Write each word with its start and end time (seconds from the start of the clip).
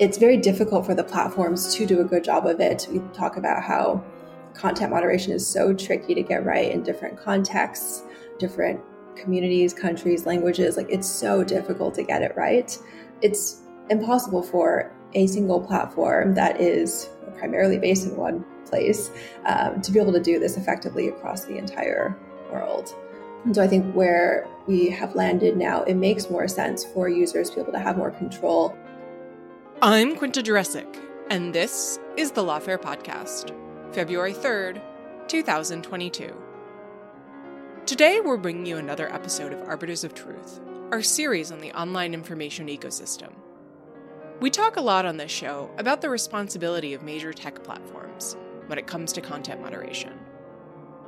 it's 0.00 0.16
very 0.16 0.38
difficult 0.38 0.86
for 0.86 0.94
the 0.94 1.04
platforms 1.04 1.74
to 1.74 1.84
do 1.84 2.00
a 2.00 2.04
good 2.04 2.24
job 2.24 2.46
of 2.46 2.58
it. 2.58 2.88
We 2.90 3.00
talk 3.12 3.36
about 3.36 3.62
how 3.62 4.02
content 4.54 4.90
moderation 4.90 5.32
is 5.32 5.46
so 5.46 5.74
tricky 5.74 6.14
to 6.14 6.22
get 6.22 6.44
right 6.44 6.72
in 6.72 6.82
different 6.82 7.18
contexts, 7.18 8.02
different 8.38 8.80
communities, 9.14 9.74
countries, 9.74 10.24
languages. 10.24 10.78
Like 10.78 10.86
it's 10.88 11.06
so 11.06 11.44
difficult 11.44 11.94
to 11.96 12.02
get 12.02 12.22
it 12.22 12.32
right. 12.34 12.76
It's 13.20 13.60
impossible 13.90 14.42
for 14.42 14.90
a 15.12 15.26
single 15.26 15.60
platform 15.60 16.34
that 16.34 16.58
is 16.58 17.10
primarily 17.36 17.78
based 17.78 18.06
in 18.06 18.16
one 18.16 18.42
place 18.64 19.10
um, 19.44 19.82
to 19.82 19.92
be 19.92 20.00
able 20.00 20.12
to 20.14 20.20
do 20.20 20.38
this 20.38 20.56
effectively 20.56 21.08
across 21.08 21.44
the 21.44 21.58
entire 21.58 22.16
world. 22.50 22.94
And 23.44 23.54
so 23.54 23.62
I 23.62 23.68
think 23.68 23.92
where 23.94 24.46
we 24.66 24.88
have 24.88 25.14
landed 25.14 25.58
now, 25.58 25.82
it 25.82 25.94
makes 25.94 26.30
more 26.30 26.48
sense 26.48 26.84
for 26.84 27.08
users 27.08 27.50
to 27.50 27.56
be 27.56 27.62
able 27.62 27.72
to 27.72 27.78
have 27.78 27.98
more 27.98 28.10
control. 28.10 28.74
I'm 29.82 30.14
Quinta 30.14 30.42
Jurecic, 30.42 31.00
and 31.30 31.54
this 31.54 31.98
is 32.18 32.32
the 32.32 32.42
Lawfare 32.42 32.76
Podcast, 32.76 33.56
February 33.94 34.34
3rd, 34.34 34.82
2022. 35.26 36.36
Today, 37.86 38.20
we're 38.20 38.36
bringing 38.36 38.66
you 38.66 38.76
another 38.76 39.10
episode 39.10 39.54
of 39.54 39.62
Arbiters 39.66 40.04
of 40.04 40.12
Truth, 40.12 40.60
our 40.92 41.00
series 41.00 41.50
on 41.50 41.60
the 41.60 41.72
online 41.72 42.12
information 42.12 42.66
ecosystem. 42.66 43.32
We 44.40 44.50
talk 44.50 44.76
a 44.76 44.82
lot 44.82 45.06
on 45.06 45.16
this 45.16 45.30
show 45.30 45.70
about 45.78 46.02
the 46.02 46.10
responsibility 46.10 46.92
of 46.92 47.02
major 47.02 47.32
tech 47.32 47.64
platforms 47.64 48.36
when 48.66 48.78
it 48.78 48.86
comes 48.86 49.14
to 49.14 49.22
content 49.22 49.62
moderation. 49.62 50.12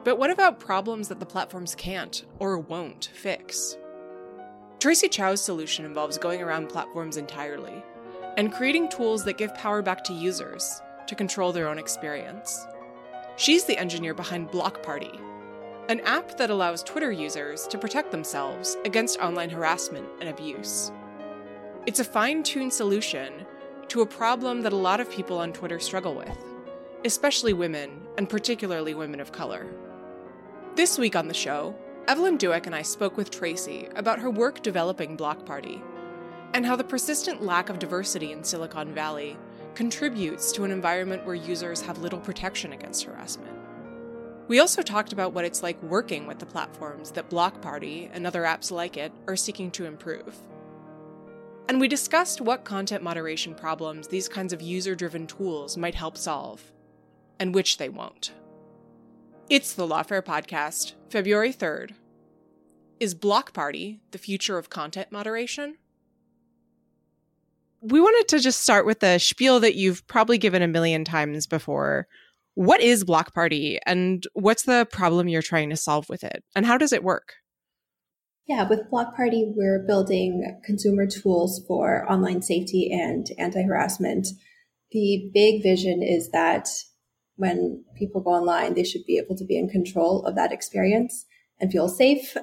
But 0.03 0.17
what 0.17 0.31
about 0.31 0.61
problems 0.61 1.09
that 1.09 1.21
the 1.21 1.27
platforms 1.27 1.75
can't 1.75 2.25
or 2.39 2.59
won't 2.59 3.11
fix? 3.13 3.77
Tracy 4.81 5.11
Chou's 5.11 5.43
solution 5.43 5.85
involves 5.85 6.17
going 6.17 6.41
around 6.41 6.71
platforms 6.71 7.19
entirely 7.19 7.85
and 8.37 8.53
creating 8.53 8.89
tools 8.89 9.25
that 9.25 9.39
give 9.39 9.55
power 9.55 9.83
back 9.83 10.03
to 10.05 10.13
users 10.13 10.81
to 11.07 11.15
control 11.15 11.53
their 11.53 11.69
own 11.69 11.79
experience. 11.79 12.67
She's 13.37 13.65
the 13.65 13.79
engineer 13.79 14.15
behind 14.15 14.51
Block 14.51 14.83
Party, 14.83 15.13
an 15.89 16.01
app 16.01 16.37
that 16.39 16.51
allows 16.51 16.83
Twitter 16.83 17.11
users 17.13 17.67
to 17.69 17.79
protect 17.79 18.11
themselves 18.11 18.77
against 18.85 19.19
online 19.19 19.51
harassment 19.51 20.07
and 20.21 20.29
abuse. 20.29 20.93
It's 21.87 22.01
a 22.01 22.05
fine 22.05 22.43
tuned 22.43 22.73
solution 22.73 23.47
to 23.89 24.03
a 24.03 24.07
problem 24.07 24.63
that 24.63 24.73
a 24.73 24.77
lot 24.77 25.01
of 25.01 25.11
people 25.11 25.39
on 25.39 25.53
Twitter 25.53 25.81
struggle 25.81 26.15
with, 26.15 26.39
especially 27.05 27.53
women, 27.53 28.07
and 28.17 28.29
particularly 28.29 28.95
women 28.95 29.21
of 29.21 29.33
color. 29.33 29.67
This 30.77 30.99
week 30.99 31.17
on 31.17 31.29
the 31.29 31.35
show, 31.35 31.75
Evelyn 32.09 32.39
Douek 32.39 32.67
and 32.67 32.75
I 32.75 32.83
spoke 32.83 33.17
with 33.17 33.31
Tracy 33.31 33.89
about 33.97 34.19
her 34.19 34.31
work 34.31 34.63
developing 34.63 35.17
Block 35.17 35.45
Party 35.45 35.83
and 36.55 36.67
how 36.67 36.77
the 36.77 36.85
persistent 36.85 37.43
lack 37.43 37.69
of 37.69 37.79
diversity 37.79 38.33
in 38.33 38.45
Silicon 38.45 38.93
Valley 38.95 39.37
contributes 39.75 40.53
to 40.53 40.65
an 40.65 40.71
environment 40.71 41.25
where 41.25 41.35
users 41.35 41.81
have 41.81 41.99
little 41.99 42.21
protection 42.21 42.73
against 42.73 43.05
harassment. 43.05 43.57
We 44.49 44.59
also 44.59 44.83
talked 44.83 45.13
about 45.13 45.33
what 45.33 45.45
it's 45.45 45.63
like 45.63 45.83
working 45.83 46.27
with 46.27 46.39
the 46.39 46.47
platforms 46.47 47.13
that 47.13 47.31
Block 47.31 47.63
Party 47.63 48.11
and 48.13 48.27
other 48.27 48.43
apps 48.43 48.71
like 48.71 48.97
it 48.97 49.13
are 49.27 49.37
seeking 49.37 49.71
to 49.73 49.87
improve. 49.87 50.37
And 51.69 51.81
we 51.81 51.89
discussed 51.89 52.41
what 52.41 52.65
content 52.65 53.03
moderation 53.03 53.55
problems 53.55 54.09
these 54.09 54.29
kinds 54.29 54.53
of 54.53 54.61
user 54.61 54.95
driven 54.95 55.27
tools 55.27 55.77
might 55.77 55.95
help 55.95 56.19
solve, 56.19 56.73
and 57.39 57.55
which 57.55 57.79
they 57.79 57.89
won't. 57.89 58.33
It's 59.49 59.73
the 59.73 59.87
Lawfare 59.87 60.23
Podcast, 60.23 60.95
February 61.09 61.53
3rd. 61.53 61.93
Is 63.01 63.15
Block 63.15 63.53
Party 63.53 64.01
the 64.11 64.19
future 64.19 64.59
of 64.59 64.71
content 64.71 65.11
moderation? 65.11 65.77
We 67.83 68.01
wanted 68.01 68.29
to 68.29 68.41
just 68.41 68.61
start 68.61 68.87
with 68.87 69.01
the 69.01 69.19
spiel 69.19 69.61
that 69.61 69.75
you've 69.75 70.07
probably 70.07 70.39
given 70.39 70.63
a 70.63 70.69
million 70.69 71.05
times 71.05 71.47
before. 71.47 72.07
What 72.55 72.81
is 72.81 73.05
Block 73.05 73.35
Party 73.35 73.79
and 73.87 74.27
what's 74.35 74.65
the 74.65 74.87
problem 74.93 75.29
you're 75.29 75.43
trying 75.43 75.71
to 75.71 75.77
solve 75.77 76.09
with 76.09 76.23
it? 76.23 76.45
And 76.55 76.65
how 76.65 76.79
does 76.79 76.93
it 76.93 77.03
work? 77.03 77.35
Yeah, 78.47 78.69
with 78.69 78.91
Block 78.91 79.17
Party, 79.17 79.53
we're 79.57 79.85
building 79.87 80.61
consumer 80.65 81.07
tools 81.07 81.65
for 81.67 82.11
online 82.11 82.43
safety 82.43 82.91
and 82.93 83.27
anti 83.39 83.63
harassment. 83.63 84.29
The 84.91 85.31
big 85.33 85.63
vision 85.63 86.03
is 86.03 86.31
that 86.31 86.69
when 87.37 87.85
people 87.97 88.21
go 88.21 88.31
online, 88.31 88.75
they 88.75 88.85
should 88.85 89.07
be 89.07 89.17
able 89.19 89.37
to 89.37 89.45
be 89.45 89.57
in 89.57 89.69
control 89.69 90.25
of 90.27 90.35
that 90.37 90.53
experience 90.53 91.25
and 91.61 91.73
feel 91.73 91.89
safe. 91.89 92.37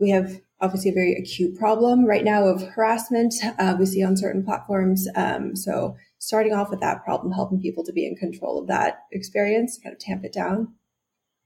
We 0.00 0.10
have 0.10 0.40
obviously 0.60 0.90
a 0.90 0.94
very 0.94 1.14
acute 1.14 1.56
problem 1.58 2.04
right 2.06 2.24
now 2.24 2.44
of 2.44 2.62
harassment 2.62 3.34
uh, 3.58 3.76
we 3.78 3.86
see 3.86 4.02
on 4.02 4.16
certain 4.16 4.44
platforms. 4.44 5.06
Um, 5.14 5.54
so 5.54 5.96
starting 6.18 6.54
off 6.54 6.70
with 6.70 6.80
that 6.80 7.04
problem, 7.04 7.32
helping 7.32 7.60
people 7.60 7.84
to 7.84 7.92
be 7.92 8.06
in 8.06 8.16
control 8.16 8.58
of 8.58 8.66
that 8.68 9.04
experience, 9.12 9.78
kind 9.82 9.92
of 9.92 10.00
tamp 10.00 10.24
it 10.24 10.32
down. 10.32 10.74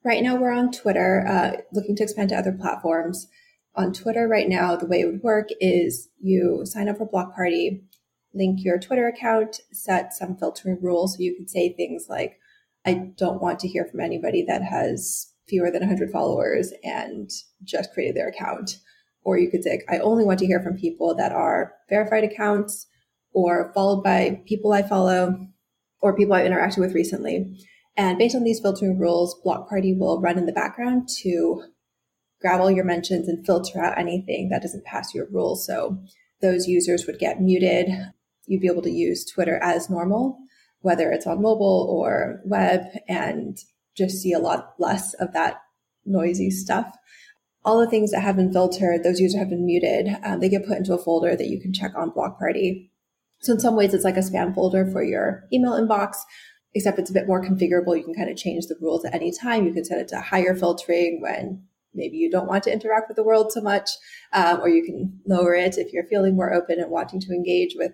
Right 0.04 0.22
now, 0.22 0.36
we're 0.36 0.52
on 0.52 0.70
Twitter, 0.70 1.26
uh, 1.26 1.60
looking 1.72 1.96
to 1.96 2.04
expand 2.04 2.28
to 2.30 2.36
other 2.36 2.52
platforms. 2.52 3.26
On 3.74 3.92
Twitter 3.92 4.28
right 4.28 4.48
now, 4.48 4.76
the 4.76 4.86
way 4.86 5.00
it 5.00 5.06
would 5.06 5.22
work 5.22 5.48
is 5.60 6.08
you 6.20 6.62
sign 6.64 6.88
up 6.88 6.98
for 6.98 7.06
Block 7.06 7.34
Party, 7.34 7.82
link 8.32 8.64
your 8.64 8.78
Twitter 8.78 9.08
account, 9.08 9.60
set 9.72 10.12
some 10.12 10.36
filtering 10.36 10.78
rules. 10.80 11.14
So 11.14 11.22
you 11.22 11.34
could 11.36 11.50
say 11.50 11.72
things 11.72 12.06
like, 12.08 12.38
I 12.86 13.12
don't 13.16 13.42
want 13.42 13.58
to 13.60 13.68
hear 13.68 13.84
from 13.84 14.00
anybody 14.00 14.44
that 14.46 14.62
has 14.62 15.32
fewer 15.48 15.70
than 15.70 15.80
100 15.80 16.10
followers 16.10 16.72
and 16.82 17.30
just 17.64 17.92
created 17.92 18.16
their 18.16 18.28
account. 18.28 18.78
Or 19.22 19.38
you 19.38 19.50
could 19.50 19.64
say, 19.64 19.82
I 19.88 19.98
only 19.98 20.24
want 20.24 20.38
to 20.40 20.46
hear 20.46 20.60
from 20.60 20.76
people 20.76 21.14
that 21.16 21.32
are 21.32 21.74
verified 21.88 22.24
accounts 22.24 22.86
or 23.32 23.72
followed 23.74 24.02
by 24.02 24.42
people 24.46 24.72
I 24.72 24.82
follow 24.82 25.46
or 26.00 26.16
people 26.16 26.34
I've 26.34 26.50
interacted 26.50 26.78
with 26.78 26.94
recently. 26.94 27.58
And 27.96 28.16
based 28.16 28.36
on 28.36 28.44
these 28.44 28.60
filtering 28.60 28.98
rules, 28.98 29.38
Block 29.42 29.68
Party 29.68 29.94
will 29.94 30.20
run 30.20 30.38
in 30.38 30.46
the 30.46 30.52
background 30.52 31.08
to 31.22 31.64
grab 32.40 32.60
all 32.60 32.70
your 32.70 32.84
mentions 32.84 33.28
and 33.28 33.44
filter 33.44 33.84
out 33.84 33.98
anything 33.98 34.48
that 34.50 34.62
doesn't 34.62 34.84
pass 34.84 35.14
your 35.14 35.26
rules. 35.30 35.66
So 35.66 35.98
those 36.40 36.68
users 36.68 37.06
would 37.06 37.18
get 37.18 37.40
muted. 37.40 37.88
You'd 38.46 38.60
be 38.60 38.68
able 38.68 38.82
to 38.82 38.90
use 38.90 39.24
Twitter 39.24 39.58
as 39.60 39.90
normal 39.90 40.38
whether 40.80 41.10
it's 41.10 41.26
on 41.26 41.42
mobile 41.42 41.86
or 41.90 42.40
web, 42.44 42.82
and 43.08 43.58
just 43.98 44.22
see 44.22 44.32
a 44.32 44.38
lot 44.38 44.74
less 44.78 45.14
of 45.14 45.32
that 45.32 45.60
noisy 46.06 46.50
stuff. 46.50 46.96
All 47.64 47.78
the 47.78 47.90
things 47.90 48.12
that 48.12 48.22
have 48.22 48.36
been 48.36 48.52
filtered, 48.52 49.02
those 49.02 49.20
users 49.20 49.38
have 49.38 49.50
been 49.50 49.66
muted. 49.66 50.08
Um, 50.24 50.40
they 50.40 50.48
get 50.48 50.66
put 50.66 50.78
into 50.78 50.94
a 50.94 50.98
folder 50.98 51.36
that 51.36 51.48
you 51.48 51.60
can 51.60 51.72
check 51.72 51.92
on 51.96 52.10
Block 52.10 52.38
Party. 52.38 52.90
So 53.40 53.52
in 53.52 53.60
some 53.60 53.76
ways, 53.76 53.92
it's 53.92 54.04
like 54.04 54.16
a 54.16 54.20
spam 54.20 54.54
folder 54.54 54.86
for 54.90 55.02
your 55.02 55.44
email 55.52 55.72
inbox, 55.72 56.16
except 56.74 56.98
it's 56.98 57.10
a 57.10 57.14
bit 57.14 57.26
more 57.26 57.44
configurable. 57.44 57.96
You 57.96 58.04
can 58.04 58.14
kind 58.14 58.30
of 58.30 58.36
change 58.36 58.66
the 58.66 58.76
rules 58.80 59.04
at 59.04 59.14
any 59.14 59.32
time. 59.32 59.66
You 59.66 59.74
can 59.74 59.84
set 59.84 59.98
it 59.98 60.08
to 60.08 60.20
higher 60.20 60.54
filtering 60.54 61.20
when 61.20 61.64
maybe 61.94 62.16
you 62.16 62.30
don't 62.30 62.48
want 62.48 62.64
to 62.64 62.72
interact 62.72 63.08
with 63.08 63.16
the 63.16 63.24
world 63.24 63.52
so 63.52 63.60
much, 63.60 63.90
um, 64.32 64.60
or 64.60 64.68
you 64.68 64.84
can 64.84 65.20
lower 65.26 65.54
it 65.54 65.76
if 65.78 65.92
you're 65.92 66.06
feeling 66.06 66.36
more 66.36 66.54
open 66.54 66.78
and 66.78 66.90
wanting 66.90 67.20
to 67.20 67.32
engage 67.32 67.74
with 67.76 67.92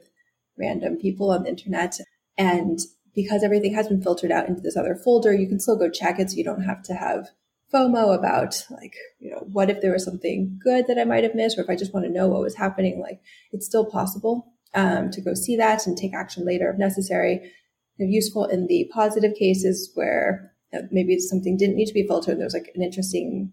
random 0.59 0.97
people 0.97 1.31
on 1.31 1.43
the 1.43 1.48
internet. 1.48 1.98
And 2.37 2.78
because 3.14 3.42
everything 3.42 3.75
has 3.75 3.88
been 3.88 4.02
filtered 4.02 4.32
out 4.32 4.48
into 4.48 4.60
this 4.60 4.76
other 4.76 4.94
folder, 4.94 5.32
you 5.32 5.48
can 5.48 5.60
still 5.60 5.76
go 5.76 5.91
check 5.91 6.19
it 6.19 6.30
so 6.30 6.36
you 6.36 6.44
don't 6.44 6.64
have 6.64 6.82
to 6.82 6.94
have 6.94 7.28
FOMO 7.72 8.16
about 8.16 8.64
like, 8.70 8.94
you 9.19 9.30
know, 9.30 9.47
what 9.52 9.70
if 9.70 9.80
there 9.80 9.92
was 9.92 10.04
something 10.04 10.58
good 10.62 10.86
that 10.86 10.98
I 10.98 11.04
might 11.04 11.25
have 11.25 11.34
missed, 11.34 11.58
or 11.58 11.62
if 11.62 11.70
I 11.70 11.76
just 11.76 11.92
want 11.92 12.06
to 12.06 12.12
know 12.12 12.28
what 12.28 12.42
was 12.42 12.54
happening, 12.54 13.00
like 13.00 13.20
it's 13.52 13.66
still 13.66 13.86
possible 13.86 14.52
um, 14.75 15.10
to 15.10 15.20
go 15.20 15.34
see 15.34 15.56
that 15.56 15.86
and 15.86 15.97
take 15.97 16.14
action 16.14 16.44
later 16.44 16.70
if 16.70 16.78
necessary. 16.78 17.52
They're 17.98 18.08
useful 18.08 18.47
in 18.47 18.66
the 18.66 18.91
positive 18.92 19.34
cases 19.38 19.91
where 19.94 20.52
you 20.72 20.81
know, 20.81 20.88
maybe 20.91 21.19
something 21.19 21.56
didn't 21.56 21.76
need 21.76 21.86
to 21.86 21.94
be 21.94 22.06
filtered. 22.06 22.38
There 22.38 22.46
was 22.46 22.54
like 22.54 22.70
an 22.75 22.82
interesting 22.82 23.52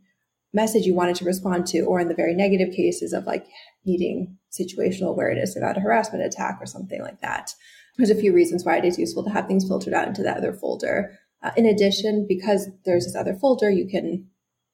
message 0.54 0.86
you 0.86 0.94
wanted 0.94 1.16
to 1.16 1.26
respond 1.26 1.66
to, 1.68 1.82
or 1.82 2.00
in 2.00 2.08
the 2.08 2.16
very 2.16 2.36
negative 2.36 2.74
cases 2.74 3.14
of 3.14 3.26
like 3.26 3.46
needing 3.86 4.38
situational 4.52 5.10
awareness 5.10 5.56
about 5.56 5.78
a 5.78 5.82
harassment 5.82 6.26
attack 6.26 6.58
or 6.60 6.66
something 6.66 7.02
like 7.02 7.22
that. 7.22 7.54
There's 7.98 8.10
a 8.10 8.16
few 8.16 8.34
reasons 8.34 8.66
why 8.66 8.78
it 8.78 8.86
is 8.86 8.98
useful 8.98 9.24
to 9.24 9.30
have 9.30 9.48
things 9.48 9.68
filtered 9.68 9.94
out 9.94 10.08
into 10.08 10.24
that 10.24 10.38
other 10.38 10.54
folder. 10.54 11.18
Uh, 11.44 11.52
in 11.58 11.66
addition, 11.66 12.26
because 12.28 12.70
there's 12.86 13.06
this 13.06 13.16
other 13.16 13.36
folder, 13.36 13.70
you 13.70 13.88
can 13.88 14.28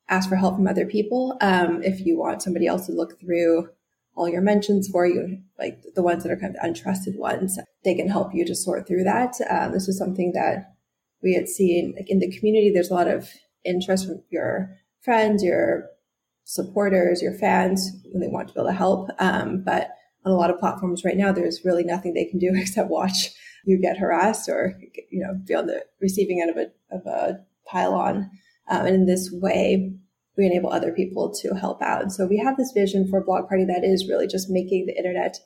ask 0.09 0.29
for 0.29 0.35
help 0.35 0.55
from 0.55 0.67
other 0.67 0.85
people. 0.85 1.37
Um, 1.41 1.81
if 1.83 2.05
you 2.05 2.17
want 2.17 2.41
somebody 2.41 2.67
else 2.67 2.85
to 2.87 2.93
look 2.93 3.19
through 3.19 3.69
all 4.15 4.27
your 4.27 4.41
mentions 4.41 4.87
for 4.87 5.05
you, 5.05 5.39
like 5.59 5.79
the 5.95 6.03
ones 6.03 6.23
that 6.23 6.31
are 6.31 6.37
kind 6.37 6.55
of 6.55 6.63
untrusted 6.63 7.17
ones, 7.17 7.59
they 7.83 7.93
can 7.93 8.09
help 8.09 8.33
you 8.33 8.45
to 8.45 8.55
sort 8.55 8.87
through 8.87 9.03
that. 9.03 9.35
Um, 9.49 9.71
this 9.71 9.87
is 9.87 9.97
something 9.97 10.33
that 10.33 10.73
we 11.21 11.33
had 11.33 11.47
seen 11.47 11.93
like 11.95 12.09
in 12.09 12.19
the 12.19 12.31
community. 12.31 12.71
There's 12.71 12.89
a 12.89 12.95
lot 12.95 13.07
of 13.07 13.29
interest 13.63 14.07
from 14.07 14.23
your 14.29 14.69
friends, 15.01 15.43
your 15.43 15.89
supporters, 16.45 17.21
your 17.21 17.33
fans 17.33 17.91
when 18.11 18.21
they 18.21 18.27
want 18.27 18.47
to 18.47 18.53
be 18.53 18.59
able 18.59 18.69
to 18.69 18.75
help. 18.75 19.09
Um, 19.19 19.63
but 19.63 19.91
on 20.27 20.33
a 20.33 20.37
lot 20.37 20.49
of 20.49 20.59
platforms 20.59 21.03
right 21.03 21.17
now, 21.17 21.31
there's 21.31 21.65
really 21.65 21.83
nothing 21.83 22.13
they 22.13 22.25
can 22.25 22.39
do 22.39 22.51
except 22.55 22.89
watch 22.89 23.29
you 23.65 23.81
get 23.81 23.97
harassed 23.97 24.47
or 24.47 24.79
you 25.11 25.19
know 25.19 25.33
be 25.45 25.53
on 25.53 25.67
the 25.67 25.83
receiving 26.01 26.41
end 26.41 26.51
of 26.51 26.57
a 26.57 26.95
of 26.95 27.05
a 27.05 27.39
pile-on. 27.65 28.29
Um, 28.69 28.85
and 28.85 28.95
in 28.95 29.05
this 29.05 29.29
way, 29.31 29.93
we 30.37 30.45
enable 30.45 30.71
other 30.71 30.91
people 30.91 31.33
to 31.41 31.55
help 31.55 31.81
out. 31.81 32.11
So 32.11 32.25
we 32.25 32.37
have 32.37 32.57
this 32.57 32.71
vision 32.73 33.07
for 33.09 33.23
Block 33.23 33.47
Party 33.47 33.65
that 33.65 33.83
is 33.83 34.07
really 34.07 34.27
just 34.27 34.49
making 34.49 34.85
the 34.85 34.97
internet 34.97 35.37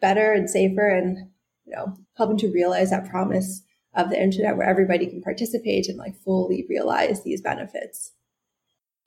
better 0.00 0.32
and 0.32 0.48
safer 0.48 0.88
and 0.88 1.30
you 1.70 1.76
know, 1.76 1.96
helping 2.16 2.38
to 2.38 2.52
realize 2.52 2.90
that 2.90 3.08
promise 3.08 3.62
of 3.94 4.10
the 4.10 4.20
internet 4.20 4.56
where 4.56 4.68
everybody 4.68 5.06
can 5.06 5.22
participate 5.22 5.88
and 5.88 5.98
like 5.98 6.16
fully 6.24 6.66
realize 6.68 7.22
these 7.22 7.40
benefits. 7.40 8.12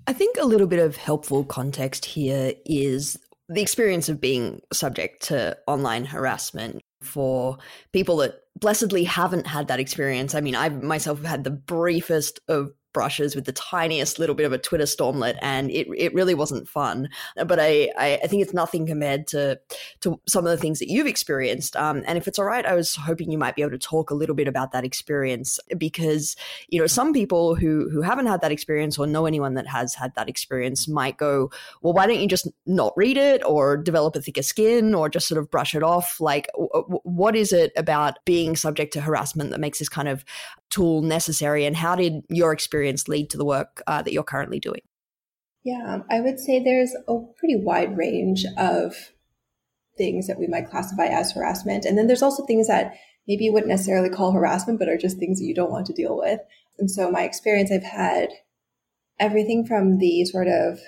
I 0.08 0.14
think 0.14 0.38
a 0.38 0.46
little 0.46 0.68
bit 0.68 0.80
of 0.80 0.98
helpful 0.98 1.44
context 1.44 2.06
here 2.06 2.54
is 2.66 3.18
the 3.50 3.62
experience 3.62 4.10
of 4.10 4.22
being 4.22 4.62
subject 4.72 5.24
to 5.24 5.57
online 5.68 6.06
harassment 6.06 6.81
for 7.01 7.57
people 7.92 8.18
that 8.18 8.42
blessedly 8.60 9.04
haven't 9.04 9.48
had 9.48 9.68
that 9.68 9.80
experience. 9.80 10.36
I 10.36 10.42
mean, 10.42 10.56
I 10.56 10.69
myself 10.69 11.19
have 11.19 11.28
had 11.28 11.44
the 11.44 11.51
briefest 11.51 12.40
of 12.48 12.72
brushes 12.94 13.36
with 13.36 13.45
the 13.45 13.51
tiniest 13.51 14.19
little 14.19 14.36
bit 14.36 14.45
of 14.45 14.54
a 14.54 14.57
Twitter 14.57 14.86
stormlet, 14.86 15.38
and 15.42 15.69
it 15.72 15.88
it 15.98 16.13
really 16.13 16.34
wasn't 16.34 16.68
fun. 16.68 17.10
But 17.36 17.60
I 17.60 17.92
I, 17.98 18.19
I 18.24 18.28
think 18.28 18.42
it's 18.42 18.54
nothing 18.54 18.86
compared 18.86 19.28
to 19.28 19.60
to 20.01 20.19
some 20.28 20.45
of 20.45 20.51
the 20.51 20.57
things 20.57 20.80
that 20.80 20.90
you've 20.90 21.07
experienced. 21.07 21.75
Um, 21.75 22.04
and 22.06 22.18
if 22.18 22.28
it's 22.28 22.40
all 22.40 22.45
right, 22.45 22.66
I 22.66 22.75
was 22.75 22.95
hoping 22.95 23.31
you 23.31 23.38
might 23.38 23.56
be 23.56 23.62
able 23.62 23.72
to 23.72 23.78
talk 23.78 24.10
a 24.10 24.16
little 24.16 24.36
bit 24.36 24.48
about 24.48 24.72
that 24.72 24.86
experience 24.86 25.60
because 25.78 26.36
you 26.69 26.80
know 26.80 26.88
some 26.88 27.13
people 27.13 27.56
who 27.56 27.90
who 27.90 28.01
haven't 28.01 28.28
had 28.28 28.42
that 28.42 28.51
experience 28.51 28.98
or 28.98 29.07
know 29.07 29.25
anyone 29.25 29.56
that 29.56 29.68
has 29.68 29.94
had 29.94 30.13
that 30.16 30.30
experience 30.30 30.88
might 30.88 31.18
go, 31.18 31.51
well, 31.81 31.94
why 31.94 32.07
don't 32.07 32.19
you 32.19 32.28
just 32.28 32.48
not 32.66 32.94
read 32.96 33.18
it 33.18 33.44
or 33.46 33.78
develop 33.78 34.16
a 34.16 34.22
thicker 34.22 34.42
skin 34.42 34.94
or 34.94 35.10
just 35.10 35.28
sort 35.28 35.39
of 35.39 35.50
brush 35.50 35.75
it 35.75 35.84
off? 35.84 36.19
Like, 36.19 36.48
w- 36.54 37.00
what 37.04 37.36
is 37.36 37.51
it 37.51 37.72
about 37.75 38.18
being 38.25 38.56
subject 38.56 38.94
to 38.94 39.01
harassment 39.01 39.51
that 39.51 39.60
makes 39.60 39.80
this 39.80 39.89
kind 39.89 40.07
of 40.07 40.24
tool 40.74 41.02
necessary? 41.02 41.66
And 41.66 41.75
how 41.75 41.96
did 41.96 42.24
your 42.30 42.52
experience 42.52 43.08
lead 43.08 43.30
to 43.30 43.38
the 43.38 43.46
work 43.46 43.81
uh, 43.88 44.02
that 44.02 44.12
you're 44.12 44.24
currently 44.24 44.60
doing? 44.60 44.81
Yeah, 45.64 46.00
I 46.10 46.20
would 46.20 46.40
say 46.40 46.60
there's 46.60 46.94
a 47.08 47.20
pretty 47.38 47.56
wide 47.56 47.98
range 47.98 48.46
of 48.58 49.12
things 49.98 50.28
that 50.28 50.40
we 50.40 50.48
might 50.48 50.70
classify 50.70 51.06
as 51.06 51.31
harassment. 51.31 51.86
And 51.86 51.98
then 51.98 52.08
there's 52.08 52.24
also 52.24 52.46
things 52.46 52.68
that 52.68 52.96
maybe 53.28 53.46
you 53.46 53.54
wouldn't 53.54 53.70
necessarily 53.70 54.10
call 54.10 54.31
harassment, 54.31 54.80
but 54.80 54.90
are 54.90 54.98
just 54.98 55.18
things 55.18 55.40
that 55.40 55.46
you 55.46 55.56
don't 55.56 55.72
want 55.72 55.86
to 55.86 55.94
deal 55.94 56.18
with. 56.18 56.40
And 56.80 56.90
so, 56.90 57.12
my 57.12 57.24
experience, 57.24 57.72
I've 57.72 57.84
had 57.84 58.30
everything 59.20 59.66
from 59.66 60.00
the 60.00 60.25
sort 60.25 60.48
of 60.48 60.80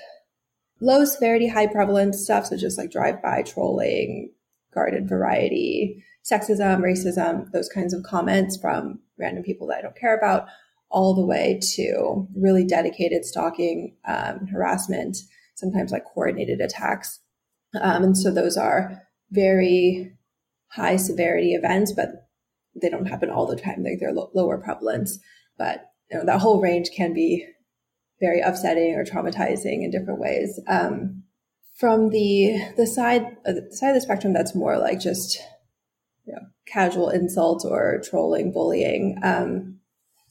low 0.82 1.06
severity, 1.06 1.48
high 1.48 1.68
prevalence 1.68 2.24
stuff, 2.24 2.48
so 2.48 2.58
just 2.58 2.78
like 2.78 2.92
drive 2.92 3.22
by 3.22 3.44
trolling, 3.44 4.32
garden 4.74 5.08
variety, 5.08 6.04
sexism, 6.30 6.82
racism, 6.82 7.52
those 7.52 7.70
kinds 7.70 7.94
of 7.94 8.04
comments 8.04 8.58
from 8.58 9.00
random 9.18 9.44
people 9.44 9.68
that 9.68 9.78
I 9.78 9.82
don't 9.82 9.98
care 9.98 10.18
about, 10.18 10.48
all 10.90 11.14
the 11.14 11.26
way 11.26 11.60
to 11.76 12.28
really 12.36 12.66
dedicated 12.66 13.26
stalking, 13.26 13.96
um, 14.08 14.48
harassment, 14.48 15.18
sometimes 15.56 15.92
like 15.92 16.06
coordinated 16.06 16.62
attacks. 16.62 17.20
Um, 17.80 18.04
and 18.04 18.18
so 18.18 18.32
those 18.32 18.58
are 18.58 19.02
very 19.32 20.14
high 20.72 20.96
severity 20.98 21.54
events, 21.54 21.92
but 21.92 22.10
they 22.82 22.90
don't 22.90 23.08
happen 23.08 23.30
all 23.30 23.48
the 23.48 23.56
time. 23.56 23.84
They're, 23.84 23.98
they're 24.00 24.14
lo- 24.14 24.32
lower 24.34 24.58
prevalence, 24.58 25.20
but 25.58 25.86
you 26.12 26.18
know, 26.18 26.26
that 26.26 26.42
whole 26.42 26.62
range 26.62 26.90
can 26.96 27.14
be 27.14 27.46
very 28.20 28.42
upsetting 28.42 28.96
or 28.96 29.04
traumatizing 29.04 29.84
in 29.84 29.92
different 29.92 30.20
ways. 30.20 30.60
Um, 30.68 31.24
from 31.76 32.10
the 32.10 32.58
the 32.78 32.88
side 32.88 33.24
uh, 33.46 33.52
the 33.52 33.68
side 33.72 33.90
of 33.90 33.96
the 33.96 34.02
spectrum 34.02 34.34
that's 34.34 34.56
more 34.56 34.78
like 34.78 35.00
just 35.00 35.40
you 36.26 36.34
know, 36.34 36.42
casual 36.68 37.10
insults 37.10 37.66
or 37.66 38.02
trolling, 38.04 38.52
bullying. 38.52 39.18
Um, 39.24 39.80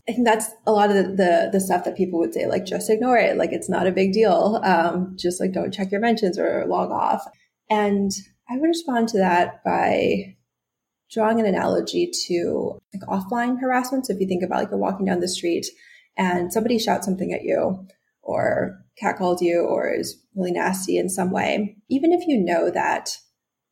I 0.08 0.12
think 0.12 0.26
that's 0.26 0.50
a 0.66 0.72
lot 0.72 0.90
of 0.90 0.96
the, 0.96 1.02
the, 1.02 1.48
the 1.52 1.60
stuff 1.60 1.84
that 1.84 1.96
people 1.96 2.18
would 2.18 2.34
say, 2.34 2.46
like 2.46 2.66
just 2.66 2.90
ignore 2.90 3.16
it, 3.16 3.38
like 3.38 3.52
it's 3.52 3.70
not 3.70 3.86
a 3.86 3.92
big 3.92 4.12
deal. 4.12 4.60
Um, 4.62 5.16
just 5.18 5.40
like 5.40 5.52
don't 5.52 5.72
check 5.72 5.90
your 5.90 6.00
mentions 6.00 6.38
or 6.38 6.66
log 6.66 6.90
off. 6.90 7.24
And 7.70 8.10
I 8.50 8.58
would 8.58 8.66
respond 8.66 9.08
to 9.08 9.18
that 9.18 9.64
by 9.64 10.36
drawing 11.10 11.40
an 11.40 11.46
analogy 11.46 12.10
to 12.26 12.78
like 12.92 13.08
offline 13.08 13.60
harassment. 13.60 14.06
So 14.06 14.12
if 14.12 14.20
you 14.20 14.26
think 14.26 14.42
about 14.42 14.58
like 14.58 14.70
you're 14.70 14.78
walking 14.78 15.06
down 15.06 15.20
the 15.20 15.28
street 15.28 15.66
and 16.16 16.52
somebody 16.52 16.78
shouts 16.78 17.06
something 17.06 17.32
at 17.32 17.44
you 17.44 17.86
or 18.22 18.78
catcalls 18.98 19.40
you 19.40 19.60
or 19.60 19.92
is 19.92 20.20
really 20.34 20.52
nasty 20.52 20.98
in 20.98 21.08
some 21.08 21.30
way, 21.30 21.76
even 21.88 22.12
if 22.12 22.26
you 22.26 22.38
know 22.38 22.70
that 22.70 23.16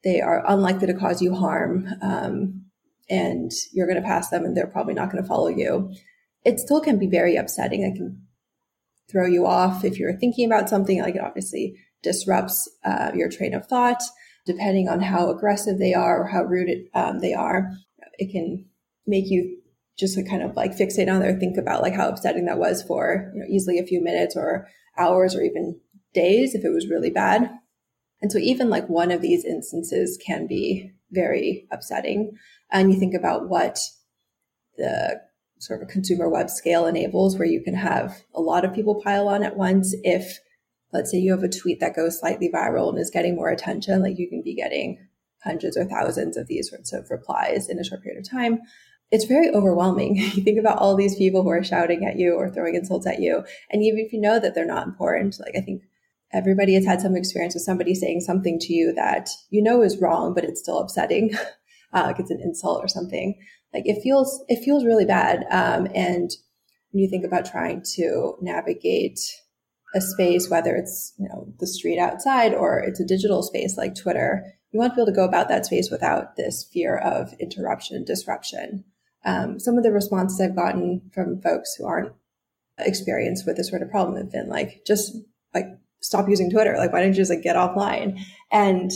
they 0.05 0.21
are 0.21 0.43
unlikely 0.47 0.87
to 0.89 0.95
cause 0.95 1.23
you 1.23 1.35
harm 1.35 1.87
um, 2.03 2.65
and 3.09 3.51
you're 3.73 3.87
going 3.87 4.01
to 4.01 4.07
pass 4.07 4.31
them 4.31 4.45
and 4.45 4.57
they're 4.57 4.67
probably 4.67 4.95
not 4.95 5.11
going 5.11 5.23
to 5.23 5.29
follow 5.29 5.49
you. 5.49 5.93
It 6.45 6.59
still 6.59 6.81
can 6.81 6.99
be 6.99 7.07
very 7.07 7.37
upsetting. 7.37 7.83
It 7.83 7.97
can 7.97 8.23
throw 9.11 9.27
you 9.27 9.47
off 9.47 9.85
if 9.85 9.99
you're 9.99 10.17
thinking 10.17 10.47
about 10.47 10.69
something 10.69 11.01
like 11.01 11.15
it 11.15 11.23
obviously 11.23 11.77
disrupts 12.03 12.69
uh, 12.85 13.13
your 13.15 13.29
train 13.29 13.55
of 13.55 13.67
thought. 13.67 14.03
Depending 14.45 14.89
on 14.89 15.01
how 15.01 15.31
aggressive 15.31 15.79
they 15.79 15.95
are 15.95 16.21
or 16.21 16.27
how 16.27 16.43
rude 16.43 16.69
um, 16.95 17.21
they 17.21 17.33
are 17.33 17.71
it 18.19 18.33
can 18.33 18.65
make 19.07 19.25
you 19.29 19.59
just 19.99 20.19
kind 20.29 20.43
of 20.43 20.57
like 20.57 20.77
fixate 20.77 21.13
on 21.13 21.21
there 21.21 21.39
think 21.39 21.57
about 21.59 21.83
like 21.83 21.95
how 21.95 22.09
upsetting 22.09 22.47
that 22.47 22.59
was 22.59 22.83
for 22.83 23.31
you 23.35 23.41
know, 23.41 23.47
easily 23.49 23.79
a 23.79 23.87
few 23.87 24.03
minutes 24.03 24.37
or 24.37 24.67
hours 24.99 25.35
or 25.35 25.43
even 25.43 25.79
days 26.15 26.55
if 26.55 26.65
it 26.65 26.71
was 26.71 26.89
really 26.89 27.11
bad 27.11 27.51
and 28.23 28.31
so 28.31 28.39
even 28.39 28.71
like 28.71 28.89
one 28.89 29.11
of 29.11 29.21
these 29.21 29.45
instances 29.45 30.19
can 30.25 30.47
be 30.47 30.93
very 31.11 31.67
upsetting. 31.73 32.39
And 32.71 32.93
you 32.93 32.99
think 32.99 33.15
about 33.15 33.49
what 33.49 33.79
the 34.79 35.21
sort 35.59 35.83
of 35.83 35.89
consumer 35.89 36.29
web 36.29 36.49
scale 36.49 36.87
enables, 36.87 37.37
where 37.37 37.49
you 37.49 37.63
can 37.63 37.75
have 37.75 38.23
a 38.35 38.41
lot 38.41 38.65
of 38.65 38.73
people 38.73 39.03
pile 39.03 39.29
on 39.29 39.43
at 39.43 39.57
once. 39.57 39.95
If, 40.05 40.39
let's 40.93 41.11
say, 41.11 41.19
you 41.19 41.33
have 41.33 41.43
a 41.43 41.49
tweet 41.49 41.81
that 41.81 41.97
goes 41.97 42.19
slightly 42.19 42.49
viral 42.49 42.89
and 42.89 42.99
is 42.99 43.11
getting 43.11 43.35
more 43.35 43.51
attention, 43.51 44.03
like 44.03 44.19
you 44.19 44.29
can 44.29 44.43
be 44.43 44.55
getting 44.55 44.99
hundreds 45.43 45.77
or 45.77 45.85
thousands 45.85 46.37
of 46.37 46.47
these 46.47 46.71
sorts 46.71 46.93
of 46.93 47.11
replies 47.11 47.69
in 47.69 47.79
a 47.81 47.85
short 47.85 48.03
period 48.03 48.21
of 48.21 48.31
time. 48.31 48.61
It's 49.11 49.25
very 49.25 49.51
overwhelming. 49.51 50.17
You 50.35 50.43
think 50.43 50.59
about 50.59 50.79
all 50.79 50.97
these 50.97 51.17
people 51.17 51.43
who 51.43 51.51
are 51.51 51.65
shouting 51.65 52.05
at 52.07 52.19
you 52.19 52.35
or 52.35 52.49
throwing 52.49 52.77
insults 52.77 53.07
at 53.07 53.21
you. 53.21 53.45
And 53.71 53.83
even 53.83 53.99
if 53.99 54.13
you 54.13 54.21
know 54.21 54.39
that 54.39 54.55
they're 54.55 54.65
not 54.65 54.87
important, 54.87 55.39
like 55.41 55.55
I 55.57 55.61
think 55.61 55.83
everybody 56.33 56.75
has 56.75 56.85
had 56.85 57.01
some 57.01 57.17
experience 57.17 57.55
with 57.55 57.63
somebody 57.63 57.95
saying 57.95 58.21
something 58.21 58.59
to 58.61 58.73
you 58.73 58.93
that 58.95 59.29
you 59.51 59.63
know 59.63 59.83
is 59.83 60.01
wrong, 60.01 60.35
but 60.35 60.45
it's 60.45 60.61
still 60.61 60.79
upsetting. 60.79 61.35
uh, 61.93 62.05
like 62.07 62.19
it's 62.19 62.31
an 62.31 62.41
insult 62.43 62.83
or 62.83 62.89
something. 62.89 63.39
Like 63.73 63.85
it 63.87 64.03
feels, 64.03 64.45
it 64.49 64.65
feels 64.65 64.85
really 64.85 65.05
bad. 65.05 65.45
Um, 65.51 65.87
and 65.95 66.31
when 66.91 67.03
you 67.03 67.09
think 67.09 67.25
about 67.25 67.47
trying 67.47 67.83
to 67.97 68.35
navigate 68.41 69.21
a 69.95 70.01
space, 70.01 70.49
whether 70.49 70.75
it's, 70.75 71.15
you 71.19 71.29
know, 71.29 71.53
the 71.59 71.67
street 71.67 71.99
outside 71.99 72.55
or 72.55 72.79
it's 72.79 73.01
a 73.01 73.07
digital 73.07 73.43
space 73.43 73.77
like 73.77 73.95
Twitter, 73.95 74.45
you 74.73 74.79
want 74.79 74.93
to 74.93 74.97
be 74.97 75.03
able 75.03 75.13
to 75.13 75.17
go 75.17 75.25
about 75.25 75.49
that 75.49 75.67
space 75.67 75.91
without 75.91 76.37
this 76.37 76.69
fear 76.73 76.97
of 76.97 77.35
interruption, 77.39 78.05
disruption. 78.05 78.85
Um, 79.25 79.61
some 79.61 79.77
of 79.77 79.85
the 79.85 79.93
responses 79.93 80.41
I've 80.41 80.57
gotten 80.57 81.11
from 81.13 81.41
folks 81.43 81.75
who 81.75 81.87
aren't 81.87 82.13
experienced 82.79 83.47
with 83.47 83.57
this 83.57 83.69
sort 83.69 83.83
of 83.83 83.91
problem 83.91 84.17
have 84.17 84.33
been 84.33 84.49
like, 84.49 84.83
just 84.87 85.15
like 85.55 85.67
stop 86.03 86.29
using 86.29 86.51
Twitter. 86.51 86.77
Like, 86.77 86.93
why 86.93 87.01
don't 87.01 87.09
you 87.09 87.15
just 87.15 87.31
like 87.31 87.43
get 87.43 87.57
offline? 87.57 88.21
And 88.51 88.91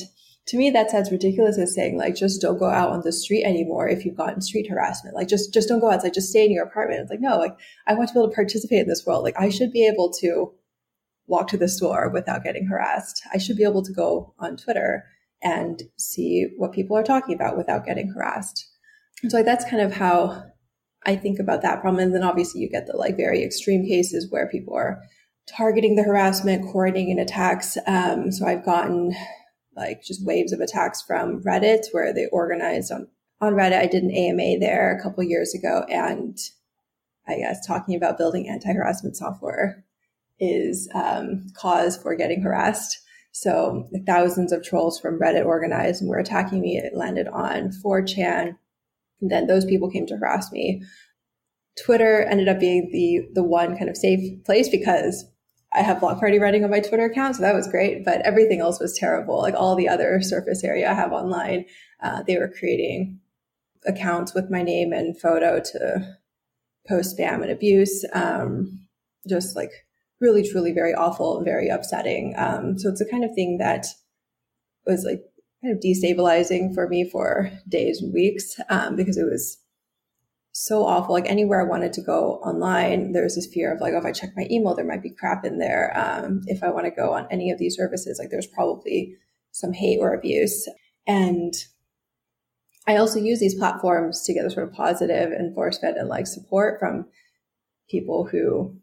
to 0.46 0.56
me, 0.56 0.70
that 0.70 0.90
sounds 0.90 1.10
ridiculous 1.10 1.58
as 1.58 1.74
saying 1.74 1.96
like, 1.96 2.14
just 2.14 2.40
don't 2.40 2.58
go 2.58 2.70
out 2.70 2.90
on 2.90 3.00
the 3.02 3.12
street 3.12 3.44
anymore 3.44 3.88
if 3.88 4.04
you've 4.04 4.16
gotten 4.16 4.40
street 4.40 4.68
harassment. 4.68 5.16
Like, 5.16 5.28
just, 5.28 5.52
just 5.52 5.68
don't 5.68 5.80
go 5.80 5.90
outside. 5.90 6.14
Just 6.14 6.30
stay 6.30 6.44
in 6.44 6.52
your 6.52 6.64
apartment. 6.64 7.00
It's 7.00 7.10
like, 7.10 7.20
no, 7.20 7.38
like 7.38 7.56
I 7.86 7.94
want 7.94 8.08
to 8.08 8.14
be 8.14 8.20
able 8.20 8.28
to 8.28 8.34
participate 8.34 8.80
in 8.80 8.88
this 8.88 9.04
world. 9.06 9.24
Like 9.24 9.38
I 9.38 9.48
should 9.48 9.72
be 9.72 9.86
able 9.86 10.12
to 10.20 10.52
walk 11.26 11.48
to 11.48 11.56
the 11.56 11.68
store 11.68 12.10
without 12.10 12.44
getting 12.44 12.66
harassed. 12.66 13.22
I 13.32 13.38
should 13.38 13.56
be 13.56 13.64
able 13.64 13.82
to 13.82 13.92
go 13.92 14.34
on 14.38 14.56
Twitter 14.56 15.04
and 15.42 15.82
see 15.96 16.48
what 16.56 16.72
people 16.72 16.96
are 16.96 17.02
talking 17.02 17.34
about 17.34 17.56
without 17.56 17.84
getting 17.84 18.08
harassed. 18.08 18.68
And 19.22 19.30
so 19.30 19.38
like, 19.38 19.46
that's 19.46 19.68
kind 19.68 19.82
of 19.82 19.92
how 19.92 20.44
I 21.04 21.16
think 21.16 21.38
about 21.38 21.62
that 21.62 21.80
problem. 21.80 22.02
And 22.02 22.14
then 22.14 22.22
obviously 22.22 22.60
you 22.60 22.70
get 22.70 22.86
the 22.86 22.96
like 22.96 23.16
very 23.16 23.42
extreme 23.42 23.86
cases 23.86 24.30
where 24.30 24.48
people 24.48 24.74
are 24.74 25.00
targeting 25.46 25.96
the 25.96 26.02
harassment, 26.02 26.64
coordinating 26.64 27.18
attacks. 27.18 27.76
Um, 27.86 28.32
so 28.32 28.46
I've 28.46 28.64
gotten 28.64 29.14
like 29.76 30.02
just 30.02 30.24
waves 30.24 30.52
of 30.52 30.60
attacks 30.60 31.02
from 31.02 31.42
Reddit 31.42 31.84
where 31.92 32.12
they 32.12 32.26
organized 32.32 32.90
on, 32.90 33.08
on 33.40 33.54
Reddit. 33.54 33.78
I 33.78 33.86
did 33.86 34.02
an 34.02 34.10
AMA 34.10 34.58
there 34.58 34.96
a 34.96 35.02
couple 35.02 35.22
years 35.22 35.54
ago. 35.54 35.84
And 35.88 36.38
I 37.28 37.36
guess 37.36 37.66
talking 37.66 37.94
about 37.94 38.18
building 38.18 38.48
anti-harassment 38.48 39.16
software 39.16 39.84
is 40.38 40.88
um, 40.94 41.46
cause 41.56 41.96
for 41.96 42.14
getting 42.14 42.42
harassed. 42.42 42.98
So 43.32 43.88
thousands 44.06 44.50
of 44.50 44.64
trolls 44.64 44.98
from 44.98 45.20
Reddit 45.20 45.44
organized 45.44 46.00
and 46.00 46.08
were 46.08 46.18
attacking 46.18 46.60
me. 46.60 46.78
It 46.78 46.96
landed 46.96 47.28
on 47.28 47.70
4chan. 47.84 48.56
And 49.20 49.30
then 49.30 49.46
those 49.46 49.64
people 49.64 49.90
came 49.90 50.06
to 50.06 50.16
harass 50.16 50.50
me. 50.50 50.82
Twitter 51.84 52.22
ended 52.22 52.48
up 52.48 52.58
being 52.58 52.88
the 52.90 53.28
the 53.34 53.42
one 53.42 53.76
kind 53.76 53.90
of 53.90 53.96
safe 53.96 54.42
place 54.44 54.68
because 54.68 55.26
I 55.76 55.82
have 55.82 56.00
Block 56.00 56.18
Party 56.18 56.38
running 56.38 56.64
on 56.64 56.70
my 56.70 56.80
Twitter 56.80 57.04
account, 57.04 57.36
so 57.36 57.42
that 57.42 57.54
was 57.54 57.68
great. 57.68 58.04
But 58.04 58.22
everything 58.22 58.60
else 58.60 58.80
was 58.80 58.96
terrible. 58.96 59.38
Like 59.38 59.54
all 59.54 59.76
the 59.76 59.88
other 59.88 60.20
surface 60.22 60.64
area 60.64 60.90
I 60.90 60.94
have 60.94 61.12
online, 61.12 61.66
uh, 62.02 62.22
they 62.22 62.38
were 62.38 62.48
creating 62.48 63.20
accounts 63.86 64.34
with 64.34 64.50
my 64.50 64.62
name 64.62 64.92
and 64.92 65.20
photo 65.20 65.60
to 65.60 66.16
post 66.88 67.16
spam 67.16 67.42
and 67.42 67.50
abuse. 67.50 68.04
Um, 68.12 68.86
just 69.28 69.54
like 69.54 69.70
really, 70.20 70.48
truly 70.48 70.72
very 70.72 70.94
awful 70.94 71.36
and 71.36 71.44
very 71.44 71.68
upsetting. 71.68 72.34
Um, 72.38 72.78
so 72.78 72.88
it's 72.88 73.00
the 73.00 73.10
kind 73.10 73.24
of 73.24 73.34
thing 73.34 73.58
that 73.58 73.86
was 74.86 75.04
like 75.04 75.22
kind 75.62 75.74
of 75.74 75.82
destabilizing 75.82 76.74
for 76.74 76.88
me 76.88 77.08
for 77.08 77.50
days 77.68 78.00
and 78.00 78.14
weeks 78.14 78.58
um, 78.70 78.96
because 78.96 79.16
it 79.16 79.24
was 79.24 79.58
so 80.58 80.86
awful. 80.86 81.12
Like 81.12 81.28
anywhere 81.28 81.60
I 81.60 81.68
wanted 81.68 81.92
to 81.92 82.00
go 82.00 82.36
online, 82.36 83.12
there 83.12 83.22
was 83.22 83.34
this 83.34 83.46
fear 83.46 83.74
of 83.74 83.80
like, 83.82 83.92
oh, 83.92 83.98
if 83.98 84.06
I 84.06 84.12
check 84.12 84.30
my 84.34 84.46
email, 84.50 84.74
there 84.74 84.86
might 84.86 85.02
be 85.02 85.10
crap 85.10 85.44
in 85.44 85.58
there. 85.58 85.92
Um, 85.94 86.40
if 86.46 86.62
I 86.62 86.70
want 86.70 86.86
to 86.86 86.90
go 86.90 87.12
on 87.12 87.28
any 87.30 87.50
of 87.50 87.58
these 87.58 87.76
services, 87.76 88.18
like 88.18 88.30
there's 88.30 88.46
probably 88.46 89.16
some 89.52 89.74
hate 89.74 89.98
or 90.00 90.14
abuse. 90.14 90.66
And 91.06 91.52
I 92.86 92.96
also 92.96 93.18
use 93.18 93.38
these 93.38 93.54
platforms 93.54 94.22
to 94.22 94.32
get 94.32 94.46
a 94.46 94.50
sort 94.50 94.66
of 94.66 94.72
positive 94.72 95.30
enforcement 95.30 95.98
and 95.98 96.08
like 96.08 96.26
support 96.26 96.80
from 96.80 97.04
people 97.90 98.24
who 98.24 98.74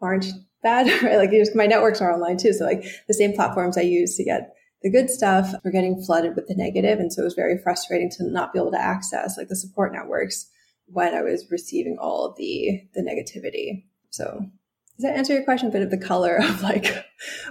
aren't 0.00 0.28
bad, 0.62 0.86
right? 1.02 1.18
Like 1.18 1.30
my 1.54 1.66
networks 1.66 2.00
are 2.00 2.10
online 2.10 2.38
too. 2.38 2.54
So 2.54 2.64
like 2.64 2.86
the 3.06 3.12
same 3.12 3.34
platforms 3.34 3.76
I 3.76 3.82
use 3.82 4.16
to 4.16 4.24
get 4.24 4.54
the 4.82 4.90
good 4.90 5.10
stuff 5.10 5.52
are 5.62 5.70
getting 5.70 6.02
flooded 6.02 6.36
with 6.36 6.46
the 6.46 6.54
negative. 6.54 7.00
And 7.00 7.12
so 7.12 7.20
it 7.20 7.26
was 7.26 7.34
very 7.34 7.58
frustrating 7.58 8.08
to 8.12 8.24
not 8.30 8.54
be 8.54 8.58
able 8.58 8.70
to 8.70 8.80
access 8.80 9.36
like 9.36 9.48
the 9.48 9.56
support 9.56 9.92
networks 9.92 10.48
when 10.90 11.14
I 11.14 11.22
was 11.22 11.50
receiving 11.50 11.96
all 12.00 12.26
of 12.26 12.36
the 12.36 12.82
the 12.94 13.02
negativity. 13.02 13.84
So 14.10 14.50
does 14.98 15.04
that 15.04 15.16
answer 15.16 15.32
your 15.32 15.44
question? 15.44 15.68
A 15.68 15.70
bit 15.70 15.82
of 15.82 15.90
the 15.90 15.98
color 15.98 16.36
of 16.36 16.60
like 16.62 17.04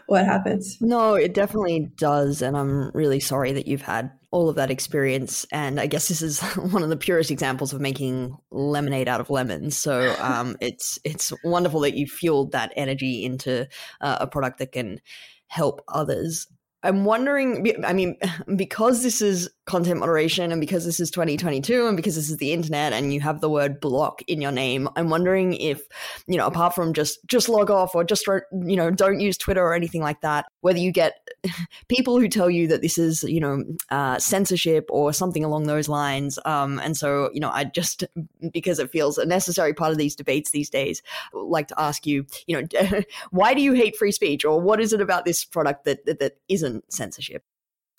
what 0.07 0.25
happens? 0.25 0.77
No, 0.81 1.15
it 1.15 1.33
definitely 1.33 1.91
does. 1.95 2.41
And 2.41 2.57
I'm 2.57 2.91
really 2.91 3.21
sorry 3.21 3.53
that 3.53 3.67
you've 3.67 3.81
had 3.81 4.11
all 4.31 4.49
of 4.49 4.57
that 4.57 4.69
experience. 4.69 5.45
And 5.51 5.79
I 5.79 5.87
guess 5.87 6.09
this 6.09 6.21
is 6.21 6.41
one 6.71 6.83
of 6.83 6.89
the 6.89 6.97
purest 6.97 7.31
examples 7.31 7.73
of 7.73 7.79
making 7.79 8.35
lemonade 8.51 9.07
out 9.07 9.21
of 9.21 9.29
lemons. 9.29 9.77
So 9.77 10.13
um, 10.19 10.57
it's 10.61 10.99
it's 11.05 11.31
wonderful 11.43 11.79
that 11.81 11.95
you 11.95 12.05
fueled 12.05 12.51
that 12.51 12.73
energy 12.75 13.23
into 13.23 13.67
uh, 14.01 14.17
a 14.19 14.27
product 14.27 14.59
that 14.59 14.73
can 14.73 14.99
help 15.47 15.81
others. 15.87 16.47
I'm 16.83 17.05
wondering, 17.05 17.73
I 17.85 17.93
mean, 17.93 18.17
because 18.55 19.03
this 19.03 19.21
is 19.21 19.49
content 19.67 19.99
moderation 19.99 20.51
and 20.51 20.61
because 20.61 20.85
this 20.85 20.99
is 20.99 21.11
2022 21.11 21.87
and 21.87 21.97
because 21.97 22.15
this 22.15 22.29
is 22.29 22.37
the 22.37 22.53
internet 22.53 22.93
and 22.93 23.13
you 23.13 23.19
have 23.19 23.41
the 23.41 23.49
word 23.49 23.79
block 23.79 24.23
in 24.27 24.41
your 24.41 24.51
name, 24.51 24.87
I'm 24.95 25.09
wondering 25.09 25.53
if, 25.53 25.83
you 26.25 26.37
know, 26.37 26.47
apart 26.47 26.73
from 26.73 26.93
just 26.93 27.19
just 27.27 27.49
log 27.49 27.69
off 27.69 27.93
or 27.93 28.03
just 28.03 28.25
you 28.27 28.75
know, 28.75 28.89
don't 28.89 29.19
use 29.19 29.37
Twitter 29.37 29.61
or 29.61 29.73
anything 29.73 30.01
like 30.01 30.21
that, 30.21 30.45
whether 30.61 30.79
you 30.79 30.91
get 30.91 31.27
people 31.89 32.19
who 32.19 32.29
tell 32.29 32.49
you 32.49 32.67
that 32.67 32.81
this 32.81 32.97
is, 32.97 33.23
you 33.23 33.39
know, 33.39 33.63
uh, 33.91 34.17
censorship 34.17 34.87
or 34.89 35.11
something 35.11 35.43
along 35.43 35.67
those 35.67 35.89
lines. 35.89 36.39
Um, 36.45 36.79
and 36.79 36.95
so, 36.95 37.29
you 37.33 37.41
know, 37.41 37.51
I 37.51 37.65
just 37.65 38.05
because 38.53 38.79
it 38.79 38.89
feels 38.89 39.17
a 39.17 39.25
necessary 39.25 39.73
part 39.73 39.91
of 39.91 39.97
these 39.97 40.15
debates 40.15 40.51
these 40.51 40.69
days, 40.69 41.03
like 41.33 41.67
to 41.67 41.79
ask 41.79 42.07
you, 42.07 42.25
you 42.47 42.61
know, 42.61 43.01
why 43.31 43.53
do 43.53 43.61
you 43.61 43.73
hate 43.73 43.97
free 43.97 44.13
speech 44.13 44.45
or 44.45 44.61
what 44.61 44.79
is 44.79 44.93
it 44.93 45.01
about 45.01 45.25
this 45.25 45.43
product 45.43 45.83
that 45.83 46.05
that, 46.05 46.19
that 46.19 46.37
isn't 46.47 46.91
censorship? 46.91 47.43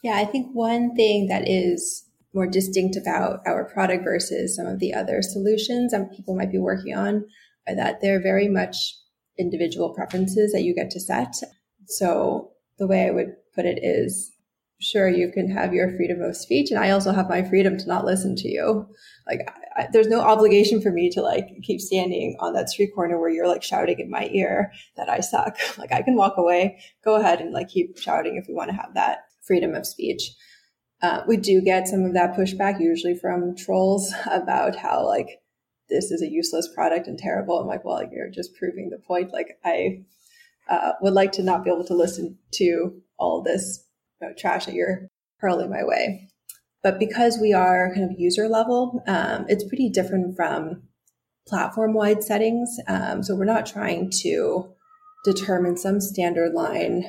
Yeah, 0.02 0.16
I 0.16 0.24
think 0.24 0.48
one 0.52 0.94
thing 0.94 1.26
that 1.28 1.48
is 1.48 2.04
more 2.34 2.46
distinct 2.46 2.96
about 2.96 3.40
our 3.46 3.64
product 3.64 4.04
versus 4.04 4.54
some 4.54 4.66
of 4.66 4.78
the 4.78 4.94
other 4.94 5.22
solutions 5.22 5.92
that 5.92 6.12
people 6.14 6.36
might 6.36 6.52
be 6.52 6.58
working 6.58 6.94
on 6.94 7.24
are 7.66 7.74
that 7.74 8.00
they're 8.00 8.22
very 8.22 8.48
much 8.48 8.94
individual 9.38 9.94
preferences 9.94 10.52
that 10.52 10.62
you 10.62 10.74
get 10.74 10.90
to 10.90 11.00
set. 11.00 11.34
So 11.86 12.52
the 12.78 12.86
way 12.86 13.06
I 13.06 13.10
would 13.10 13.34
put 13.54 13.64
it 13.64 13.80
is 13.82 14.30
sure 14.80 15.08
you 15.08 15.32
can 15.32 15.50
have 15.50 15.74
your 15.74 15.96
freedom 15.96 16.22
of 16.22 16.36
speech 16.36 16.70
and 16.70 16.78
i 16.78 16.90
also 16.90 17.10
have 17.10 17.28
my 17.28 17.42
freedom 17.42 17.76
to 17.76 17.88
not 17.88 18.04
listen 18.04 18.36
to 18.36 18.48
you. 18.48 18.86
Like 19.26 19.52
I, 19.76 19.88
there's 19.92 20.06
no 20.06 20.20
obligation 20.20 20.80
for 20.80 20.92
me 20.92 21.10
to 21.10 21.20
like 21.20 21.48
keep 21.64 21.80
standing 21.80 22.36
on 22.38 22.52
that 22.52 22.70
street 22.70 22.92
corner 22.94 23.18
where 23.18 23.28
you're 23.28 23.48
like 23.48 23.64
shouting 23.64 23.98
in 23.98 24.08
my 24.08 24.28
ear 24.32 24.70
that 24.96 25.08
i 25.08 25.18
suck. 25.18 25.56
Like 25.78 25.90
i 25.90 26.02
can 26.02 26.14
walk 26.14 26.34
away 26.36 26.80
go 27.04 27.16
ahead 27.16 27.40
and 27.40 27.52
like 27.52 27.68
keep 27.68 27.98
shouting 27.98 28.36
if 28.36 28.48
you 28.48 28.54
want 28.54 28.70
to 28.70 28.76
have 28.76 28.94
that 28.94 29.27
freedom 29.48 29.74
of 29.74 29.86
speech. 29.86 30.30
Uh, 31.02 31.22
we 31.26 31.36
do 31.36 31.60
get 31.60 31.88
some 31.88 32.04
of 32.04 32.14
that 32.14 32.36
pushback, 32.36 32.80
usually 32.80 33.16
from 33.16 33.56
trolls, 33.56 34.14
about 34.30 34.76
how 34.76 35.04
like 35.04 35.40
this 35.88 36.10
is 36.12 36.22
a 36.22 36.30
useless 36.30 36.68
product 36.72 37.08
and 37.08 37.18
terrible. 37.18 37.58
I'm 37.58 37.66
like, 37.66 37.84
well, 37.84 38.02
you're 38.12 38.30
just 38.30 38.54
proving 38.54 38.90
the 38.90 38.98
point. 38.98 39.32
Like, 39.32 39.58
I 39.64 40.04
uh, 40.68 40.92
would 41.00 41.14
like 41.14 41.32
to 41.32 41.42
not 41.42 41.64
be 41.64 41.70
able 41.70 41.86
to 41.86 41.94
listen 41.94 42.38
to 42.52 43.00
all 43.18 43.42
this 43.42 43.84
you 44.20 44.28
know, 44.28 44.34
trash 44.36 44.66
that 44.66 44.74
you're 44.74 45.08
hurling 45.38 45.70
my 45.70 45.82
way. 45.82 46.28
But 46.82 46.98
because 46.98 47.38
we 47.40 47.52
are 47.52 47.92
kind 47.94 48.10
of 48.10 48.20
user 48.20 48.48
level, 48.48 49.02
um, 49.08 49.46
it's 49.48 49.64
pretty 49.64 49.88
different 49.88 50.36
from 50.36 50.82
platform 51.46 51.94
wide 51.94 52.22
settings. 52.22 52.76
Um, 52.86 53.22
so 53.22 53.34
we're 53.34 53.44
not 53.44 53.66
trying 53.66 54.10
to 54.22 54.68
determine 55.24 55.76
some 55.76 56.00
standard 56.00 56.52
line 56.52 57.04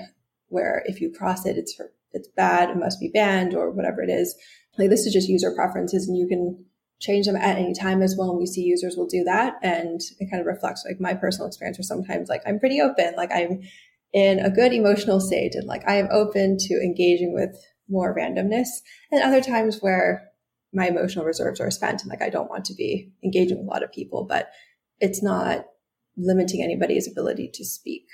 where 0.48 0.84
if 0.86 1.02
you 1.02 1.12
cross 1.12 1.46
it, 1.46 1.58
it's 1.58 1.80
it's 2.12 2.28
bad, 2.36 2.70
it 2.70 2.78
must 2.78 3.00
be 3.00 3.10
banned 3.10 3.54
or 3.54 3.72
whatever 3.72 4.02
it 4.02 4.10
is. 4.10 4.36
Like 4.78 4.90
this 4.90 5.06
is 5.06 5.14
just 5.14 5.30
user 5.30 5.54
preferences 5.56 6.08
and 6.08 6.18
you 6.18 6.28
can 6.28 6.66
change 7.00 7.26
them 7.26 7.36
at 7.36 7.58
any 7.58 7.74
time 7.74 8.02
as 8.02 8.16
well. 8.18 8.30
And 8.32 8.40
we 8.40 8.46
see 8.46 8.62
users 8.62 8.96
will 8.98 9.08
do 9.08 9.24
that. 9.24 9.56
And 9.62 10.02
it 10.20 10.30
kind 10.30 10.42
of 10.42 10.48
reflects 10.48 10.84
like 10.86 11.00
my 11.00 11.14
personal 11.14 11.48
experience 11.48 11.78
where 11.78 11.84
sometimes 11.84 12.30
like 12.30 12.42
I'm 12.46 12.60
pretty 12.60 12.82
open, 12.82 13.14
like 13.16 13.32
I'm 13.34 13.62
in 14.12 14.40
a 14.40 14.50
good 14.50 14.74
emotional 14.74 15.20
state 15.20 15.56
and 15.56 15.68
like 15.68 15.88
I 15.88 15.96
am 15.96 16.10
open 16.12 16.58
to 16.60 16.74
engaging 16.76 17.34
with 17.34 17.56
more 17.88 18.16
randomness 18.16 18.68
and 19.12 19.24
other 19.24 19.42
times 19.42 19.80
where 19.82 20.30
my 20.74 20.88
emotional 20.88 21.26
reserves 21.26 21.60
are 21.60 21.72
spent 21.72 22.02
and 22.02 22.10
like 22.10 22.22
I 22.22 22.30
don't 22.30 22.50
want 22.50 22.66
to 22.66 22.76
be 22.76 23.12
engaging 23.24 23.58
with 23.58 23.68
a 23.68 23.70
lot 23.70 23.84
of 23.84 23.92
people, 23.92 24.26
but 24.26 24.50
it's 25.00 25.24
not 25.24 25.66
limiting 26.18 26.62
anybody's 26.62 27.10
ability 27.10 27.50
to 27.54 27.66
speak 27.66 28.06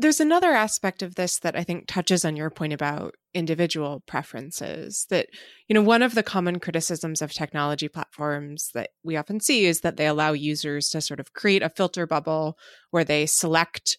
there's 0.00 0.20
another 0.20 0.50
aspect 0.50 1.02
of 1.02 1.14
this 1.14 1.38
that 1.40 1.56
I 1.56 1.62
think 1.62 1.86
touches 1.86 2.24
on 2.24 2.36
your 2.36 2.50
point 2.50 2.72
about 2.72 3.14
individual 3.34 4.02
preferences. 4.06 5.06
That, 5.10 5.26
you 5.68 5.74
know, 5.74 5.82
one 5.82 6.02
of 6.02 6.14
the 6.14 6.22
common 6.22 6.58
criticisms 6.58 7.22
of 7.22 7.32
technology 7.32 7.88
platforms 7.88 8.70
that 8.74 8.90
we 9.04 9.16
often 9.16 9.40
see 9.40 9.66
is 9.66 9.80
that 9.80 9.96
they 9.96 10.06
allow 10.06 10.32
users 10.32 10.88
to 10.90 11.00
sort 11.00 11.20
of 11.20 11.32
create 11.32 11.62
a 11.62 11.68
filter 11.68 12.06
bubble 12.06 12.56
where 12.90 13.04
they 13.04 13.26
select 13.26 13.98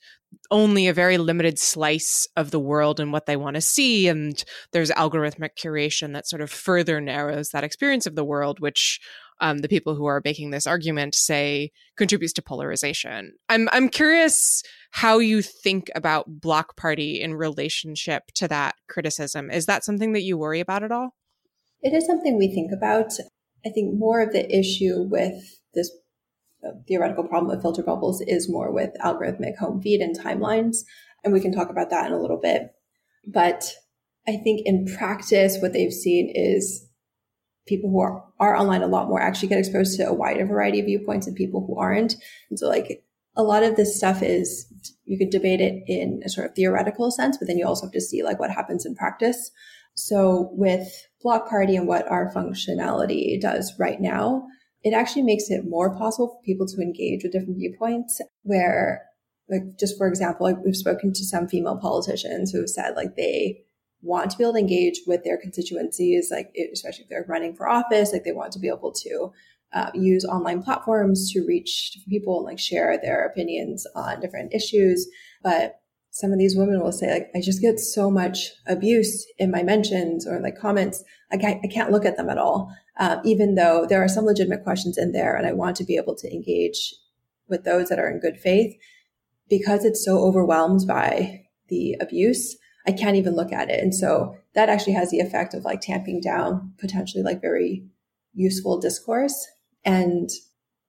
only 0.50 0.88
a 0.88 0.94
very 0.94 1.18
limited 1.18 1.60
slice 1.60 2.28
of 2.36 2.52
the 2.52 2.60
world 2.60 3.00
and 3.00 3.12
what 3.12 3.26
they 3.26 3.36
want 3.36 3.56
to 3.56 3.62
see. 3.62 4.08
And 4.08 4.44
there's 4.72 4.92
algorithmic 4.92 5.52
curation 5.58 6.14
that 6.14 6.28
sort 6.28 6.42
of 6.42 6.50
further 6.50 7.02
narrows 7.02 7.50
that 7.50 7.64
experience 7.64 8.06
of 8.06 8.16
the 8.16 8.24
world, 8.24 8.60
which 8.60 9.00
um, 9.42 9.58
the 9.58 9.68
people 9.68 9.96
who 9.96 10.06
are 10.06 10.22
making 10.24 10.52
this 10.52 10.68
argument 10.68 11.16
say 11.16 11.72
contributes 11.98 12.34
to 12.34 12.42
polarization. 12.42 13.34
I'm 13.50 13.68
I'm 13.72 13.90
curious 13.90 14.64
how 14.92 15.18
you 15.18 15.42
think 15.42 15.90
about 15.96 16.40
Block 16.40 16.78
Party 16.78 17.20
in 17.20 17.34
relationship 17.34 18.24
to 18.36 18.48
that 18.48 18.76
criticism. 18.88 19.50
Is 19.50 19.66
that 19.66 19.84
something 19.84 20.14
that 20.14 20.22
you 20.22 20.38
worry 20.38 20.60
about 20.60 20.84
at 20.84 20.92
all? 20.92 21.16
It 21.82 21.94
is 21.94 22.06
something 22.06 22.38
we 22.38 22.54
think 22.54 22.72
about. 22.72 23.14
I 23.66 23.70
think 23.70 23.98
more 23.98 24.22
of 24.22 24.32
the 24.32 24.48
issue 24.56 25.02
with 25.02 25.60
this 25.74 25.92
uh, 26.64 26.72
theoretical 26.88 27.24
problem 27.24 27.56
of 27.56 27.62
filter 27.62 27.84
bubbles 27.84 28.22
is 28.22 28.50
more 28.50 28.72
with 28.72 28.92
algorithmic 29.04 29.58
home 29.58 29.82
feed 29.82 30.02
and 30.02 30.18
timelines. 30.18 30.78
And 31.24 31.34
we 31.34 31.42
can 31.42 31.54
talk 31.54 31.70
about 31.70 31.90
that 31.90 32.08
in 32.08 32.14
a 32.14 32.22
little 32.22 32.40
bit. 32.40 32.74
But 33.26 33.74
I 34.28 34.38
think 34.38 34.62
in 34.66 34.86
practice, 34.86 35.58
what 35.60 35.74
they've 35.74 35.94
seen 35.94 36.32
is 36.34 36.88
people 37.68 37.90
who 37.90 38.00
are, 38.00 38.24
are 38.40 38.56
online 38.56 38.82
a 38.82 38.88
lot 38.88 39.08
more 39.08 39.22
actually 39.22 39.48
get 39.48 39.60
exposed 39.60 39.98
to 39.98 40.08
a 40.08 40.14
wider 40.14 40.46
variety 40.46 40.80
of 40.80 40.86
viewpoints 40.86 41.26
than 41.26 41.36
people 41.36 41.66
who 41.66 41.78
aren't. 41.78 42.16
And 42.50 42.58
so 42.58 42.68
like 42.68 43.04
a 43.36 43.44
lot 43.44 43.64
of 43.64 43.76
this 43.76 43.96
stuff 43.96 44.22
is 44.22 44.66
you 45.06 45.18
could 45.18 45.30
debate 45.30 45.62
it 45.62 45.84
in 45.88 46.22
a 46.26 46.30
sort 46.30 46.48
of 46.48 46.56
theoretical 46.56 47.12
sense, 47.12 47.38
but 47.38 47.48
then 47.48 47.58
you 47.58 47.66
also 47.66 47.86
have 47.86 47.94
to 47.94 48.02
see 48.02 48.24
like 48.24 48.40
what 48.40 48.52
happens 48.52 48.86
in 48.86 48.96
practice. 48.96 49.52
So 49.96 50.50
with 50.54 50.88
Block 51.22 51.50
Party 51.50 51.76
and 51.76 51.88
what 51.88 52.10
our 52.10 52.34
functionality 52.34 53.40
does 53.40 53.74
right 53.78 54.00
now, 54.02 54.48
it 54.84 54.94
actually 54.94 55.24
makes 55.24 55.50
it 55.50 55.64
more 55.68 55.96
possible 55.96 56.30
for 56.30 56.42
people 56.44 56.66
to 56.66 56.82
engage 56.82 57.24
with 57.24 57.34
different 57.34 57.58
viewpoints 57.58 58.20
where 58.44 59.04
like 59.50 59.78
just 59.80 59.98
for 59.98 60.08
example, 60.08 60.46
like 60.46 60.58
we've 60.64 60.76
spoken 60.76 61.14
to 61.14 61.26
some 61.26 61.48
female 61.48 61.78
politicians 61.78 62.52
who 62.52 62.60
have 62.60 62.70
said 62.70 62.96
like 62.96 63.16
they 63.16 63.62
want 64.02 64.32
to 64.32 64.38
be 64.38 64.44
able 64.44 64.54
to 64.54 64.60
engage 64.60 65.02
with 65.06 65.24
their 65.24 65.38
constituencies, 65.38 66.30
like 66.32 66.54
especially 66.74 67.04
if 67.04 67.10
they're 67.10 67.26
running 67.28 67.56
for 67.56 67.70
office, 67.70 68.12
like 68.12 68.24
they 68.24 68.32
want 68.32 68.52
to 68.54 68.60
be 68.60 68.68
able 68.68 68.92
to 68.92 69.32
uh, 69.74 69.92
use 69.94 70.26
online 70.26 70.62
platforms 70.62 71.32
to 71.32 71.46
reach 71.46 71.98
people 72.10 72.40
and 72.40 72.46
like 72.46 72.60
share 72.60 72.98
their 73.02 73.26
opinions 73.26 73.86
on 73.96 74.20
different 74.20 74.54
issues. 74.54 75.08
But 75.44 75.80
some 76.10 76.34
of 76.34 76.40
these 76.40 76.58
women 76.58 76.82
will 76.82 76.92
say 76.92 77.12
like, 77.12 77.30
I 77.34 77.42
just 77.42 77.62
get 77.62 77.80
so 77.80 78.12
much 78.12 78.50
abuse 78.68 79.26
in 79.38 79.50
my 79.50 79.64
mentions 79.64 80.28
or 80.28 80.42
like 80.42 80.58
comments. 80.58 81.04
I 81.32 81.38
can't, 81.38 81.62
I 81.64 81.68
can't 81.68 81.92
look 81.92 82.06
at 82.06 82.18
them 82.18 82.30
at 82.30 82.38
all. 82.38 82.76
Um, 83.00 83.22
even 83.24 83.56
though 83.56 83.86
there 83.88 84.04
are 84.04 84.10
some 84.10 84.26
legitimate 84.26 84.64
questions 84.64 84.98
in 84.98 85.14
there 85.14 85.36
and 85.36 85.48
I 85.48 85.54
want 85.54 85.78
to 85.78 85.86
be 85.86 85.96
able 85.96 86.16
to 86.16 86.32
engage 86.32 86.94
with 87.48 87.64
those 87.64 87.88
that 87.90 88.00
are 88.00 88.10
in 88.10 88.20
good 88.20 88.38
faith 88.38 88.76
because 89.50 89.86
it's 89.86 90.04
so 90.04 90.20
overwhelmed 90.20 90.86
by 90.86 91.44
the 91.70 91.96
abuse. 92.02 92.58
I 92.88 92.92
can't 92.92 93.16
even 93.16 93.36
look 93.36 93.52
at 93.52 93.70
it. 93.70 93.82
And 93.82 93.94
so 93.94 94.36
that 94.56 94.70
actually 94.70 94.94
has 94.94 95.12
the 95.12 95.20
effect 95.20 95.54
of 95.54 95.64
like 95.64 95.82
tamping 95.82 96.20
down 96.20 96.74
potentially 96.80 97.24
like 97.24 97.42
very 97.42 97.86
useful 98.34 98.80
discourse. 98.80 99.48
And 99.86 100.30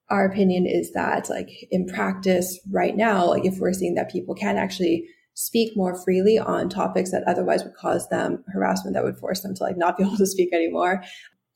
our 0.09 0.25
opinion 0.25 0.67
is 0.67 0.93
that 0.93 1.29
like 1.29 1.51
in 1.71 1.87
practice 1.87 2.59
right 2.71 2.97
now, 2.97 3.27
like 3.27 3.45
if 3.45 3.59
we're 3.59 3.73
seeing 3.73 3.95
that 3.95 4.11
people 4.11 4.35
can 4.35 4.57
actually 4.57 5.07
speak 5.35 5.75
more 5.77 5.99
freely 6.03 6.39
on 6.39 6.69
topics 6.69 7.11
that 7.11 7.25
otherwise 7.27 7.65
would 7.65 7.75
cause 7.75 8.07
them 8.09 8.45
harassment 8.53 8.95
that 8.95 9.05
would 9.05 9.17
force 9.17 9.41
them 9.41 9.55
to 9.55 9.63
like 9.63 9.77
not 9.77 9.97
be 9.99 10.05
able 10.05 10.17
to 10.17 10.27
speak 10.27 10.53
anymore. 10.53 11.03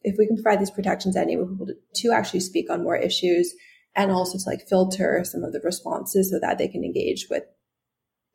If 0.02 0.16
we 0.18 0.26
can 0.26 0.36
provide 0.36 0.60
these 0.60 0.70
protections, 0.70 1.14
that 1.14 1.24
enable 1.24 1.48
people 1.48 1.66
to, 1.66 1.74
to 2.02 2.12
actually 2.12 2.40
speak 2.40 2.70
on 2.70 2.84
more 2.84 2.96
issues 2.96 3.54
and 3.94 4.10
also 4.10 4.38
to 4.38 4.44
like 4.48 4.68
filter 4.68 5.22
some 5.24 5.42
of 5.42 5.52
the 5.52 5.60
responses 5.60 6.30
so 6.30 6.38
that 6.40 6.58
they 6.58 6.68
can 6.68 6.84
engage 6.84 7.26
with 7.28 7.42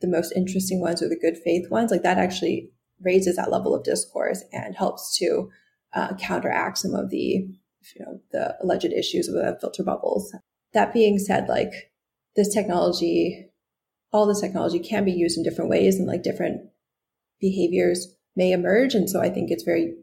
the 0.01 0.08
most 0.08 0.34
interesting 0.36 0.81
ones 0.81 1.01
or 1.01 1.10
the 1.10 1.20
good 1.20 1.38
faith 1.38 1.70
ones, 1.70 1.91
like 1.91 2.03
that 2.03 2.17
actually 2.17 2.70
raises 3.01 3.36
that 3.36 3.51
level 3.51 3.74
of 3.74 3.84
discourse 3.84 4.43
and 4.51 4.75
helps 4.75 5.17
to 5.17 5.50
uh, 5.93 6.15
counteract 6.15 6.77
some 6.77 6.93
of 6.93 7.10
the, 7.10 7.17
you 7.17 8.00
know, 8.00 8.20
the 8.31 8.55
alleged 8.62 8.86
issues 8.86 9.29
with 9.31 9.60
filter 9.60 9.84
bubbles. 9.84 10.36
That 10.74 10.93
being 10.93 11.20
said, 11.20 11.48
like 11.48 11.91
this 12.36 12.53
technology, 12.53 13.50
all 14.12 14.25
this 14.25 14.41
technology 14.41 14.79
can 14.79 15.05
be 15.05 15.12
used 15.12 15.38
in 15.38 15.43
different 15.43 15.70
ways 15.70 15.98
and 15.98 16.08
like 16.08 16.24
different 16.24 16.62
behaviors 17.39 18.15
may 18.36 18.51
emerge. 18.51 18.93
And 18.93 19.10
so 19.10 19.22
I 19.22 19.29
think 19.29 19.51
it's 19.51 19.63
very 19.63 19.96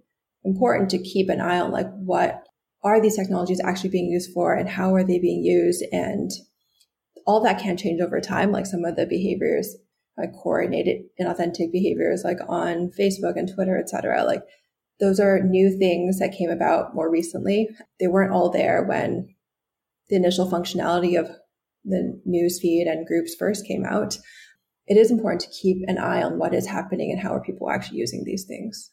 important 0.44 0.90
to 0.90 0.98
keep 0.98 1.28
an 1.28 1.40
eye 1.40 1.60
on 1.60 1.70
like 1.70 1.88
what 1.92 2.44
are 2.82 3.00
these 3.00 3.16
technologies 3.16 3.60
actually 3.64 3.90
being 3.90 4.10
used 4.10 4.32
for 4.32 4.54
and 4.54 4.68
how 4.68 4.94
are 4.94 5.04
they 5.04 5.18
being 5.18 5.42
used 5.42 5.84
and 5.92 6.30
all 7.26 7.42
that 7.42 7.60
can 7.60 7.76
change 7.76 8.00
over 8.00 8.20
time 8.20 8.52
like 8.52 8.66
some 8.66 8.84
of 8.84 8.96
the 8.96 9.04
behaviors 9.04 9.76
like 10.18 10.32
coordinated 10.32 11.02
inauthentic 11.20 11.70
behaviors 11.72 12.22
like 12.24 12.38
on 12.48 12.90
facebook 12.98 13.36
and 13.36 13.48
twitter 13.54 13.78
etc 13.78 14.24
like 14.24 14.42
those 15.00 15.20
are 15.20 15.40
new 15.42 15.76
things 15.78 16.18
that 16.18 16.36
came 16.36 16.50
about 16.50 16.94
more 16.94 17.10
recently. 17.10 17.68
They 18.00 18.08
weren't 18.08 18.32
all 18.32 18.50
there 18.50 18.82
when 18.82 19.34
the 20.08 20.16
initial 20.16 20.50
functionality 20.50 21.18
of 21.18 21.30
the 21.84 22.20
news 22.24 22.58
feed 22.60 22.86
and 22.86 23.06
groups 23.06 23.34
first 23.38 23.66
came 23.66 23.84
out. 23.84 24.18
It 24.86 24.96
is 24.96 25.10
important 25.10 25.42
to 25.42 25.60
keep 25.62 25.78
an 25.86 25.98
eye 25.98 26.22
on 26.22 26.38
what 26.38 26.54
is 26.54 26.66
happening 26.66 27.12
and 27.12 27.20
how 27.20 27.32
are 27.34 27.42
people 27.42 27.70
actually 27.70 27.98
using 27.98 28.24
these 28.24 28.44
things. 28.44 28.90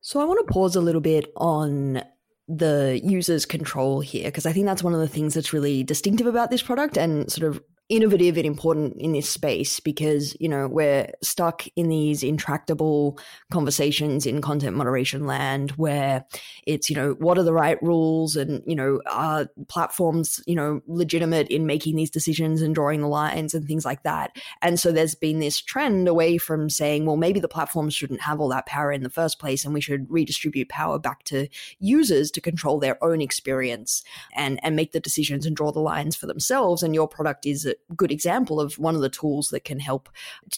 So 0.00 0.20
i 0.20 0.24
want 0.24 0.46
to 0.46 0.52
pause 0.52 0.76
a 0.76 0.80
little 0.80 1.00
bit 1.00 1.26
on 1.36 2.02
the 2.46 3.00
user's 3.04 3.44
control 3.44 4.00
here 4.00 4.24
because 4.24 4.46
I 4.46 4.52
think 4.52 4.64
that's 4.64 4.82
one 4.82 4.94
of 4.94 5.00
the 5.00 5.08
things 5.08 5.34
that's 5.34 5.52
really 5.52 5.82
distinctive 5.82 6.26
about 6.26 6.50
this 6.50 6.62
product 6.62 6.96
and 6.96 7.30
sort 7.30 7.50
of 7.50 7.62
innovative 7.88 8.36
and 8.36 8.44
important 8.44 8.94
in 9.00 9.12
this 9.12 9.28
space 9.28 9.80
because 9.80 10.36
you 10.38 10.48
know 10.48 10.68
we're 10.68 11.10
stuck 11.22 11.66
in 11.74 11.88
these 11.88 12.22
intractable 12.22 13.18
conversations 13.50 14.26
in 14.26 14.42
content 14.42 14.76
moderation 14.76 15.26
land 15.26 15.70
where 15.72 16.24
it's 16.66 16.90
you 16.90 16.96
know 16.96 17.12
what 17.18 17.38
are 17.38 17.42
the 17.42 17.52
right 17.52 17.82
rules 17.82 18.36
and 18.36 18.62
you 18.66 18.76
know 18.76 19.00
are 19.06 19.48
platforms 19.68 20.38
you 20.46 20.54
know 20.54 20.82
legitimate 20.86 21.48
in 21.48 21.64
making 21.64 21.96
these 21.96 22.10
decisions 22.10 22.60
and 22.60 22.74
drawing 22.74 23.00
the 23.00 23.08
lines 23.08 23.54
and 23.54 23.66
things 23.66 23.86
like 23.86 24.02
that. 24.02 24.36
And 24.60 24.78
so 24.78 24.92
there's 24.92 25.14
been 25.14 25.38
this 25.38 25.58
trend 25.58 26.08
away 26.08 26.36
from 26.36 26.68
saying 26.68 27.06
well 27.06 27.16
maybe 27.16 27.40
the 27.40 27.48
platforms 27.48 27.94
shouldn't 27.94 28.20
have 28.20 28.38
all 28.38 28.48
that 28.48 28.66
power 28.66 28.92
in 28.92 29.02
the 29.02 29.08
first 29.08 29.38
place 29.38 29.64
and 29.64 29.72
we 29.72 29.80
should 29.80 30.10
redistribute 30.10 30.68
power 30.68 30.98
back 30.98 31.24
to 31.24 31.48
users 31.78 32.30
to 32.32 32.40
control 32.42 32.78
their 32.78 33.02
own 33.02 33.22
experience 33.22 34.04
and 34.34 34.60
and 34.62 34.76
make 34.76 34.92
the 34.92 35.00
decisions 35.00 35.46
and 35.46 35.56
draw 35.56 35.72
the 35.72 35.80
lines 35.80 36.14
for 36.14 36.26
themselves 36.26 36.82
and 36.82 36.94
your 36.94 37.08
product 37.08 37.46
is 37.46 37.66
good 37.96 38.12
example 38.12 38.60
of 38.60 38.78
one 38.78 38.94
of 38.94 39.00
the 39.00 39.08
tools 39.08 39.48
that 39.48 39.64
can 39.64 39.80
help 39.80 40.08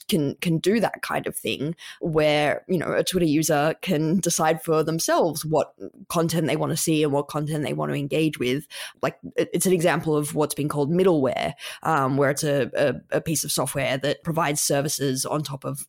can 0.09 0.35
can 0.37 0.59
do 0.59 0.81
that 0.81 1.03
kind 1.03 1.27
of 1.27 1.37
thing 1.37 1.75
where 2.01 2.65
you 2.69 2.79
know 2.79 2.93
a 2.93 3.05
twitter 3.05 3.27
user 3.27 3.75
can 3.83 4.19
decide 4.21 4.63
for 4.63 4.83
themselves 4.83 5.45
what 5.45 5.75
content 6.09 6.47
they 6.47 6.57
want 6.57 6.71
to 6.71 6.77
see 6.77 7.03
and 7.03 7.13
what 7.13 7.29
content 7.29 7.65
they 7.65 7.73
want 7.73 7.91
to 7.91 7.99
engage 7.99 8.39
with 8.39 8.67
like 9.03 9.19
it's 9.37 9.67
an 9.67 9.73
example 9.73 10.17
of 10.17 10.35
what's 10.35 10.55
been 10.55 10.69
called 10.69 10.91
middleware 10.91 11.53
um, 11.83 12.17
where 12.17 12.31
it's 12.31 12.45
a, 12.45 12.71
a, 12.75 13.17
a 13.19 13.21
piece 13.21 13.45
of 13.45 13.53
software 13.53 13.97
that 13.97 14.23
provides 14.25 14.61
services 14.61 15.25
on 15.25 15.43
top 15.43 15.65
of 15.65 15.87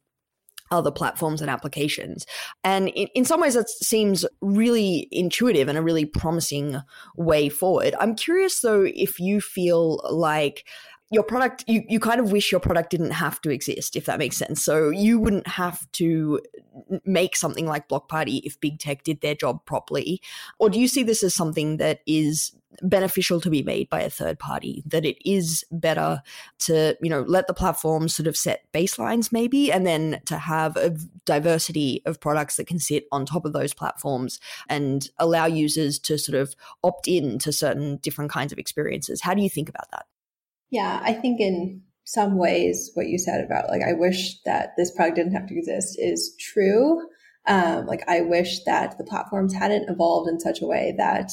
other 0.72 0.92
platforms 0.92 1.42
and 1.42 1.50
applications. 1.50 2.26
And 2.64 2.88
in, 2.90 3.08
in, 3.14 3.26
some 3.26 3.42
ways, 3.42 3.54
that 3.54 3.70
seems 3.70 4.26
really 4.42 5.08
intuitive 5.12 5.68
and 5.68 5.78
a 5.78 5.82
really 5.82 6.06
promising 6.06 6.82
way 7.16 7.50
forward. 7.50 7.94
I'm 8.00 8.15
curious, 8.15 8.62
though, 8.62 8.84
if 8.84 9.20
you 9.20 9.41
feel 9.41 10.00
like 10.10 10.65
your 11.12 11.24
product 11.24 11.65
you, 11.67 11.84
you 11.88 12.00
kind 12.00 12.19
of 12.19 12.32
wish 12.32 12.52
your 12.52 12.62
product 12.62 12.89
didn't 12.89 13.12
have 13.12 13.41
to 13.41 13.52
exist 13.52 13.95
if 13.95 14.06
that 14.06 14.17
makes 14.17 14.38
sense. 14.38 14.63
So 14.63 14.89
you 14.89 15.19
wouldn't 15.19 15.47
have 15.47 15.91
to 15.93 16.39
make 17.06 17.36
something 17.36 17.67
like 17.67 17.89
block 17.89 18.08
party 18.08 18.38
if 18.38 18.60
big 18.60 18.80
tech 18.80 19.04
did 19.04 19.21
their 19.21 19.36
job 19.36 19.65
properly. 19.65 20.21
Or 20.58 20.69
do 20.69 20.80
you 20.80 20.88
see 20.88 21.04
this 21.04 21.21
as 21.21 21.36
something 21.36 21.78
that 21.78 22.00
is 22.08 22.54
beneficial 22.82 23.41
to 23.41 23.50
be 23.50 23.62
made 23.62 23.89
by 23.89 24.00
a 24.00 24.10
third 24.10 24.39
party 24.39 24.82
that 24.86 25.06
it 25.06 25.17
is 25.30 25.65
better 25.71 26.21
to 26.58 26.95
you 27.02 27.10
know 27.10 27.21
let 27.28 27.45
the 27.47 27.54
platforms 27.54 28.15
sort 28.15 28.28
of 28.28 28.38
set 28.38 28.63
baselines 28.74 29.32
maybe 29.32 29.69
and 29.71 29.86
then 29.86 30.21
to 30.26 30.38
have 30.38 30.78
a 30.78 30.95
diversity 31.26 32.02
of 32.06 32.21
products 32.21 32.56
that 32.56 32.67
can 32.67 32.80
sit 32.80 33.08
on 33.12 33.26
top 33.26 33.45
of 33.45 33.52
those 33.52 33.74
platforms 33.74 34.39
and 34.69 35.10
allow 35.19 35.45
users 35.45 36.00
to 36.00 36.17
sort 36.17 36.38
of 36.38 36.56
opt 36.82 37.10
in 37.10 37.38
to 37.38 37.52
certain 37.52 37.97
different 37.97 38.32
kinds 38.32 38.54
of 38.54 38.58
experiences? 38.58 39.21
How 39.21 39.34
do 39.34 39.41
you 39.41 39.50
think 39.50 39.67
about 39.67 39.91
that 39.91 40.06
yeah, 40.71 41.01
I 41.03 41.13
think 41.13 41.39
in 41.39 41.84
some 42.05 42.38
ways 42.38 42.89
what 42.95 43.07
you 43.07 43.19
said 43.19 43.43
about 43.43 43.69
like 43.69 43.84
I 43.84 43.93
wish 43.93 44.41
that 44.43 44.71
this 44.75 44.91
product 44.91 45.17
didn't 45.17 45.34
have 45.34 45.47
to 45.47 45.57
exist 45.57 45.97
is 45.99 46.36
true. 46.39 47.07
Um, 47.47 47.86
like 47.86 48.03
I 48.07 48.21
wish 48.21 48.63
that 48.63 48.97
the 48.97 49.03
platforms 49.03 49.53
hadn't 49.53 49.89
evolved 49.89 50.29
in 50.29 50.39
such 50.39 50.62
a 50.62 50.65
way 50.65 50.93
that 50.97 51.31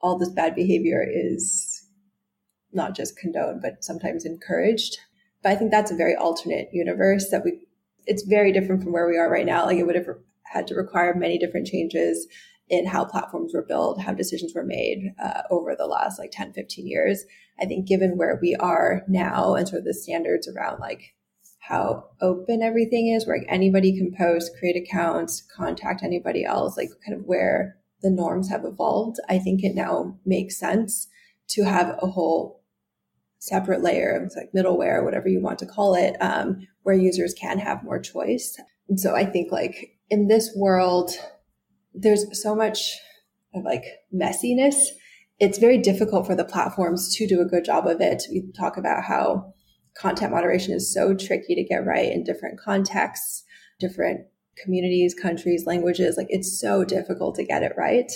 all 0.00 0.18
this 0.18 0.30
bad 0.30 0.54
behavior 0.54 1.06
is 1.08 1.86
not 2.72 2.94
just 2.94 3.16
condoned 3.16 3.62
but 3.62 3.82
sometimes 3.84 4.24
encouraged. 4.24 4.98
But 5.42 5.52
I 5.52 5.56
think 5.56 5.70
that's 5.70 5.90
a 5.90 5.96
very 5.96 6.14
alternate 6.14 6.68
universe 6.72 7.30
that 7.30 7.44
we 7.44 7.60
it's 8.06 8.22
very 8.22 8.52
different 8.52 8.82
from 8.82 8.92
where 8.92 9.08
we 9.08 9.16
are 9.16 9.30
right 9.30 9.46
now. 9.46 9.64
Like 9.64 9.78
it 9.78 9.86
would 9.86 9.94
have 9.94 10.08
had 10.44 10.66
to 10.66 10.74
require 10.74 11.14
many 11.14 11.38
different 11.38 11.66
changes 11.66 12.26
in 12.70 12.86
how 12.86 13.04
platforms 13.04 13.52
were 13.52 13.66
built, 13.66 14.00
how 14.00 14.14
decisions 14.14 14.54
were 14.54 14.64
made 14.64 15.12
uh, 15.22 15.42
over 15.50 15.74
the 15.76 15.86
last 15.86 16.18
like 16.18 16.30
10, 16.30 16.52
15 16.52 16.86
years. 16.86 17.24
I 17.60 17.66
think 17.66 17.86
given 17.86 18.16
where 18.16 18.38
we 18.40 18.54
are 18.56 19.02
now 19.08 19.54
and 19.54 19.68
sort 19.68 19.80
of 19.80 19.84
the 19.84 19.92
standards 19.92 20.48
around 20.48 20.78
like 20.78 21.14
how 21.58 22.04
open 22.22 22.62
everything 22.62 23.08
is, 23.08 23.26
where 23.26 23.38
like 23.38 23.46
anybody 23.48 23.96
can 23.96 24.14
post, 24.16 24.52
create 24.58 24.76
accounts, 24.76 25.42
contact 25.54 26.02
anybody 26.02 26.44
else, 26.44 26.76
like 26.76 26.90
kind 27.04 27.18
of 27.18 27.26
where 27.26 27.76
the 28.02 28.10
norms 28.10 28.48
have 28.48 28.64
evolved, 28.64 29.18
I 29.28 29.38
think 29.38 29.62
it 29.62 29.74
now 29.74 30.18
makes 30.24 30.58
sense 30.58 31.08
to 31.48 31.64
have 31.64 31.98
a 32.00 32.06
whole 32.06 32.62
separate 33.40 33.82
layer 33.82 34.12
of 34.12 34.32
like 34.36 34.52
middleware, 34.56 35.04
whatever 35.04 35.28
you 35.28 35.40
want 35.40 35.58
to 35.58 35.66
call 35.66 35.94
it, 35.94 36.16
um, 36.20 36.66
where 36.82 36.94
users 36.94 37.34
can 37.34 37.58
have 37.58 37.82
more 37.82 37.98
choice. 37.98 38.56
And 38.88 38.98
so 38.98 39.14
I 39.14 39.24
think 39.24 39.50
like 39.50 39.98
in 40.08 40.28
this 40.28 40.52
world, 40.56 41.12
there's 41.94 42.24
so 42.40 42.54
much 42.54 42.96
of 43.54 43.64
like 43.64 43.84
messiness. 44.14 44.86
It's 45.38 45.58
very 45.58 45.78
difficult 45.78 46.26
for 46.26 46.34
the 46.34 46.44
platforms 46.44 47.14
to 47.16 47.26
do 47.26 47.40
a 47.40 47.46
good 47.46 47.64
job 47.64 47.86
of 47.86 48.00
it. 48.00 48.24
We 48.30 48.44
talk 48.56 48.76
about 48.76 49.04
how 49.04 49.54
content 49.96 50.32
moderation 50.32 50.74
is 50.74 50.92
so 50.92 51.14
tricky 51.14 51.54
to 51.54 51.64
get 51.64 51.86
right 51.86 52.10
in 52.10 52.24
different 52.24 52.60
contexts, 52.60 53.44
different 53.78 54.26
communities, 54.56 55.14
countries, 55.14 55.64
languages. 55.66 56.16
Like 56.16 56.28
it's 56.28 56.60
so 56.60 56.84
difficult 56.84 57.34
to 57.36 57.44
get 57.44 57.62
it 57.62 57.72
right. 57.76 58.10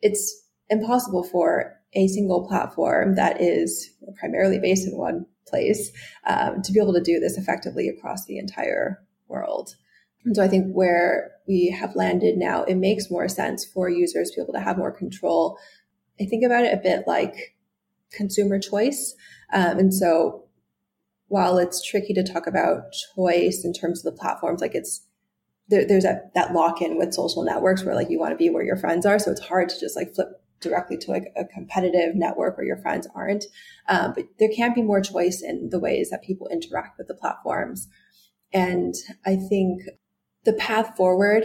It's 0.00 0.42
impossible 0.68 1.24
for 1.24 1.74
a 1.92 2.08
single 2.08 2.46
platform 2.46 3.16
that 3.16 3.40
is 3.40 3.90
primarily 4.18 4.58
based 4.58 4.86
in 4.86 4.96
one 4.96 5.26
place 5.46 5.90
um, 6.26 6.62
to 6.62 6.72
be 6.72 6.80
able 6.80 6.94
to 6.94 7.02
do 7.02 7.18
this 7.18 7.36
effectively 7.36 7.88
across 7.88 8.24
the 8.26 8.38
entire 8.38 9.02
world. 9.28 9.74
And 10.24 10.36
so 10.36 10.42
I 10.42 10.48
think 10.48 10.72
where 10.72 11.32
we 11.48 11.68
have 11.70 11.96
landed 11.96 12.36
now, 12.36 12.62
it 12.64 12.76
makes 12.76 13.10
more 13.10 13.28
sense 13.28 13.64
for 13.64 13.88
users 13.88 14.30
to 14.30 14.36
be 14.36 14.42
able 14.42 14.52
to 14.54 14.60
have 14.60 14.78
more 14.78 14.92
control. 14.92 15.58
I 16.20 16.26
think 16.26 16.44
about 16.44 16.64
it 16.64 16.74
a 16.74 16.82
bit 16.82 17.04
like 17.06 17.56
consumer 18.12 18.58
choice. 18.58 19.14
Um, 19.52 19.78
and 19.78 19.94
so 19.94 20.44
while 21.28 21.58
it's 21.58 21.82
tricky 21.82 22.12
to 22.14 22.22
talk 22.22 22.46
about 22.46 22.92
choice 23.14 23.64
in 23.64 23.72
terms 23.72 24.04
of 24.04 24.12
the 24.12 24.20
platforms, 24.20 24.60
like 24.60 24.74
it's, 24.74 25.06
there, 25.68 25.86
there's 25.86 26.02
that, 26.02 26.34
that 26.34 26.52
lock 26.52 26.82
in 26.82 26.98
with 26.98 27.14
social 27.14 27.44
networks 27.44 27.84
where 27.84 27.94
like 27.94 28.10
you 28.10 28.18
want 28.18 28.32
to 28.32 28.36
be 28.36 28.50
where 28.50 28.64
your 28.64 28.76
friends 28.76 29.06
are. 29.06 29.18
So 29.18 29.30
it's 29.30 29.40
hard 29.40 29.68
to 29.70 29.80
just 29.80 29.96
like 29.96 30.14
flip 30.14 30.28
directly 30.60 30.98
to 30.98 31.10
like 31.10 31.32
a 31.36 31.44
competitive 31.44 32.14
network 32.14 32.56
where 32.56 32.66
your 32.66 32.76
friends 32.76 33.08
aren't. 33.14 33.44
Um, 33.88 34.12
but 34.14 34.26
there 34.38 34.50
can 34.54 34.74
be 34.74 34.82
more 34.82 35.00
choice 35.00 35.40
in 35.40 35.70
the 35.70 35.78
ways 35.78 36.10
that 36.10 36.22
people 36.22 36.48
interact 36.48 36.98
with 36.98 37.08
the 37.08 37.14
platforms. 37.14 37.88
And 38.52 38.94
I 39.24 39.36
think 39.36 39.82
the 40.44 40.52
path 40.54 40.96
forward, 40.96 41.44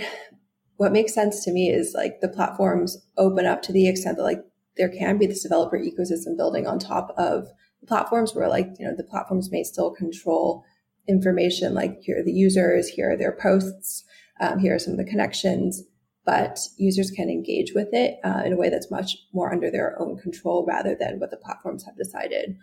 what 0.78 0.92
makes 0.92 1.14
sense 1.14 1.44
to 1.44 1.52
me 1.52 1.70
is 1.70 1.94
like 1.96 2.22
the 2.22 2.30
platforms 2.30 2.98
open 3.18 3.46
up 3.46 3.62
to 3.64 3.72
the 3.72 3.88
extent 3.88 4.18
that 4.18 4.24
like 4.24 4.44
there 4.78 4.90
can 4.90 5.18
be 5.18 5.26
this 5.26 5.44
developer 5.44 5.78
ecosystem 5.78 6.36
building 6.36 6.68
on 6.68 6.80
top 6.80 7.14
of 7.18 7.48
the 7.82 7.88
platforms 7.88 8.34
where 8.34 8.50
like, 8.50 8.70
you 8.80 8.86
know, 8.86 8.96
the 8.96 9.04
platforms 9.04 9.52
may 9.52 9.64
still 9.64 9.92
control 9.92 10.64
information 11.08 11.74
like 11.74 12.02
here 12.02 12.20
are 12.20 12.24
the 12.24 12.32
users, 12.32 12.90
here 12.90 13.12
are 13.12 13.18
their 13.18 13.32
posts, 13.32 14.04
um, 14.42 14.60
here 14.60 14.76
are 14.76 14.80
some 14.80 14.94
of 14.94 14.98
the 14.98 15.06
connections, 15.10 15.84
but 16.26 16.60
users 16.78 17.12
can 17.12 17.30
engage 17.30 17.74
with 17.74 17.90
it 17.94 18.18
uh, 18.24 18.42
in 18.46 18.52
a 18.52 18.58
way 18.58 18.70
that's 18.70 18.92
much 18.92 19.16
more 19.34 19.54
under 19.54 19.70
their 19.70 20.00
own 20.02 20.18
control 20.18 20.66
rather 20.68 20.96
than 21.00 21.20
what 21.20 21.32
the 21.32 21.38
platforms 21.38 21.84
have 21.84 21.96
decided. 21.96 22.58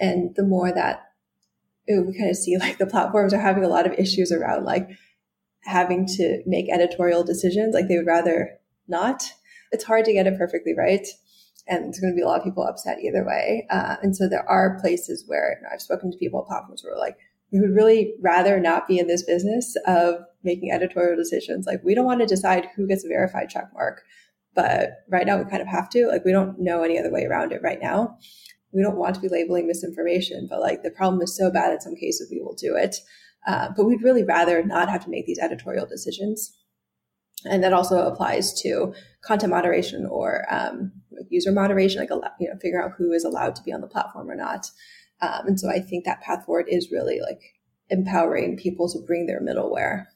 And 0.00 0.34
the 0.34 0.44
more 0.44 0.72
that 0.72 1.02
we 1.88 2.18
kind 2.18 2.30
of 2.30 2.36
see 2.36 2.56
like 2.58 2.78
the 2.78 2.86
platforms 2.86 3.32
are 3.32 3.40
having 3.40 3.64
a 3.64 3.68
lot 3.68 3.86
of 3.86 3.92
issues 3.92 4.32
around 4.32 4.64
like 4.64 4.88
having 5.66 6.06
to 6.06 6.42
make 6.46 6.70
editorial 6.70 7.24
decisions. 7.24 7.74
Like 7.74 7.88
they 7.88 7.96
would 7.96 8.06
rather 8.06 8.58
not. 8.88 9.24
It's 9.72 9.84
hard 9.84 10.04
to 10.06 10.12
get 10.12 10.26
it 10.26 10.38
perfectly 10.38 10.74
right. 10.76 11.06
And 11.68 11.84
there's 11.84 11.98
going 11.98 12.12
to 12.12 12.16
be 12.16 12.22
a 12.22 12.26
lot 12.26 12.38
of 12.38 12.44
people 12.44 12.64
upset 12.64 12.98
either 13.00 13.26
way. 13.26 13.66
Uh, 13.70 13.96
and 14.02 14.16
so 14.16 14.28
there 14.28 14.48
are 14.48 14.78
places 14.80 15.24
where 15.26 15.58
you 15.58 15.62
know, 15.64 15.70
I've 15.72 15.82
spoken 15.82 16.12
to 16.12 16.18
people 16.18 16.40
at 16.40 16.46
platforms 16.46 16.82
who 16.82 16.90
are 16.90 16.98
like, 16.98 17.16
we 17.52 17.60
would 17.60 17.74
really 17.74 18.14
rather 18.20 18.60
not 18.60 18.88
be 18.88 18.98
in 18.98 19.06
this 19.06 19.24
business 19.24 19.74
of 19.86 20.16
making 20.42 20.70
editorial 20.70 21.16
decisions. 21.16 21.66
Like 21.66 21.82
we 21.84 21.94
don't 21.94 22.04
want 22.04 22.20
to 22.20 22.26
decide 22.26 22.68
who 22.76 22.86
gets 22.86 23.04
a 23.04 23.08
verified 23.08 23.48
check 23.48 23.70
mark, 23.72 24.02
but 24.54 25.04
right 25.08 25.26
now 25.26 25.38
we 25.38 25.50
kind 25.50 25.62
of 25.62 25.68
have 25.68 25.88
to. 25.90 26.06
Like 26.06 26.24
we 26.24 26.32
don't 26.32 26.58
know 26.58 26.82
any 26.82 26.98
other 26.98 27.12
way 27.12 27.24
around 27.24 27.52
it 27.52 27.62
right 27.62 27.80
now. 27.80 28.18
We 28.72 28.82
don't 28.82 28.96
want 28.96 29.14
to 29.14 29.20
be 29.20 29.28
labeling 29.28 29.66
misinformation, 29.66 30.46
but 30.50 30.60
like 30.60 30.82
the 30.82 30.90
problem 30.90 31.22
is 31.22 31.36
so 31.36 31.50
bad 31.50 31.72
in 31.72 31.80
some 31.80 31.96
cases 31.96 32.30
we 32.30 32.40
will 32.40 32.54
do 32.54 32.76
it. 32.76 32.96
Uh, 33.46 33.68
but 33.76 33.84
we'd 33.84 34.02
really 34.02 34.24
rather 34.24 34.62
not 34.62 34.88
have 34.88 35.04
to 35.04 35.10
make 35.10 35.26
these 35.26 35.38
editorial 35.38 35.86
decisions. 35.86 36.52
And 37.44 37.62
that 37.62 37.72
also 37.72 38.00
applies 38.06 38.60
to 38.62 38.92
content 39.22 39.52
moderation 39.52 40.06
or 40.06 40.44
um, 40.52 40.92
user 41.30 41.52
moderation, 41.52 42.00
like 42.00 42.10
you 42.40 42.48
know, 42.48 42.58
figure 42.60 42.82
out 42.82 42.92
who 42.98 43.12
is 43.12 43.24
allowed 43.24 43.54
to 43.56 43.62
be 43.62 43.72
on 43.72 43.80
the 43.80 43.86
platform 43.86 44.28
or 44.30 44.34
not. 44.34 44.70
Um, 45.20 45.46
and 45.46 45.60
so 45.60 45.70
I 45.70 45.80
think 45.80 46.04
that 46.04 46.22
path 46.22 46.44
forward 46.44 46.66
is 46.68 46.90
really 46.90 47.20
like 47.20 47.40
empowering 47.88 48.56
people 48.56 48.90
to 48.90 48.98
bring 49.06 49.26
their 49.26 49.40
middleware. 49.40 50.06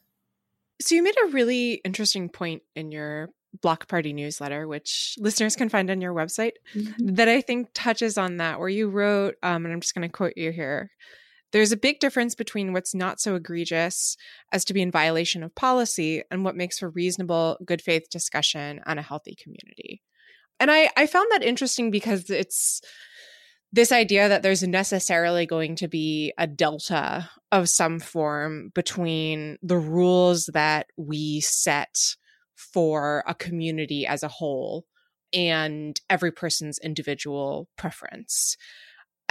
So 0.81 0.95
you 0.95 1.03
made 1.03 1.15
a 1.23 1.31
really 1.31 1.73
interesting 1.85 2.27
point 2.27 2.63
in 2.75 2.91
your 2.91 3.29
Block 3.61 3.87
Party 3.87 4.13
newsletter, 4.13 4.67
which 4.67 5.15
listeners 5.19 5.55
can 5.55 5.69
find 5.69 5.89
on 5.89 6.01
your 6.01 6.13
website, 6.13 6.53
mm-hmm. 6.73 7.15
that 7.15 7.27
I 7.27 7.41
think 7.41 7.69
touches 7.73 8.17
on 8.17 8.37
that, 8.37 8.59
where 8.59 8.69
you 8.69 8.89
wrote, 8.89 9.35
um, 9.43 9.65
and 9.65 9.73
I'm 9.73 9.81
just 9.81 9.93
going 9.93 10.07
to 10.07 10.11
quote 10.11 10.33
you 10.37 10.51
here 10.51 10.89
there's 11.51 11.71
a 11.71 11.77
big 11.77 11.99
difference 11.99 12.35
between 12.35 12.73
what's 12.73 12.95
not 12.95 13.19
so 13.19 13.35
egregious 13.35 14.15
as 14.51 14.65
to 14.65 14.73
be 14.73 14.81
in 14.81 14.91
violation 14.91 15.43
of 15.43 15.55
policy 15.55 16.23
and 16.31 16.43
what 16.43 16.55
makes 16.55 16.79
for 16.79 16.89
reasonable, 16.89 17.57
good 17.65 17.81
faith 17.81 18.09
discussion 18.09 18.81
and 18.85 18.99
a 18.99 19.03
healthy 19.03 19.35
community. 19.35 20.01
And 20.59 20.71
I, 20.71 20.89
I 20.95 21.07
found 21.07 21.27
that 21.31 21.43
interesting 21.43 21.91
because 21.91 22.29
it's 22.29 22.81
this 23.73 23.91
idea 23.91 24.29
that 24.29 24.43
there's 24.43 24.63
necessarily 24.63 25.45
going 25.45 25.75
to 25.77 25.87
be 25.87 26.33
a 26.37 26.45
delta 26.45 27.29
of 27.51 27.69
some 27.69 27.99
form 27.99 28.71
between 28.75 29.57
the 29.63 29.77
rules 29.77 30.49
that 30.53 30.87
we 30.97 31.39
set 31.41 32.15
for 32.55 33.23
a 33.27 33.33
community 33.33 34.05
as 34.05 34.23
a 34.23 34.27
whole 34.27 34.85
and 35.33 35.99
every 36.09 36.31
person's 36.31 36.79
individual 36.79 37.69
preference. 37.77 38.57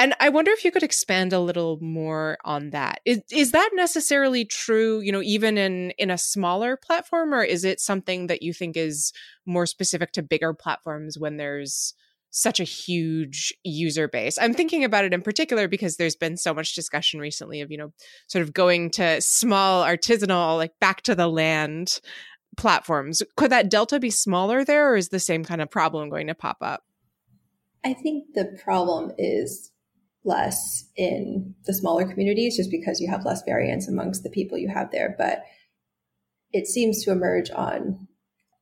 And 0.00 0.14
I 0.18 0.30
wonder 0.30 0.50
if 0.50 0.64
you 0.64 0.70
could 0.70 0.82
expand 0.82 1.34
a 1.34 1.40
little 1.40 1.78
more 1.82 2.38
on 2.42 2.70
that. 2.70 3.00
Is 3.04 3.20
is 3.30 3.52
that 3.52 3.68
necessarily 3.74 4.46
true, 4.46 5.00
you 5.00 5.12
know, 5.12 5.20
even 5.20 5.58
in 5.58 5.90
in 5.98 6.10
a 6.10 6.16
smaller 6.16 6.78
platform 6.78 7.34
or 7.34 7.44
is 7.44 7.66
it 7.66 7.80
something 7.80 8.26
that 8.28 8.42
you 8.42 8.54
think 8.54 8.78
is 8.78 9.12
more 9.44 9.66
specific 9.66 10.12
to 10.12 10.22
bigger 10.22 10.54
platforms 10.54 11.18
when 11.18 11.36
there's 11.36 11.92
such 12.30 12.60
a 12.60 12.64
huge 12.64 13.52
user 13.62 14.08
base. 14.08 14.38
I'm 14.38 14.54
thinking 14.54 14.84
about 14.84 15.04
it 15.04 15.12
in 15.12 15.20
particular 15.20 15.68
because 15.68 15.96
there's 15.96 16.16
been 16.16 16.38
so 16.38 16.54
much 16.54 16.74
discussion 16.74 17.20
recently 17.20 17.60
of, 17.60 17.70
you 17.70 17.76
know, 17.76 17.92
sort 18.26 18.42
of 18.42 18.54
going 18.54 18.90
to 18.92 19.20
small 19.20 19.84
artisanal, 19.84 20.56
like 20.56 20.72
back 20.80 21.02
to 21.02 21.14
the 21.14 21.28
land 21.28 22.00
platforms. 22.56 23.22
Could 23.36 23.50
that 23.50 23.68
delta 23.68 24.00
be 24.00 24.10
smaller 24.10 24.64
there 24.64 24.92
or 24.92 24.96
is 24.96 25.10
the 25.10 25.20
same 25.20 25.44
kind 25.44 25.60
of 25.60 25.70
problem 25.70 26.08
going 26.08 26.28
to 26.28 26.34
pop 26.34 26.58
up? 26.62 26.84
I 27.84 27.92
think 27.92 28.34
the 28.34 28.56
problem 28.64 29.12
is 29.18 29.72
less 30.24 30.84
in 30.96 31.54
the 31.64 31.72
smaller 31.72 32.06
communities 32.06 32.56
just 32.56 32.70
because 32.70 33.00
you 33.00 33.08
have 33.08 33.24
less 33.24 33.42
variance 33.42 33.88
amongst 33.88 34.22
the 34.22 34.30
people 34.30 34.58
you 34.58 34.68
have 34.68 34.90
there. 34.90 35.14
But 35.16 35.44
it 36.52 36.66
seems 36.66 37.02
to 37.04 37.12
emerge 37.12 37.50
on 37.50 38.06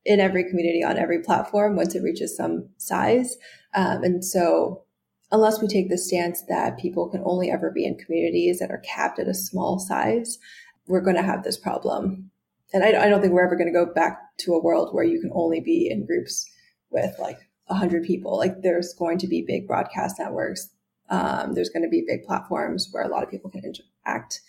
in 0.05 0.19
every 0.19 0.43
community 0.43 0.83
on 0.83 0.97
every 0.97 1.21
platform 1.21 1.75
once 1.75 1.95
it 1.95 2.03
reaches 2.03 2.35
some 2.35 2.69
size. 2.77 3.35
Um, 3.75 4.03
and 4.03 4.23
so 4.23 4.83
unless 5.31 5.61
we 5.61 5.67
take 5.67 5.89
the 5.89 5.97
stance 5.97 6.43
that 6.47 6.79
people 6.79 7.09
can 7.09 7.21
only 7.25 7.51
ever 7.51 7.71
be 7.71 7.85
in 7.85 7.97
communities 7.97 8.59
that 8.59 8.71
are 8.71 8.79
capped 8.79 9.19
at 9.19 9.27
a 9.27 9.33
small 9.33 9.79
size, 9.79 10.39
we're 10.87 11.01
going 11.01 11.15
to 11.15 11.21
have 11.21 11.43
this 11.43 11.57
problem. 11.57 12.31
And 12.73 12.83
I, 12.83 13.05
I 13.05 13.09
don't 13.09 13.21
think 13.21 13.33
we're 13.33 13.45
ever 13.45 13.55
going 13.55 13.71
to 13.71 13.85
go 13.85 13.91
back 13.93 14.19
to 14.39 14.53
a 14.53 14.61
world 14.61 14.93
where 14.93 15.03
you 15.03 15.19
can 15.19 15.31
only 15.33 15.59
be 15.59 15.89
in 15.89 16.05
groups 16.05 16.49
with 16.89 17.13
like 17.19 17.39
100 17.67 18.03
people. 18.03 18.37
Like 18.37 18.61
there's 18.61 18.93
going 18.97 19.17
to 19.19 19.27
be 19.27 19.43
big 19.45 19.67
broadcast 19.67 20.17
networks 20.19 20.69
um, 21.09 21.53
there's 21.53 21.69
going 21.69 21.83
to 21.83 21.89
be 21.89 22.05
big 22.07 22.23
platforms 22.23 22.89
where 22.91 23.03
a 23.03 23.07
lot 23.07 23.23
of 23.23 23.29
people 23.29 23.49
can 23.49 23.63
interact. 23.63 24.41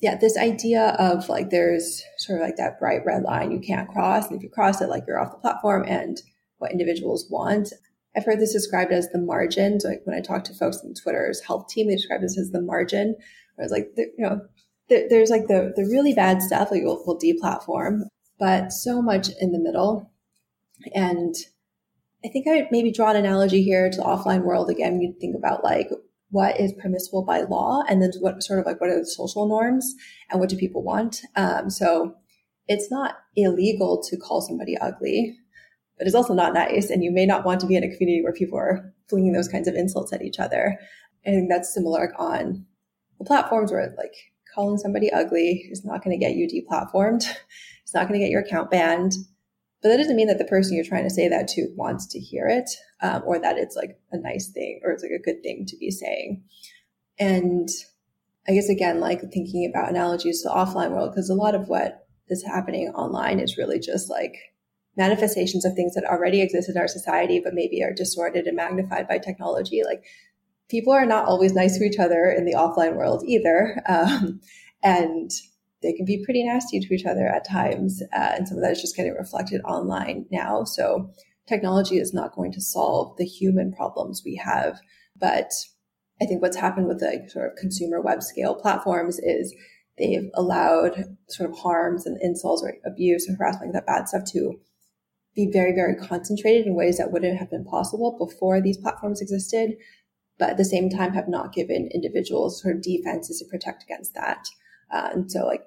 Yeah, 0.00 0.16
this 0.16 0.36
idea 0.36 0.96
of 0.98 1.28
like 1.28 1.50
there's 1.50 2.02
sort 2.18 2.40
of 2.40 2.46
like 2.46 2.56
that 2.56 2.78
bright 2.78 3.04
red 3.06 3.22
line 3.22 3.52
you 3.52 3.60
can't 3.60 3.88
cross. 3.88 4.26
And 4.26 4.36
if 4.36 4.42
you 4.42 4.50
cross 4.50 4.80
it, 4.80 4.88
like 4.88 5.04
you're 5.06 5.20
off 5.20 5.32
the 5.32 5.38
platform 5.38 5.84
and 5.86 6.20
what 6.58 6.72
individuals 6.72 7.26
want. 7.30 7.72
I've 8.16 8.24
heard 8.24 8.40
this 8.40 8.52
described 8.52 8.92
as 8.92 9.08
the 9.08 9.18
margin. 9.18 9.80
So 9.80 9.88
like 9.88 10.02
when 10.04 10.16
I 10.16 10.20
talk 10.20 10.44
to 10.44 10.54
folks 10.54 10.80
on 10.84 10.94
Twitter's 10.94 11.40
health 11.40 11.68
team, 11.68 11.88
they 11.88 11.96
describe 11.96 12.20
this 12.20 12.38
as 12.38 12.50
the 12.50 12.60
margin. 12.60 13.16
Where 13.56 13.64
it's 13.64 13.72
like, 13.72 13.90
you 13.96 14.12
know, 14.18 14.40
there's 14.88 15.30
like 15.30 15.46
the, 15.48 15.72
the 15.74 15.84
really 15.84 16.12
bad 16.12 16.42
stuff, 16.42 16.70
like 16.70 16.82
we'll, 16.82 17.02
we'll 17.06 17.18
deplatform, 17.18 18.02
but 18.38 18.72
so 18.72 19.00
much 19.00 19.28
in 19.40 19.52
the 19.52 19.58
middle. 19.58 20.12
And 20.94 21.34
I 22.24 22.28
think 22.28 22.48
I 22.48 22.54
would 22.54 22.68
maybe 22.70 22.90
draw 22.90 23.10
an 23.10 23.16
analogy 23.16 23.62
here 23.62 23.90
to 23.90 23.96
the 23.96 24.02
offline 24.02 24.44
world. 24.44 24.70
Again, 24.70 25.00
you 25.00 25.14
think 25.20 25.36
about 25.36 25.62
like 25.62 25.88
what 26.30 26.58
is 26.58 26.72
permissible 26.72 27.24
by 27.24 27.42
law 27.42 27.82
and 27.88 28.00
then 28.00 28.10
what 28.20 28.42
sort 28.42 28.58
of 28.58 28.66
like 28.66 28.80
what 28.80 28.90
are 28.90 28.98
the 28.98 29.06
social 29.06 29.46
norms 29.46 29.94
and 30.30 30.40
what 30.40 30.48
do 30.48 30.56
people 30.56 30.82
want. 30.82 31.20
Um, 31.36 31.68
so 31.68 32.14
it's 32.66 32.90
not 32.90 33.16
illegal 33.36 34.02
to 34.08 34.16
call 34.16 34.40
somebody 34.40 34.76
ugly, 34.78 35.36
but 35.98 36.06
it's 36.06 36.16
also 36.16 36.32
not 36.32 36.54
nice. 36.54 36.88
And 36.88 37.04
you 37.04 37.12
may 37.12 37.26
not 37.26 37.44
want 37.44 37.60
to 37.60 37.66
be 37.66 37.76
in 37.76 37.84
a 37.84 37.94
community 37.94 38.22
where 38.22 38.32
people 38.32 38.58
are 38.58 38.92
flinging 39.08 39.32
those 39.32 39.48
kinds 39.48 39.68
of 39.68 39.74
insults 39.74 40.12
at 40.12 40.22
each 40.22 40.38
other. 40.38 40.78
I 41.26 41.30
think 41.30 41.50
that's 41.50 41.74
similar 41.74 42.14
on 42.18 42.64
the 43.18 43.24
platforms 43.24 43.70
where 43.70 43.94
like 43.98 44.14
calling 44.54 44.78
somebody 44.78 45.12
ugly 45.12 45.66
is 45.70 45.84
not 45.84 46.02
going 46.02 46.18
to 46.18 46.24
get 46.24 46.36
you 46.36 46.48
deplatformed. 46.48 47.26
It's 47.82 47.92
not 47.92 48.08
going 48.08 48.18
to 48.18 48.24
get 48.24 48.30
your 48.30 48.40
account 48.40 48.70
banned. 48.70 49.12
But 49.84 49.90
that 49.90 49.98
doesn't 49.98 50.16
mean 50.16 50.28
that 50.28 50.38
the 50.38 50.46
person 50.46 50.74
you're 50.74 50.84
trying 50.84 51.04
to 51.04 51.10
say 51.10 51.28
that 51.28 51.46
to 51.48 51.68
wants 51.76 52.06
to 52.06 52.18
hear 52.18 52.48
it, 52.48 52.70
um, 53.02 53.22
or 53.26 53.38
that 53.38 53.58
it's 53.58 53.76
like 53.76 53.98
a 54.12 54.18
nice 54.18 54.48
thing 54.48 54.80
or 54.82 54.90
it's 54.90 55.02
like 55.02 55.12
a 55.12 55.22
good 55.22 55.42
thing 55.42 55.66
to 55.68 55.76
be 55.76 55.90
saying. 55.90 56.42
And 57.18 57.68
I 58.48 58.54
guess 58.54 58.70
again, 58.70 58.98
like 58.98 59.20
thinking 59.30 59.70
about 59.70 59.90
analogies 59.90 60.40
to 60.40 60.48
the 60.48 60.54
offline 60.54 60.92
world, 60.92 61.10
because 61.12 61.28
a 61.28 61.34
lot 61.34 61.54
of 61.54 61.68
what 61.68 62.06
is 62.28 62.42
happening 62.42 62.88
online 62.94 63.38
is 63.38 63.58
really 63.58 63.78
just 63.78 64.08
like 64.08 64.34
manifestations 64.96 65.66
of 65.66 65.74
things 65.74 65.94
that 65.94 66.04
already 66.04 66.40
exist 66.40 66.70
in 66.70 66.78
our 66.78 66.88
society, 66.88 67.38
but 67.44 67.52
maybe 67.52 67.82
are 67.82 67.92
distorted 67.92 68.46
and 68.46 68.56
magnified 68.56 69.06
by 69.06 69.18
technology. 69.18 69.82
Like 69.84 70.02
people 70.70 70.94
are 70.94 71.04
not 71.04 71.26
always 71.26 71.52
nice 71.52 71.76
to 71.76 71.84
each 71.84 71.98
other 71.98 72.34
in 72.34 72.46
the 72.46 72.54
offline 72.54 72.96
world 72.96 73.22
either. 73.26 73.82
Um, 73.86 74.40
and 74.82 75.30
they 75.84 75.92
can 75.92 76.04
be 76.04 76.24
pretty 76.24 76.42
nasty 76.42 76.80
to 76.80 76.94
each 76.94 77.04
other 77.04 77.28
at 77.28 77.46
times. 77.46 78.02
Uh, 78.12 78.32
and 78.36 78.48
some 78.48 78.56
of 78.56 78.62
that 78.62 78.72
is 78.72 78.80
just 78.80 78.96
getting 78.96 79.12
reflected 79.12 79.60
online 79.62 80.26
now. 80.32 80.64
So 80.64 81.10
technology 81.46 81.98
is 81.98 82.14
not 82.14 82.34
going 82.34 82.52
to 82.52 82.60
solve 82.60 83.16
the 83.18 83.24
human 83.24 83.72
problems 83.72 84.22
we 84.24 84.36
have. 84.36 84.80
But 85.14 85.50
I 86.20 86.26
think 86.26 86.42
what's 86.42 86.56
happened 86.56 86.88
with 86.88 87.00
the 87.00 87.28
sort 87.28 87.50
of 87.50 87.56
consumer 87.56 88.00
web 88.00 88.22
scale 88.22 88.54
platforms 88.54 89.18
is 89.18 89.54
they've 89.98 90.30
allowed 90.34 91.16
sort 91.28 91.50
of 91.50 91.58
harms 91.58 92.06
and 92.06 92.18
insults 92.20 92.62
or 92.62 92.74
abuse 92.86 93.28
and 93.28 93.36
harassment, 93.38 93.74
that 93.74 93.86
bad 93.86 94.08
stuff 94.08 94.24
to 94.32 94.58
be 95.34 95.50
very, 95.52 95.74
very 95.74 95.96
concentrated 95.96 96.66
in 96.66 96.74
ways 96.74 96.98
that 96.98 97.10
wouldn't 97.10 97.38
have 97.38 97.50
been 97.50 97.64
possible 97.64 98.16
before 98.18 98.60
these 98.60 98.78
platforms 98.78 99.20
existed, 99.20 99.76
but 100.38 100.50
at 100.50 100.56
the 100.56 100.64
same 100.64 100.88
time 100.88 101.12
have 101.12 101.28
not 101.28 101.52
given 101.52 101.90
individuals 101.92 102.62
sort 102.62 102.76
of 102.76 102.82
defenses 102.82 103.38
to 103.38 103.50
protect 103.50 103.82
against 103.82 104.14
that. 104.14 104.44
Uh, 104.92 105.08
and 105.12 105.30
so 105.30 105.44
like 105.44 105.64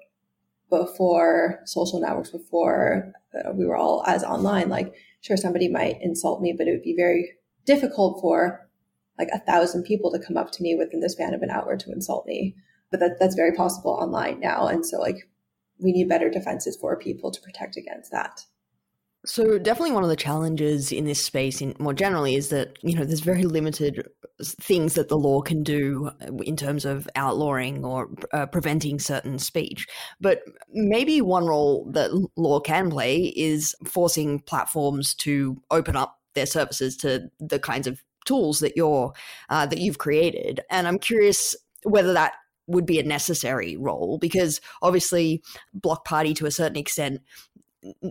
before 0.70 1.60
social 1.64 2.00
networks, 2.00 2.30
before 2.30 3.12
uh, 3.34 3.52
we 3.52 3.66
were 3.66 3.76
all 3.76 4.04
as 4.06 4.22
online, 4.22 4.68
like 4.68 4.94
sure 5.20 5.36
somebody 5.36 5.68
might 5.68 6.00
insult 6.00 6.40
me, 6.40 6.54
but 6.56 6.66
it 6.66 6.72
would 6.72 6.82
be 6.82 6.96
very 6.96 7.30
difficult 7.64 8.20
for 8.20 8.68
like 9.18 9.28
a 9.32 9.40
thousand 9.40 9.82
people 9.82 10.12
to 10.12 10.18
come 10.18 10.36
up 10.36 10.52
to 10.52 10.62
me 10.62 10.74
within 10.74 11.00
the 11.00 11.10
span 11.10 11.34
of 11.34 11.42
an 11.42 11.50
hour 11.50 11.76
to 11.76 11.92
insult 11.92 12.26
me. 12.26 12.54
But 12.90 13.00
that, 13.00 13.16
that's 13.18 13.34
very 13.34 13.54
possible 13.54 13.90
online 13.90 14.40
now. 14.40 14.66
And 14.66 14.86
so 14.86 14.98
like 14.98 15.28
we 15.80 15.92
need 15.92 16.08
better 16.08 16.30
defenses 16.30 16.76
for 16.80 16.96
people 16.98 17.30
to 17.30 17.40
protect 17.40 17.76
against 17.76 18.10
that. 18.12 18.40
So 19.26 19.58
definitely 19.58 19.92
one 19.92 20.04
of 20.04 20.08
the 20.08 20.16
challenges 20.16 20.92
in 20.92 21.04
this 21.04 21.22
space 21.22 21.60
in 21.60 21.74
more 21.78 21.92
generally 21.92 22.36
is 22.36 22.50
that, 22.50 22.78
you 22.82 22.94
know, 22.94 23.04
there's 23.04 23.20
very 23.20 23.44
limited 23.44 24.08
things 24.40 24.94
that 24.94 25.08
the 25.08 25.18
law 25.18 25.40
can 25.40 25.64
do 25.64 26.10
in 26.44 26.56
terms 26.56 26.84
of 26.84 27.08
outlawing 27.16 27.84
or 27.84 28.08
uh, 28.32 28.46
preventing 28.46 29.00
certain 29.00 29.38
speech. 29.38 29.88
But 30.20 30.42
maybe 30.72 31.20
one 31.20 31.46
role 31.46 31.90
that 31.92 32.10
law 32.36 32.60
can 32.60 32.90
play 32.90 33.32
is 33.36 33.74
forcing 33.84 34.38
platforms 34.40 35.14
to 35.16 35.60
open 35.70 35.96
up 35.96 36.20
their 36.34 36.46
services 36.46 36.96
to 36.98 37.28
the 37.40 37.58
kinds 37.58 37.88
of 37.88 38.00
tools 38.24 38.60
that 38.60 38.76
you're 38.76 39.12
uh, 39.50 39.66
that 39.66 39.78
you've 39.78 39.98
created. 39.98 40.60
And 40.70 40.86
I'm 40.86 40.98
curious 40.98 41.56
whether 41.82 42.12
that 42.12 42.34
would 42.68 42.86
be 42.86 43.00
a 43.00 43.02
necessary 43.02 43.76
role 43.76 44.18
because 44.18 44.60
obviously 44.82 45.42
block 45.74 46.04
party 46.04 46.34
to 46.34 46.46
a 46.46 46.50
certain 46.50 46.76
extent 46.76 47.20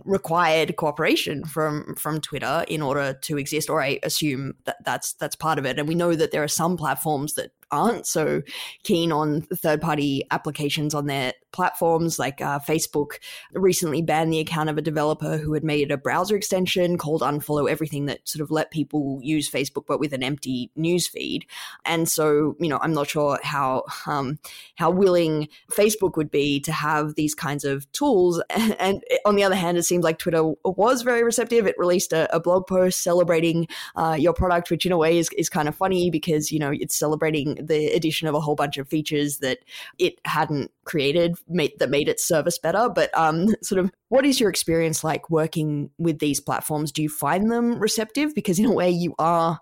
required 0.04 0.76
cooperation 0.76 1.44
from 1.44 1.94
from 1.96 2.20
Twitter 2.20 2.64
in 2.68 2.82
order 2.82 3.12
to 3.22 3.38
exist 3.38 3.70
or 3.70 3.82
I 3.82 3.98
assume 4.02 4.54
that 4.64 4.76
that's 4.84 5.12
that's 5.14 5.36
part 5.36 5.58
of 5.58 5.66
it. 5.66 5.78
And 5.78 5.88
we 5.88 5.94
know 5.94 6.14
that 6.14 6.30
there 6.30 6.42
are 6.42 6.48
some 6.48 6.76
platforms 6.76 7.34
that 7.34 7.52
aren't 7.70 8.06
so 8.06 8.42
keen 8.82 9.12
on 9.12 9.42
third 9.42 9.80
party 9.80 10.24
applications 10.30 10.94
on 10.94 11.06
their 11.06 11.32
platforms. 11.52 12.18
Like 12.18 12.40
uh, 12.40 12.58
Facebook 12.58 13.18
recently 13.52 14.02
banned 14.02 14.32
the 14.32 14.40
account 14.40 14.70
of 14.70 14.78
a 14.78 14.82
developer 14.82 15.38
who 15.38 15.54
had 15.54 15.64
made 15.64 15.90
a 15.90 15.96
browser 15.96 16.36
extension 16.36 16.98
called 16.98 17.22
Unfollow 17.22 17.70
Everything 17.70 18.06
that 18.06 18.26
sort 18.28 18.42
of 18.42 18.50
let 18.50 18.70
people 18.70 19.20
use 19.22 19.50
Facebook 19.50 19.84
but 19.86 20.00
with 20.00 20.12
an 20.12 20.22
empty 20.22 20.70
news 20.76 21.06
feed. 21.06 21.46
And 21.84 22.08
so, 22.08 22.56
you 22.60 22.68
know, 22.68 22.78
I'm 22.82 22.92
not 22.92 23.08
sure 23.08 23.38
how 23.42 23.84
um, 24.06 24.38
how 24.76 24.90
willing 24.90 25.48
Facebook 25.70 26.16
would 26.16 26.30
be 26.30 26.60
to 26.60 26.72
have 26.72 27.14
these 27.14 27.34
kinds 27.34 27.64
of 27.64 27.90
tools. 27.92 28.42
And 28.78 29.02
on 29.24 29.34
the 29.34 29.42
other 29.42 29.56
hand, 29.56 29.76
it 29.76 29.82
seems 29.82 30.04
like 30.04 30.18
Twitter 30.18 30.52
was 30.64 31.02
very 31.02 31.24
receptive. 31.24 31.66
It 31.66 31.74
released 31.78 32.12
a, 32.12 32.32
a 32.34 32.38
blog 32.38 32.66
post 32.66 33.02
celebrating 33.02 33.66
uh, 33.96 34.16
your 34.18 34.32
product, 34.32 34.70
which 34.70 34.86
in 34.86 34.92
a 34.92 34.96
way 34.96 35.18
is, 35.18 35.28
is 35.36 35.48
kind 35.48 35.68
of 35.68 35.74
funny 35.74 36.10
because, 36.10 36.52
you 36.52 36.58
know, 36.58 36.70
it's 36.72 36.96
celebrating 36.96 37.57
the 37.62 37.86
addition 37.88 38.28
of 38.28 38.34
a 38.34 38.40
whole 38.40 38.54
bunch 38.54 38.76
of 38.78 38.88
features 38.88 39.38
that 39.38 39.58
it 39.98 40.20
hadn't 40.24 40.70
created 40.84 41.36
made, 41.48 41.72
that 41.78 41.90
made 41.90 42.08
its 42.08 42.24
service 42.24 42.58
better. 42.58 42.88
But 42.88 43.16
um, 43.16 43.48
sort 43.62 43.78
of, 43.80 43.90
what 44.08 44.24
is 44.24 44.40
your 44.40 44.50
experience 44.50 45.04
like 45.04 45.30
working 45.30 45.90
with 45.98 46.18
these 46.18 46.40
platforms? 46.40 46.92
Do 46.92 47.02
you 47.02 47.08
find 47.08 47.50
them 47.50 47.78
receptive? 47.78 48.34
Because 48.34 48.58
in 48.58 48.66
a 48.66 48.72
way, 48.72 48.90
you 48.90 49.14
are 49.18 49.60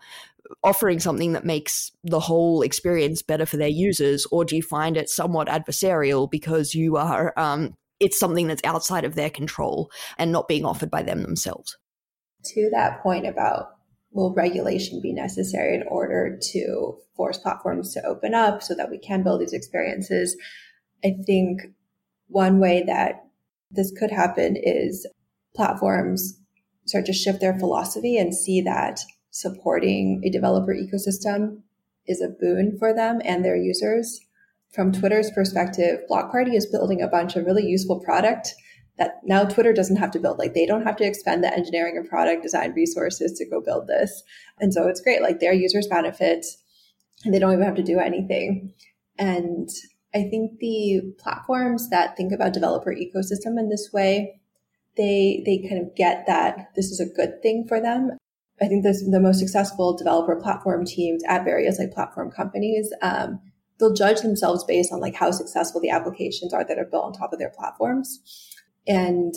offering 0.63 1.01
something 1.01 1.33
that 1.33 1.45
makes 1.45 1.93
the 2.05 2.21
whole 2.21 2.63
experience 2.63 3.23
better 3.23 3.47
for 3.47 3.57
their 3.57 3.69
users, 3.69 4.27
or 4.31 4.45
do 4.45 4.57
you 4.57 4.63
find 4.63 4.97
it 4.97 5.09
somewhat 5.09 5.49
adversarial 5.49 6.31
because 6.31 6.75
you 6.75 6.97
are 6.97 7.33
um, 7.37 7.75
it's 8.01 8.19
something 8.19 8.47
that's 8.47 8.63
outside 8.65 9.05
of 9.05 9.15
their 9.15 9.31
control 9.31 9.91
and 10.19 10.33
not 10.33 10.49
being 10.49 10.65
offered 10.65 10.91
by 10.91 11.03
them 11.03 11.23
themselves? 11.23 11.77
To 12.45 12.71
that 12.73 13.03
point 13.03 13.27
about 13.27 13.76
will 14.17 14.35
regulation 14.35 15.01
be 15.01 15.13
necessary 15.13 15.75
in 15.75 15.85
order 15.89 16.39
to 16.53 16.97
force 17.15 17.39
platforms 17.39 17.93
to 17.93 18.05
open 18.05 18.35
up 18.35 18.63
so 18.63 18.75
that 18.75 18.91
we 18.91 18.99
can 18.99 19.23
build 19.23 19.41
these 19.41 19.53
experiences? 19.53 20.37
I 21.05 21.15
think 21.27 21.61
one 22.29 22.59
way 22.59 22.83
that 22.87 23.27
this 23.71 23.93
could 23.97 24.11
happen 24.11 24.57
is 24.57 25.07
platforms 25.55 26.41
start 26.87 27.05
to 27.07 27.13
shift 27.13 27.41
their 27.41 27.59
philosophy 27.59 28.17
and 28.17 28.35
see 28.35 28.63
that 28.63 29.01
supporting 29.31 30.23
a 30.25 30.31
developer 30.31 30.75
ecosystem 30.75 31.61
is 32.07 32.23
a 32.23 32.29
boon 32.29 32.77
for 32.79 32.95
them 32.95 33.21
and 33.25 33.45
their 33.45 33.57
users. 33.57 34.21
From 34.73 34.93
Twitter's 34.93 35.31
perspective, 35.31 36.01
Block 36.09 36.31
Party 36.31 36.57
is 36.57 36.67
building 36.67 37.03
a 37.03 37.09
bunch 37.09 37.37
of 37.37 37.45
really 37.45 37.67
useful 37.67 38.01
product 38.01 38.55
that 38.99 39.21
now 39.25 39.45
Twitter 39.45 39.73
doesn't 39.73 39.97
have 39.97 40.11
to 40.13 40.19
build. 40.19 40.39
Like 40.39 40.55
they 40.55 40.67
don't 40.67 40.85
have 40.85 40.97
to 40.97 41.05
expend 41.05 41.45
the 41.45 41.53
engineering 41.53 41.97
and 41.97 42.09
product 42.09 42.43
design 42.43 42.73
resources 42.73 43.33
to 43.39 43.49
go 43.49 43.61
build 43.61 43.87
this. 43.87 44.23
And 44.59 44.73
so 44.73 44.89
it's 44.89 45.01
great. 45.01 45.23
Like 45.23 45.41
their 45.41 45.53
users 45.53 45.87
benefit 45.87 46.47
and 47.25 47.35
they 47.35 47.39
don't 47.39 47.53
even 47.53 47.65
have 47.65 47.75
to 47.77 47.83
do 47.83 47.99
anything. 47.99 48.73
And 49.19 49.69
I 50.15 50.23
think 50.23 50.59
the 50.61 51.03
platforms 51.19 51.91
that 51.91 52.17
think 52.17 52.33
about 52.33 52.55
developer 52.55 52.95
ecosystem 52.95 53.59
in 53.59 53.69
this 53.69 53.91
way, 53.93 54.41
they 54.97 55.43
they 55.45 55.67
kind 55.69 55.83
of 55.83 55.95
get 55.95 56.27
that 56.27 56.71
this 56.75 56.87
is 56.87 57.01
a 57.01 57.15
good 57.15 57.43
thing 57.43 57.67
for 57.69 57.81
them. 57.81 58.17
I 58.63 58.69
think 58.69 58.83
this, 58.83 59.05
the 59.11 59.21
most 59.21 59.39
successful 59.39 59.95
developer 59.95 60.35
platform 60.37 60.87
teams 60.87 61.23
at 61.29 61.45
various 61.45 61.79
like 61.79 61.93
platform 61.93 62.31
companies, 62.31 62.91
um, 63.03 63.39
they'll 63.79 63.93
judge 63.93 64.23
themselves 64.23 64.65
based 64.65 64.91
on 64.91 65.01
like 65.01 65.15
how 65.15 65.31
successful 65.31 65.83
the 65.83 65.91
applications 65.91 66.55
are 66.55 66.65
that 66.65 66.79
are 66.79 66.87
built 66.87 67.05
on 67.05 67.13
top 67.13 67.35
of 67.35 67.39
their 67.39 67.51
platforms 67.51 68.56
and 68.87 69.35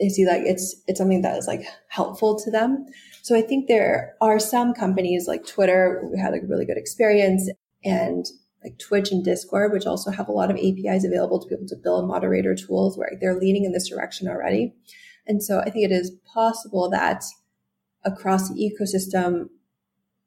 they 0.00 0.08
see 0.08 0.26
like 0.26 0.42
it's 0.44 0.74
it's 0.86 0.98
something 0.98 1.22
that 1.22 1.38
is 1.38 1.46
like 1.46 1.64
helpful 1.88 2.38
to 2.38 2.50
them. 2.50 2.86
So 3.22 3.36
I 3.36 3.42
think 3.42 3.68
there 3.68 4.14
are 4.20 4.38
some 4.38 4.74
companies 4.74 5.26
like 5.28 5.46
Twitter 5.46 6.08
we 6.12 6.18
had 6.18 6.34
a 6.34 6.46
really 6.46 6.64
good 6.64 6.76
experience 6.76 7.48
and 7.84 8.26
like 8.64 8.78
Twitch 8.78 9.12
and 9.12 9.22
Discord, 9.24 9.72
which 9.72 9.86
also 9.86 10.10
have 10.10 10.28
a 10.28 10.32
lot 10.32 10.50
of 10.50 10.56
APIs 10.56 11.04
available 11.04 11.38
to 11.38 11.46
be 11.46 11.54
able 11.54 11.68
to 11.68 11.76
build 11.76 12.08
moderator 12.08 12.54
tools 12.54 12.96
where 12.96 13.10
they're 13.20 13.38
leaning 13.38 13.64
in 13.64 13.72
this 13.72 13.88
direction 13.88 14.26
already. 14.26 14.74
And 15.26 15.42
so 15.42 15.60
I 15.60 15.70
think 15.70 15.84
it 15.84 15.92
is 15.92 16.12
possible 16.32 16.88
that 16.90 17.22
across 18.04 18.48
the 18.48 18.54
ecosystem, 18.54 19.48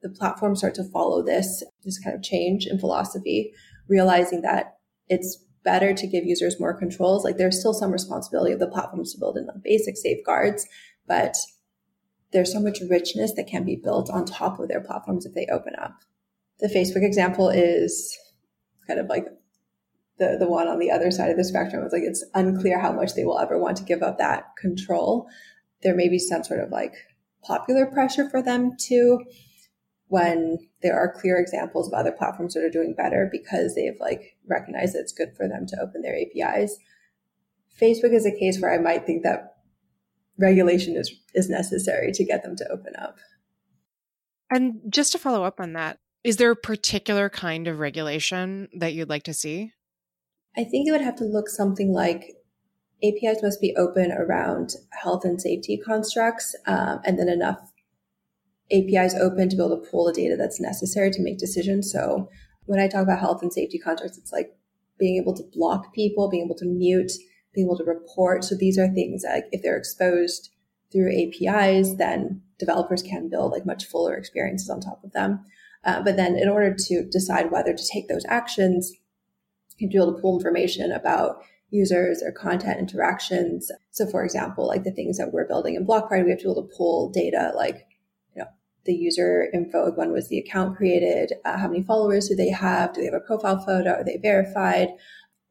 the 0.01 0.09
platforms 0.09 0.59
start 0.59 0.75
to 0.75 0.83
follow 0.83 1.23
this, 1.23 1.63
this 1.83 1.99
kind 1.99 2.15
of 2.15 2.21
change 2.21 2.67
in 2.67 2.79
philosophy, 2.79 3.51
realizing 3.87 4.41
that 4.41 4.77
it's 5.09 5.43
better 5.67 5.93
to 5.93 6.07
give 6.07 6.23
users 6.23 6.61
more 6.61 6.73
controls. 6.73 7.25
Like 7.25 7.35
there's 7.35 7.59
still 7.59 7.73
some 7.73 7.91
responsibility 7.91 8.53
of 8.53 8.59
the 8.59 8.69
platforms 8.69 9.11
to 9.11 9.19
build 9.19 9.35
in 9.35 9.47
the 9.47 9.61
basic 9.61 9.97
safeguards, 9.97 10.65
but 11.05 11.35
there's 12.31 12.53
so 12.53 12.61
much 12.61 12.79
richness 12.89 13.33
that 13.33 13.47
can 13.47 13.65
be 13.65 13.75
built 13.75 14.09
on 14.09 14.23
top 14.23 14.61
of 14.61 14.69
their 14.69 14.79
platforms 14.79 15.25
if 15.25 15.33
they 15.33 15.45
open 15.51 15.73
up. 15.77 15.93
The 16.61 16.69
Facebook 16.69 17.05
example 17.05 17.49
is 17.49 18.17
kind 18.87 18.97
of 18.97 19.07
like 19.07 19.25
the, 20.19 20.37
the 20.39 20.47
one 20.47 20.69
on 20.69 20.79
the 20.79 20.89
other 20.89 21.11
side 21.11 21.31
of 21.31 21.37
the 21.37 21.43
spectrum. 21.43 21.83
It's 21.83 21.93
like 21.93 22.03
it's 22.03 22.23
unclear 22.33 22.79
how 22.79 22.93
much 22.93 23.13
they 23.13 23.25
will 23.25 23.37
ever 23.37 23.59
want 23.59 23.75
to 23.77 23.83
give 23.83 24.01
up 24.01 24.19
that 24.19 24.45
control. 24.57 25.27
There 25.83 25.95
may 25.95 26.07
be 26.07 26.17
some 26.17 26.45
sort 26.45 26.61
of 26.61 26.69
like 26.69 26.93
popular 27.43 27.85
pressure 27.85 28.29
for 28.29 28.41
them 28.41 28.77
to 28.87 29.19
when 30.07 30.57
there 30.81 30.97
are 30.97 31.11
clear 31.19 31.37
examples 31.37 31.87
of 31.87 31.93
other 31.93 32.11
platforms 32.11 32.53
that 32.53 32.63
are 32.63 32.69
doing 32.69 32.93
better 32.93 33.29
because 33.31 33.75
they've 33.75 33.99
like 33.99 34.37
recognized 34.47 34.95
that 34.95 35.01
it's 35.01 35.11
good 35.11 35.35
for 35.35 35.47
them 35.47 35.65
to 35.67 35.79
open 35.81 36.01
their 36.01 36.15
APIs. 36.15 36.77
Facebook 37.79 38.13
is 38.13 38.25
a 38.25 38.31
case 38.31 38.59
where 38.59 38.73
I 38.73 38.81
might 38.81 39.05
think 39.05 39.23
that 39.23 39.57
regulation 40.37 40.95
is 40.95 41.13
is 41.33 41.49
necessary 41.49 42.11
to 42.11 42.23
get 42.23 42.43
them 42.43 42.55
to 42.55 42.71
open 42.71 42.93
up. 42.97 43.17
And 44.49 44.79
just 44.89 45.11
to 45.11 45.19
follow 45.19 45.43
up 45.43 45.59
on 45.59 45.73
that, 45.73 45.99
is 46.23 46.37
there 46.37 46.51
a 46.51 46.55
particular 46.55 47.29
kind 47.29 47.67
of 47.67 47.79
regulation 47.79 48.69
that 48.77 48.93
you'd 48.93 49.09
like 49.09 49.23
to 49.23 49.33
see? 49.33 49.73
I 50.55 50.63
think 50.63 50.87
it 50.87 50.91
would 50.91 51.01
have 51.01 51.17
to 51.17 51.25
look 51.25 51.49
something 51.49 51.91
like 51.91 52.33
APIs 53.03 53.43
must 53.43 53.61
be 53.61 53.75
open 53.75 54.11
around 54.11 54.73
health 54.91 55.23
and 55.23 55.39
safety 55.39 55.77
constructs, 55.77 56.55
um, 56.65 57.01
and 57.05 57.19
then 57.19 57.29
enough 57.29 57.59
APIs 58.71 59.15
open 59.15 59.49
to 59.49 59.55
be 59.55 59.63
able 59.63 59.81
to 59.81 59.89
pull 59.89 60.05
the 60.05 60.13
data 60.13 60.35
that's 60.37 60.59
necessary 60.59 61.11
to 61.11 61.21
make 61.21 61.37
decisions. 61.37 61.91
So 61.91 62.29
when 62.65 62.79
I 62.79 62.87
talk 62.87 63.03
about 63.03 63.19
health 63.19 63.41
and 63.41 63.51
safety 63.51 63.79
contracts, 63.79 64.17
it's 64.17 64.31
like 64.31 64.51
being 64.99 65.17
able 65.21 65.35
to 65.35 65.43
block 65.53 65.93
people, 65.93 66.29
being 66.29 66.45
able 66.45 66.55
to 66.55 66.65
mute, 66.65 67.11
being 67.53 67.67
able 67.67 67.77
to 67.77 67.83
report. 67.83 68.43
So 68.43 68.55
these 68.55 68.77
are 68.77 68.87
things 68.87 69.23
that 69.23 69.47
if 69.51 69.61
they're 69.61 69.77
exposed 69.77 70.49
through 70.91 71.11
APIs, 71.11 71.95
then 71.95 72.41
developers 72.59 73.03
can 73.03 73.29
build 73.29 73.51
like 73.51 73.65
much 73.65 73.85
fuller 73.85 74.15
experiences 74.15 74.69
on 74.69 74.81
top 74.81 75.03
of 75.03 75.11
them. 75.13 75.45
Uh, 75.85 76.01
but 76.01 76.17
then 76.17 76.35
in 76.35 76.49
order 76.49 76.75
to 76.77 77.05
decide 77.09 77.51
whether 77.51 77.73
to 77.73 77.89
take 77.91 78.07
those 78.07 78.25
actions, 78.27 78.91
you 79.77 79.87
have 79.87 79.91
to 79.91 79.97
be 79.97 80.03
able 80.03 80.15
to 80.15 80.21
pull 80.21 80.37
information 80.37 80.91
about 80.91 81.37
users 81.69 82.23
or 82.23 82.31
content 82.31 82.79
interactions. 82.79 83.71
So 83.91 84.07
for 84.07 84.23
example, 84.23 84.67
like 84.67 84.83
the 84.83 84.91
things 84.91 85.17
that 85.17 85.31
we're 85.33 85.47
building 85.47 85.75
in 85.75 85.85
Block 85.85 86.09
Party, 86.09 86.23
we 86.23 86.31
have 86.31 86.39
to 86.39 86.45
be 86.45 86.51
able 86.51 86.67
to 86.67 86.75
pull 86.75 87.09
data 87.09 87.51
like 87.55 87.86
the 88.87 88.95
user 88.95 89.47
info. 89.53 89.91
When 89.91 90.11
was 90.11 90.29
the 90.29 90.39
account 90.39 90.77
created? 90.77 91.33
Uh, 91.45 91.57
how 91.57 91.67
many 91.67 91.83
followers 91.83 92.27
do 92.27 92.35
they 92.35 92.49
have? 92.49 92.93
Do 92.93 93.01
they 93.01 93.05
have 93.05 93.13
a 93.13 93.19
profile 93.19 93.63
photo? 93.63 93.91
Are 93.91 94.03
they 94.03 94.17
verified? 94.17 94.89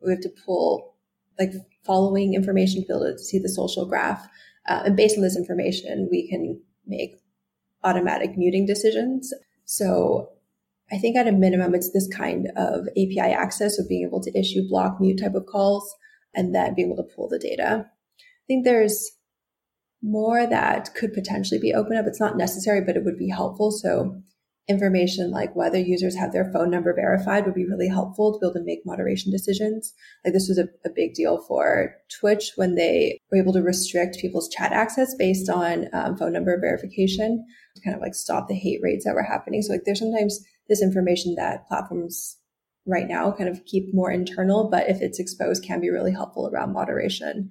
We 0.04 0.10
have 0.10 0.20
to 0.22 0.32
pull 0.44 0.96
like 1.38 1.52
following 1.84 2.34
information 2.34 2.80
to 2.80 2.86
be 2.86 2.92
able 2.92 3.12
to 3.12 3.18
see 3.18 3.38
the 3.38 3.48
social 3.48 3.86
graph. 3.86 4.26
Uh, 4.68 4.82
and 4.86 4.96
based 4.96 5.16
on 5.16 5.22
this 5.22 5.36
information, 5.36 6.08
we 6.10 6.28
can 6.28 6.60
make 6.86 7.20
automatic 7.84 8.36
muting 8.36 8.66
decisions. 8.66 9.32
So 9.64 10.30
I 10.90 10.98
think 10.98 11.16
at 11.16 11.28
a 11.28 11.32
minimum, 11.32 11.74
it's 11.74 11.92
this 11.92 12.08
kind 12.08 12.48
of 12.56 12.88
API 12.92 13.20
access 13.20 13.78
of 13.78 13.88
being 13.88 14.04
able 14.04 14.22
to 14.22 14.38
issue 14.38 14.68
block 14.68 15.00
mute 15.00 15.20
type 15.20 15.34
of 15.34 15.46
calls 15.46 15.94
and 16.34 16.54
then 16.54 16.74
being 16.74 16.92
able 16.92 17.02
to 17.02 17.14
pull 17.14 17.28
the 17.28 17.38
data. 17.38 17.86
I 18.18 18.44
think 18.46 18.64
there's 18.64 19.12
more 20.06 20.46
that 20.46 20.94
could 20.94 21.12
potentially 21.12 21.60
be 21.60 21.74
open 21.74 21.96
up. 21.96 22.06
It's 22.06 22.20
not 22.20 22.36
necessary, 22.36 22.80
but 22.80 22.96
it 22.96 23.04
would 23.04 23.18
be 23.18 23.28
helpful. 23.28 23.70
So 23.70 24.22
information 24.68 25.30
like 25.30 25.54
whether 25.54 25.78
users 25.78 26.16
have 26.16 26.32
their 26.32 26.50
phone 26.52 26.70
number 26.70 26.92
verified 26.92 27.44
would 27.44 27.54
be 27.54 27.66
really 27.66 27.88
helpful 27.88 28.32
to 28.32 28.38
be 28.40 28.46
able 28.46 28.54
to 28.54 28.64
make 28.64 28.84
moderation 28.84 29.30
decisions. 29.30 29.94
Like 30.24 30.34
this 30.34 30.48
was 30.48 30.58
a, 30.58 30.66
a 30.84 30.90
big 30.92 31.14
deal 31.14 31.38
for 31.46 31.94
Twitch 32.20 32.52
when 32.56 32.74
they 32.74 33.20
were 33.30 33.38
able 33.38 33.52
to 33.52 33.62
restrict 33.62 34.18
people's 34.18 34.48
chat 34.48 34.72
access 34.72 35.14
based 35.14 35.48
on 35.48 35.86
um, 35.92 36.16
phone 36.16 36.32
number 36.32 36.58
verification 36.60 37.44
to 37.76 37.82
kind 37.82 37.94
of 37.94 38.02
like 38.02 38.14
stop 38.14 38.48
the 38.48 38.54
hate 38.56 38.80
raids 38.82 39.04
that 39.04 39.14
were 39.14 39.22
happening. 39.22 39.62
So 39.62 39.72
like 39.72 39.82
there's 39.84 40.00
sometimes 40.00 40.44
this 40.68 40.82
information 40.82 41.36
that 41.36 41.68
platforms 41.68 42.36
right 42.86 43.06
now 43.06 43.30
kind 43.32 43.48
of 43.48 43.64
keep 43.66 43.94
more 43.94 44.10
internal, 44.10 44.68
but 44.68 44.88
if 44.88 45.00
it's 45.00 45.20
exposed 45.20 45.64
can 45.64 45.80
be 45.80 45.90
really 45.90 46.12
helpful 46.12 46.48
around 46.48 46.72
moderation. 46.72 47.50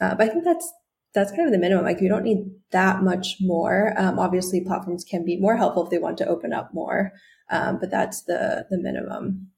Uh, 0.00 0.14
but 0.14 0.28
I 0.28 0.32
think 0.32 0.44
that's 0.44 0.70
that's 1.14 1.30
kind 1.30 1.46
of 1.46 1.52
the 1.52 1.58
minimum. 1.58 1.84
Like 1.84 2.00
you 2.00 2.08
don't 2.08 2.24
need 2.24 2.50
that 2.70 3.02
much 3.02 3.36
more. 3.40 3.94
Um, 3.96 4.18
obviously, 4.18 4.60
platforms 4.62 5.04
can 5.04 5.24
be 5.24 5.36
more 5.38 5.56
helpful 5.56 5.84
if 5.84 5.90
they 5.90 5.98
want 5.98 6.18
to 6.18 6.26
open 6.26 6.52
up 6.52 6.72
more, 6.72 7.12
um, 7.50 7.78
but 7.78 7.90
that's 7.90 8.22
the 8.22 8.66
the 8.70 8.78
minimum. 8.78 9.48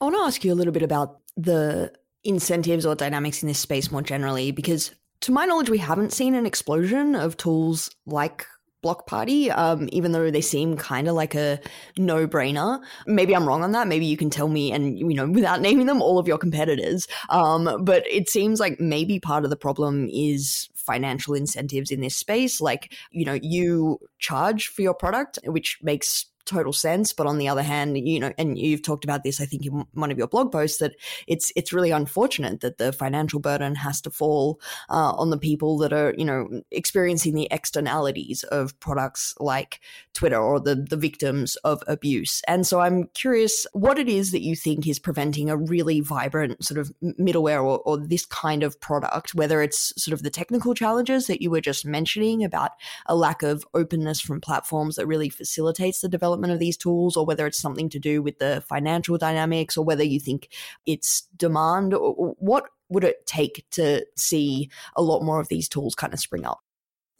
I 0.00 0.04
want 0.04 0.16
to 0.16 0.22
ask 0.22 0.44
you 0.44 0.52
a 0.52 0.56
little 0.56 0.72
bit 0.72 0.82
about 0.82 1.20
the 1.36 1.92
incentives 2.24 2.86
or 2.86 2.94
dynamics 2.94 3.42
in 3.42 3.48
this 3.48 3.58
space 3.58 3.90
more 3.90 4.02
generally, 4.02 4.50
because 4.50 4.92
to 5.20 5.32
my 5.32 5.44
knowledge, 5.44 5.70
we 5.70 5.78
haven't 5.78 6.12
seen 6.12 6.34
an 6.34 6.46
explosion 6.46 7.14
of 7.14 7.36
tools 7.36 7.90
like 8.06 8.46
Block 8.84 9.06
Party, 9.06 9.50
um, 9.50 9.88
even 9.92 10.12
though 10.12 10.30
they 10.30 10.42
seem 10.42 10.76
kind 10.76 11.08
of 11.08 11.14
like 11.14 11.34
a 11.34 11.58
no 11.96 12.28
brainer. 12.28 12.82
Maybe 13.06 13.34
I'm 13.34 13.48
wrong 13.48 13.62
on 13.64 13.72
that. 13.72 13.88
Maybe 13.88 14.04
you 14.04 14.18
can 14.18 14.28
tell 14.28 14.46
me, 14.48 14.72
and 14.72 14.98
you 14.98 15.14
know, 15.14 15.26
without 15.30 15.62
naming 15.62 15.86
them, 15.86 16.02
all 16.02 16.18
of 16.18 16.28
your 16.28 16.36
competitors. 16.36 17.08
Um, 17.30 17.82
but 17.82 18.06
it 18.06 18.28
seems 18.28 18.60
like 18.60 18.78
maybe 18.78 19.18
part 19.18 19.44
of 19.44 19.50
the 19.50 19.56
problem 19.56 20.10
is 20.12 20.68
financial 20.86 21.34
incentives 21.34 21.90
in 21.90 22.00
this 22.00 22.16
space. 22.16 22.60
Like, 22.60 22.94
you 23.10 23.24
know, 23.24 23.38
you 23.40 23.98
charge 24.18 24.68
for 24.68 24.82
your 24.82 24.94
product, 24.94 25.38
which 25.44 25.78
makes 25.82 26.26
total 26.44 26.72
sense. 26.72 27.12
But 27.12 27.26
on 27.26 27.38
the 27.38 27.48
other 27.48 27.62
hand, 27.62 27.96
you 27.96 28.20
know, 28.20 28.32
and 28.38 28.58
you've 28.58 28.82
talked 28.82 29.04
about 29.04 29.22
this, 29.22 29.40
I 29.40 29.46
think, 29.46 29.66
in 29.66 29.84
one 29.92 30.10
of 30.10 30.18
your 30.18 30.26
blog 30.26 30.52
posts, 30.52 30.78
that 30.78 30.94
it's 31.26 31.52
it's 31.56 31.72
really 31.72 31.90
unfortunate 31.90 32.60
that 32.60 32.78
the 32.78 32.92
financial 32.92 33.40
burden 33.40 33.74
has 33.76 34.00
to 34.02 34.10
fall 34.10 34.60
uh, 34.90 35.12
on 35.12 35.30
the 35.30 35.38
people 35.38 35.78
that 35.78 35.92
are, 35.92 36.14
you 36.16 36.24
know, 36.24 36.62
experiencing 36.70 37.34
the 37.34 37.48
externalities 37.50 38.42
of 38.44 38.78
products 38.80 39.34
like 39.40 39.80
Twitter 40.12 40.40
or 40.40 40.60
the 40.60 40.74
the 40.74 40.96
victims 40.96 41.56
of 41.56 41.82
abuse. 41.86 42.42
And 42.46 42.66
so 42.66 42.80
I'm 42.80 43.08
curious 43.14 43.66
what 43.72 43.98
it 43.98 44.08
is 44.08 44.32
that 44.32 44.42
you 44.42 44.56
think 44.56 44.86
is 44.86 44.98
preventing 44.98 45.50
a 45.50 45.56
really 45.56 46.00
vibrant 46.00 46.64
sort 46.64 46.78
of 46.78 46.92
middleware 47.02 47.62
or, 47.62 47.80
or 47.80 47.98
this 47.98 48.26
kind 48.26 48.62
of 48.62 48.80
product, 48.80 49.34
whether 49.34 49.62
it's 49.62 49.92
sort 50.02 50.12
of 50.12 50.22
the 50.22 50.30
technical 50.30 50.74
challenges 50.74 51.26
that 51.26 51.42
you 51.42 51.50
were 51.50 51.60
just 51.60 51.84
mentioning 51.84 52.44
about 52.44 52.72
a 53.06 53.16
lack 53.16 53.42
of 53.42 53.66
openness 53.74 54.20
from 54.20 54.40
platforms 54.40 54.96
that 54.96 55.06
really 55.06 55.28
facilitates 55.28 56.00
the 56.00 56.08
development 56.08 56.33
development 56.34 56.52
of 56.52 56.58
these 56.58 56.76
tools 56.76 57.16
or 57.16 57.24
whether 57.24 57.46
it's 57.46 57.60
something 57.60 57.88
to 57.90 57.98
do 57.98 58.22
with 58.22 58.38
the 58.38 58.62
financial 58.68 59.16
dynamics 59.18 59.76
or 59.76 59.84
whether 59.84 60.02
you 60.02 60.18
think 60.18 60.48
it's 60.86 61.28
demand 61.36 61.94
or 61.94 62.34
what 62.38 62.64
would 62.88 63.04
it 63.04 63.26
take 63.26 63.64
to 63.70 64.04
see 64.16 64.70
a 64.96 65.02
lot 65.02 65.22
more 65.22 65.40
of 65.40 65.48
these 65.48 65.68
tools 65.68 65.94
kind 65.94 66.12
of 66.12 66.20
spring 66.20 66.44
up? 66.44 66.60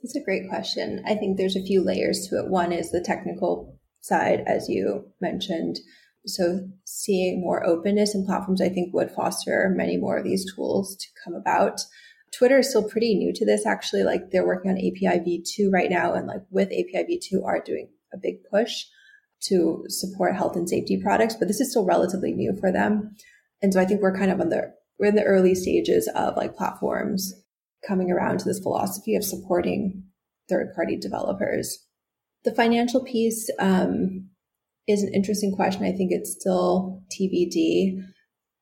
That's 0.03 0.17
a 0.17 0.25
great 0.25 0.49
question. 0.49 1.03
I 1.07 1.15
think 1.15 1.37
there's 1.37 1.57
a 1.57 1.63
few 1.63 1.83
layers 1.83 2.27
to 2.29 2.39
it. 2.39 2.51
One 2.51 2.73
is 2.73 2.91
the 2.91 3.01
technical 3.01 3.79
side 4.01 4.43
as 4.47 4.69
you 4.69 5.07
mentioned. 5.21 5.79
So 6.27 6.69
seeing 6.85 7.41
more 7.41 7.65
openness 7.65 8.15
in 8.15 8.27
platforms 8.27 8.63
i 8.63 8.69
think 8.69 8.95
would 8.95 9.11
foster 9.11 9.73
many 9.77 9.97
more 9.99 10.19
of 10.19 10.25
these 10.25 10.45
tools 10.55 10.97
to 10.97 11.07
come 11.23 11.35
about. 11.35 11.81
Twitter 12.33 12.59
is 12.59 12.71
still 12.71 12.89
pretty 12.89 13.15
new 13.15 13.33
to 13.33 13.47
this 13.47 13.65
actually. 13.65 14.03
Like 14.03 14.31
they're 14.31 14.47
working 14.47 14.71
on 14.71 14.79
API 14.79 15.21
v2 15.21 15.73
right 15.73 15.91
now 15.91 16.15
and 16.15 16.27
like 16.27 16.43
with 16.51 16.69
API 16.69 17.05
v2 17.09 17.45
are 17.45 17.61
doing 17.61 17.89
a 18.13 18.17
big 18.17 18.43
push 18.51 18.87
to 19.49 19.85
support 19.89 20.37
health 20.37 20.57
and 20.57 20.69
safety 20.69 21.01
products, 21.03 21.37
but 21.37 21.49
this 21.49 21.61
is 21.61 21.71
still 21.71 21.85
relatively 21.85 22.33
new 22.33 22.57
for 22.59 22.73
them. 22.73 23.15
And 23.63 23.73
so 23.73 23.81
I 23.81 23.85
think 23.85 24.01
we're 24.01 24.17
kind 24.17 24.31
of 24.31 24.41
on 24.41 24.49
the 24.49 24.73
we're 24.99 25.09
in 25.09 25.17
the 25.17 25.25
early 25.25 25.55
stages 25.55 26.09
of 26.15 26.37
like 26.37 26.55
platforms 26.55 27.33
coming 27.87 28.11
around 28.11 28.39
to 28.39 28.45
this 28.45 28.61
philosophy 28.61 29.17
of 29.17 29.25
supporting 29.25 30.05
third 30.49 30.73
party 30.75 30.97
developers. 30.97 31.79
The 32.45 32.55
financial 32.55 33.03
piece 33.03 33.51
um, 33.59 34.29
is 34.87 35.03
an 35.03 35.13
interesting 35.13 35.53
question. 35.55 35.85
I 35.85 35.93
think 35.93 36.13
it's 36.13 36.37
still 36.39 37.03
TBD. 37.13 38.03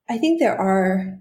I 0.08 0.18
think 0.18 0.38
there 0.38 0.58
are 0.58 1.18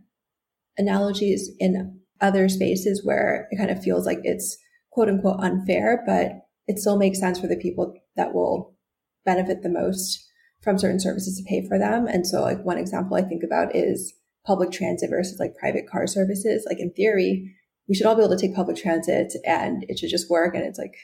analogies 0.77 1.49
in 1.59 1.99
other 2.21 2.47
spaces 2.47 3.01
where 3.03 3.47
it 3.51 3.57
kind 3.57 3.71
of 3.71 3.83
feels 3.83 4.05
like 4.05 4.19
it's 4.23 4.57
quote 4.91 5.09
unquote 5.09 5.39
unfair, 5.39 6.03
but 6.05 6.33
it 6.67 6.79
still 6.79 6.97
makes 6.97 7.19
sense 7.19 7.39
for 7.39 7.47
the 7.47 7.57
people 7.57 7.93
that 8.15 8.33
will 8.33 8.75
benefit 9.25 9.63
the 9.63 9.69
most 9.69 10.27
from 10.61 10.77
certain 10.77 10.99
services 10.99 11.37
to 11.37 11.43
pay 11.43 11.67
for 11.67 11.77
them. 11.77 12.07
And 12.07 12.25
so 12.25 12.41
like 12.41 12.63
one 12.63 12.77
example 12.77 13.17
I 13.17 13.21
think 13.21 13.43
about 13.43 13.75
is 13.75 14.13
public 14.45 14.71
transit 14.71 15.09
versus 15.09 15.39
like 15.39 15.55
private 15.55 15.87
car 15.89 16.07
services. 16.07 16.65
Like 16.67 16.79
in 16.79 16.91
theory, 16.91 17.55
we 17.87 17.95
should 17.95 18.05
all 18.05 18.15
be 18.15 18.23
able 18.23 18.35
to 18.35 18.41
take 18.41 18.55
public 18.55 18.77
transit 18.77 19.33
and 19.45 19.85
it 19.87 19.99
should 19.99 20.09
just 20.09 20.29
work. 20.29 20.55
And 20.55 20.63
it's 20.63 20.79
like, 20.79 20.95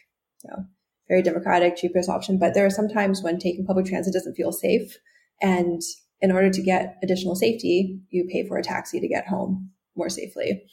you 0.44 0.50
know, 0.50 0.66
very 1.08 1.22
democratic, 1.22 1.76
cheapest 1.76 2.10
option. 2.10 2.38
But 2.38 2.54
there 2.54 2.66
are 2.66 2.72
some 2.72 2.88
times 2.88 3.22
when 3.22 3.40
taking 3.40 3.66
public 3.66 3.86
transit 3.86 4.14
doesn't 4.14 4.36
feel 4.36 4.52
safe. 4.52 4.98
And 5.42 5.82
in 6.22 6.32
order 6.32 6.50
to 6.50 6.62
get 6.62 6.98
additional 7.04 7.36
safety, 7.36 8.00
you 8.10 8.28
pay 8.32 8.48
for 8.48 8.58
a 8.58 8.64
taxi 8.64 9.00
to 9.00 9.08
get 9.08 9.28
home 9.28 9.72
more 9.96 10.10
safely. 10.10 10.64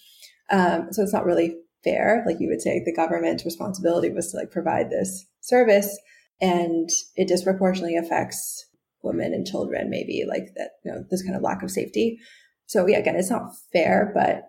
Um, 0.50 0.88
so 0.90 1.02
it's 1.02 1.12
not 1.12 1.24
really 1.24 1.56
fair. 1.82 2.24
Like 2.26 2.36
you 2.40 2.48
would 2.48 2.62
say, 2.62 2.82
the 2.84 2.94
government's 2.94 3.44
responsibility 3.44 4.10
was 4.10 4.30
to 4.30 4.38
like 4.38 4.50
provide 4.50 4.90
this 4.90 5.26
service 5.40 5.98
and 6.44 6.90
it 7.16 7.26
disproportionately 7.26 7.96
affects 7.96 8.66
women 9.02 9.32
and 9.32 9.46
children 9.46 9.88
maybe 9.88 10.24
like 10.28 10.48
that 10.56 10.72
you 10.84 10.92
know 10.92 11.04
this 11.10 11.22
kind 11.22 11.36
of 11.36 11.42
lack 11.42 11.62
of 11.62 11.70
safety. 11.70 12.18
So 12.66 12.86
yeah 12.86 12.98
again 12.98 13.16
it's 13.16 13.30
not 13.30 13.52
fair 13.72 14.12
but 14.14 14.42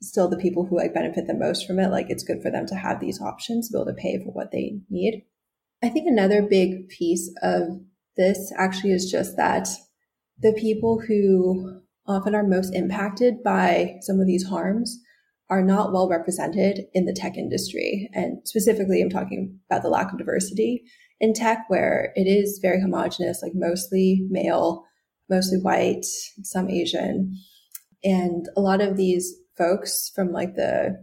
still 0.00 0.28
the 0.28 0.38
people 0.38 0.66
who 0.66 0.76
like 0.76 0.94
benefit 0.94 1.26
the 1.26 1.34
most 1.34 1.66
from 1.66 1.78
it 1.78 1.90
like 1.90 2.06
it's 2.08 2.24
good 2.24 2.42
for 2.42 2.50
them 2.50 2.66
to 2.66 2.74
have 2.74 3.00
these 3.00 3.20
options 3.20 3.68
to 3.68 3.72
be 3.72 3.78
able 3.78 3.86
to 3.86 4.02
pay 4.02 4.18
for 4.18 4.32
what 4.32 4.50
they 4.50 4.80
need. 4.88 5.22
I 5.82 5.88
think 5.88 6.06
another 6.06 6.42
big 6.42 6.88
piece 6.88 7.30
of 7.42 7.80
this 8.16 8.52
actually 8.56 8.92
is 8.92 9.10
just 9.10 9.36
that 9.36 9.68
the 10.38 10.52
people 10.52 11.02
who 11.06 11.82
often 12.06 12.34
are 12.34 12.46
most 12.46 12.74
impacted 12.74 13.42
by 13.42 13.96
some 14.00 14.20
of 14.20 14.26
these 14.26 14.46
harms 14.46 14.98
are 15.50 15.62
not 15.62 15.92
well 15.92 16.08
represented 16.08 16.86
in 16.94 17.04
the 17.04 17.12
tech 17.12 17.36
industry. 17.36 18.08
And 18.14 18.38
specifically 18.44 19.02
i'm 19.02 19.10
talking 19.10 19.58
about 19.70 19.82
the 19.82 19.90
lack 19.90 20.12
of 20.12 20.18
diversity 20.18 20.84
in 21.22 21.32
tech 21.32 21.64
where 21.68 22.12
it 22.16 22.26
is 22.26 22.58
very 22.60 22.80
homogenous, 22.80 23.40
like 23.42 23.52
mostly 23.54 24.26
male, 24.28 24.84
mostly 25.30 25.58
white, 25.58 26.04
some 26.42 26.68
Asian. 26.68 27.34
And 28.04 28.46
a 28.56 28.60
lot 28.60 28.82
of 28.82 28.96
these 28.96 29.32
folks 29.56 30.10
from 30.14 30.32
like 30.32 30.56
the 30.56 30.98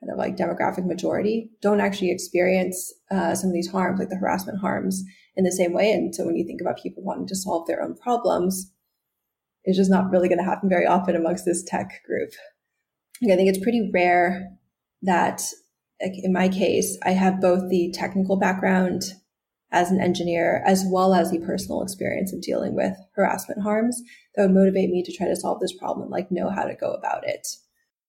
kind 0.00 0.10
of 0.10 0.16
like 0.16 0.36
demographic 0.36 0.86
majority 0.86 1.50
don't 1.60 1.82
actually 1.82 2.10
experience 2.10 2.92
uh, 3.10 3.34
some 3.34 3.50
of 3.50 3.54
these 3.54 3.70
harms, 3.70 4.00
like 4.00 4.08
the 4.08 4.16
harassment 4.16 4.58
harms 4.58 5.04
in 5.36 5.44
the 5.44 5.52
same 5.52 5.74
way. 5.74 5.92
And 5.92 6.14
so 6.14 6.24
when 6.24 6.36
you 6.36 6.46
think 6.46 6.62
about 6.62 6.82
people 6.82 7.04
wanting 7.04 7.26
to 7.26 7.36
solve 7.36 7.66
their 7.66 7.82
own 7.82 7.94
problems, 7.96 8.72
it's 9.64 9.76
just 9.76 9.90
not 9.90 10.10
really 10.10 10.28
going 10.28 10.38
to 10.38 10.44
happen 10.44 10.70
very 10.70 10.86
often 10.86 11.14
amongst 11.14 11.44
this 11.44 11.62
tech 11.62 12.00
group. 12.06 12.30
Like, 13.20 13.32
I 13.32 13.36
think 13.36 13.50
it's 13.50 13.62
pretty 13.62 13.90
rare 13.92 14.48
that, 15.02 15.42
like 16.02 16.14
in 16.22 16.32
my 16.32 16.48
case, 16.48 16.96
I 17.04 17.10
have 17.10 17.42
both 17.42 17.68
the 17.68 17.92
technical 17.94 18.38
background 18.38 19.02
as 19.72 19.90
an 19.90 20.00
engineer, 20.00 20.62
as 20.66 20.84
well 20.86 21.14
as 21.14 21.30
the 21.30 21.38
personal 21.40 21.82
experience 21.82 22.32
of 22.32 22.42
dealing 22.42 22.74
with 22.74 22.94
harassment 23.14 23.62
harms 23.62 24.02
that 24.34 24.42
would 24.42 24.54
motivate 24.54 24.90
me 24.90 25.02
to 25.02 25.12
try 25.12 25.28
to 25.28 25.36
solve 25.36 25.60
this 25.60 25.76
problem, 25.76 26.10
like 26.10 26.30
know 26.30 26.50
how 26.50 26.64
to 26.64 26.74
go 26.74 26.92
about 26.92 27.26
it. 27.26 27.46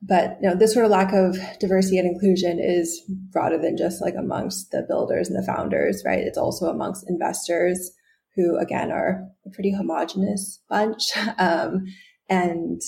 But 0.02 0.38
you 0.42 0.50
know, 0.50 0.56
this 0.56 0.74
sort 0.74 0.86
of 0.86 0.92
lack 0.92 1.14
of 1.14 1.38
diversity 1.60 2.00
and 2.00 2.08
inclusion 2.08 2.60
is 2.60 3.02
broader 3.32 3.60
than 3.60 3.78
just 3.78 4.02
like 4.02 4.16
amongst 4.16 4.72
the 4.72 4.84
builders 4.88 5.30
and 5.30 5.38
the 5.38 5.46
founders, 5.46 6.02
right? 6.06 6.20
It's 6.20 6.38
also 6.38 6.66
amongst 6.66 7.08
investors 7.08 7.92
who, 8.36 8.58
again, 8.58 8.92
are 8.92 9.28
a 9.46 9.50
pretty 9.52 9.72
homogenous 9.72 10.62
bunch. 10.70 11.04
Um, 11.38 11.86
and 12.30 12.82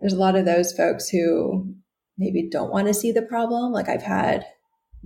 there's 0.00 0.12
a 0.12 0.18
lot 0.18 0.34
of 0.34 0.44
those 0.44 0.72
folks 0.72 1.08
who 1.08 1.74
maybe 2.18 2.48
don't 2.50 2.72
want 2.72 2.88
to 2.88 2.94
see 2.94 3.12
the 3.12 3.22
problem. 3.22 3.72
Like 3.72 3.88
I've 3.88 4.02
had 4.02 4.44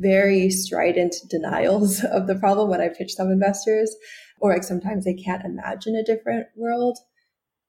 very 0.00 0.50
strident 0.50 1.14
denials 1.28 2.02
of 2.12 2.26
the 2.26 2.34
problem 2.34 2.68
when 2.68 2.80
I 2.80 2.88
pitch 2.88 3.14
some 3.14 3.30
investors, 3.30 3.94
or 4.40 4.52
like 4.52 4.64
sometimes 4.64 5.04
they 5.04 5.14
can't 5.14 5.44
imagine 5.44 5.94
a 5.94 6.04
different 6.04 6.46
world, 6.56 6.98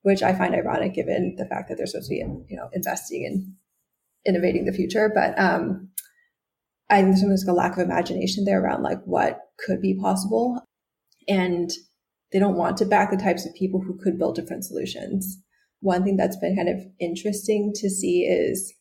which 0.02 0.24
I 0.24 0.34
find 0.34 0.56
ironic 0.56 0.94
given 0.94 1.36
the 1.38 1.46
fact 1.46 1.70
that 1.70 1.78
they're 1.78 1.88
supposed 1.88 2.10
to 2.10 2.16
be, 2.16 2.18
you 2.50 2.58
know, 2.58 2.70
investing 2.74 3.24
in 3.24 3.56
innovating 4.26 4.66
the 4.66 4.74
future. 4.74 5.12
But 5.14 5.38
um, 5.40 5.90
I 6.90 7.02
think 7.02 7.16
there's 7.16 7.46
like 7.46 7.52
a 7.52 7.58
lack 7.58 7.74
of 7.74 7.80
imagination 7.80 8.46
there 8.46 8.62
around 8.62 8.84
like 8.84 9.02
what 9.06 9.40
could 9.66 9.82
be 9.82 10.00
possible, 10.00 10.62
and 11.28 11.70
they 12.32 12.40
don't 12.40 12.58
want 12.58 12.78
to 12.78 12.86
back 12.86 13.12
the 13.12 13.18
types 13.18 13.46
of 13.46 13.54
people 13.56 13.82
who 13.82 13.98
could 14.02 14.18
build 14.18 14.36
different 14.36 14.66
solutions. 14.66 15.38
One 15.82 16.04
thing 16.04 16.16
that's 16.16 16.38
been 16.38 16.56
kind 16.56 16.70
of 16.70 16.80
interesting 17.00 17.74
to 17.76 17.90
see 17.90 18.22
is 18.24 18.74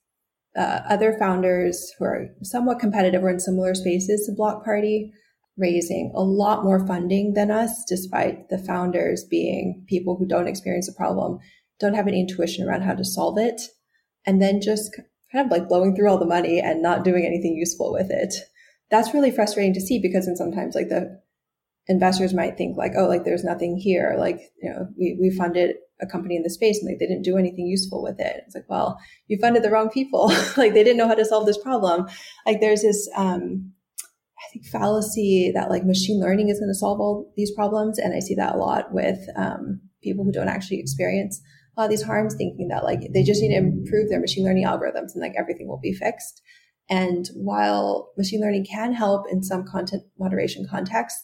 uh, 0.57 0.81
other 0.89 1.17
founders 1.19 1.93
who 1.99 2.05
are 2.05 2.29
somewhat 2.43 2.81
competitive 2.81 3.23
or 3.23 3.31
in 3.31 3.41
similar 3.41 3.75
spaces 3.75 4.27
to 4.27 4.33
Block 4.33 4.65
Party 4.65 5.13
raising 5.57 6.11
a 6.15 6.23
lot 6.23 6.65
more 6.65 6.85
funding 6.87 7.35
than 7.35 7.51
us, 7.51 7.85
despite 7.87 8.49
the 8.49 8.59
founders 8.59 9.25
being 9.25 9.85
people 9.87 10.17
who 10.17 10.27
don't 10.27 10.49
experience 10.49 10.89
a 10.89 10.93
problem, 10.93 11.39
don't 11.79 11.95
have 11.95 12.09
any 12.09 12.21
intuition 12.21 12.67
around 12.67 12.83
how 12.83 12.95
to 12.95 13.05
solve 13.05 13.39
it, 13.39 13.61
and 14.27 14.41
then 14.41 14.61
just 14.61 14.99
kind 15.33 15.45
of 15.45 15.51
like 15.51 15.69
blowing 15.69 15.95
through 15.95 16.09
all 16.11 16.19
the 16.19 16.25
money 16.25 16.59
and 16.59 16.83
not 16.83 17.05
doing 17.05 17.25
anything 17.25 17.55
useful 17.55 17.93
with 17.93 18.11
it. 18.11 18.35
That's 18.91 19.15
really 19.15 19.31
frustrating 19.31 19.75
to 19.75 19.81
see 19.81 20.01
because 20.01 20.27
then 20.27 20.37
sometimes 20.37 20.75
like 20.75 20.89
the 20.89 21.20
investors 21.89 22.35
might 22.35 22.57
think 22.57 22.77
like, 22.77 22.93
oh, 22.97 23.07
like 23.07 23.25
there's 23.25 23.45
nothing 23.45 23.77
here. 23.77 24.17
Like, 24.19 24.41
you 24.63 24.71
know, 24.71 24.89
we, 24.99 25.19
we 25.21 25.31
funded 25.31 25.77
a 26.01 26.07
company 26.07 26.37
in 26.37 26.43
the 26.43 26.51
space 26.51 26.79
and 26.79 26.89
like 26.89 26.99
they 26.99 27.07
didn't 27.07 27.25
do 27.25 27.37
anything 27.37 27.67
useful 27.67 28.03
with 28.03 28.21
it. 28.21 28.43
It's 28.47 28.55
like, 28.55 28.69
well, 28.69 28.99
you 29.27 29.39
funded 29.39 29.63
the 29.63 29.71
wrong 29.71 29.91
people. 29.91 30.29
like 30.57 30.75
they 30.75 30.85
didn't 30.85 30.97
know 30.97 31.09
how 31.09 31.15
to 31.15 31.25
solve 31.25 31.47
this 31.47 31.59
problem. 31.59 32.07
Like 32.47 32.61
there's 32.61 32.83
this, 32.83 33.09
um, 33.17 33.73
I 34.39 34.53
think 34.53 34.67
fallacy 34.67 35.53
that 35.55 35.69
like 35.69 35.85
machine 35.85 36.21
learning 36.21 36.49
is 36.49 36.59
going 36.59 36.71
to 36.71 36.79
solve 36.79 37.01
all 37.01 37.31
these 37.37 37.53
problems. 37.53 37.99
And 37.99 38.15
I 38.15 38.21
see 38.21 38.35
that 38.37 38.55
a 38.55 38.59
lot 38.59 38.93
with, 38.93 39.19
um, 39.37 39.81
people 40.03 40.25
who 40.25 40.33
don't 40.33 40.49
actually 40.49 40.81
experience 40.81 41.43
a 41.77 41.81
lot 41.81 41.85
of 41.85 41.91
these 41.91 42.03
harms, 42.03 42.35
thinking 42.35 42.69
that 42.69 42.85
like 42.85 43.01
they 43.13 43.23
just 43.23 43.43
need 43.43 43.51
to 43.51 43.57
improve 43.57 44.09
their 44.09 44.21
machine 44.21 44.45
learning 44.45 44.65
algorithms 44.65 45.13
and 45.13 45.21
like 45.21 45.35
everything 45.39 45.69
will 45.69 45.81
be 45.81 45.93
fixed. 45.93 46.43
And 46.89 47.29
while 47.35 48.13
machine 48.19 48.41
learning 48.41 48.67
can 48.67 48.93
help 48.93 49.27
in 49.31 49.43
some 49.43 49.65
content 49.65 50.03
moderation 50.19 50.67
contexts, 50.69 51.23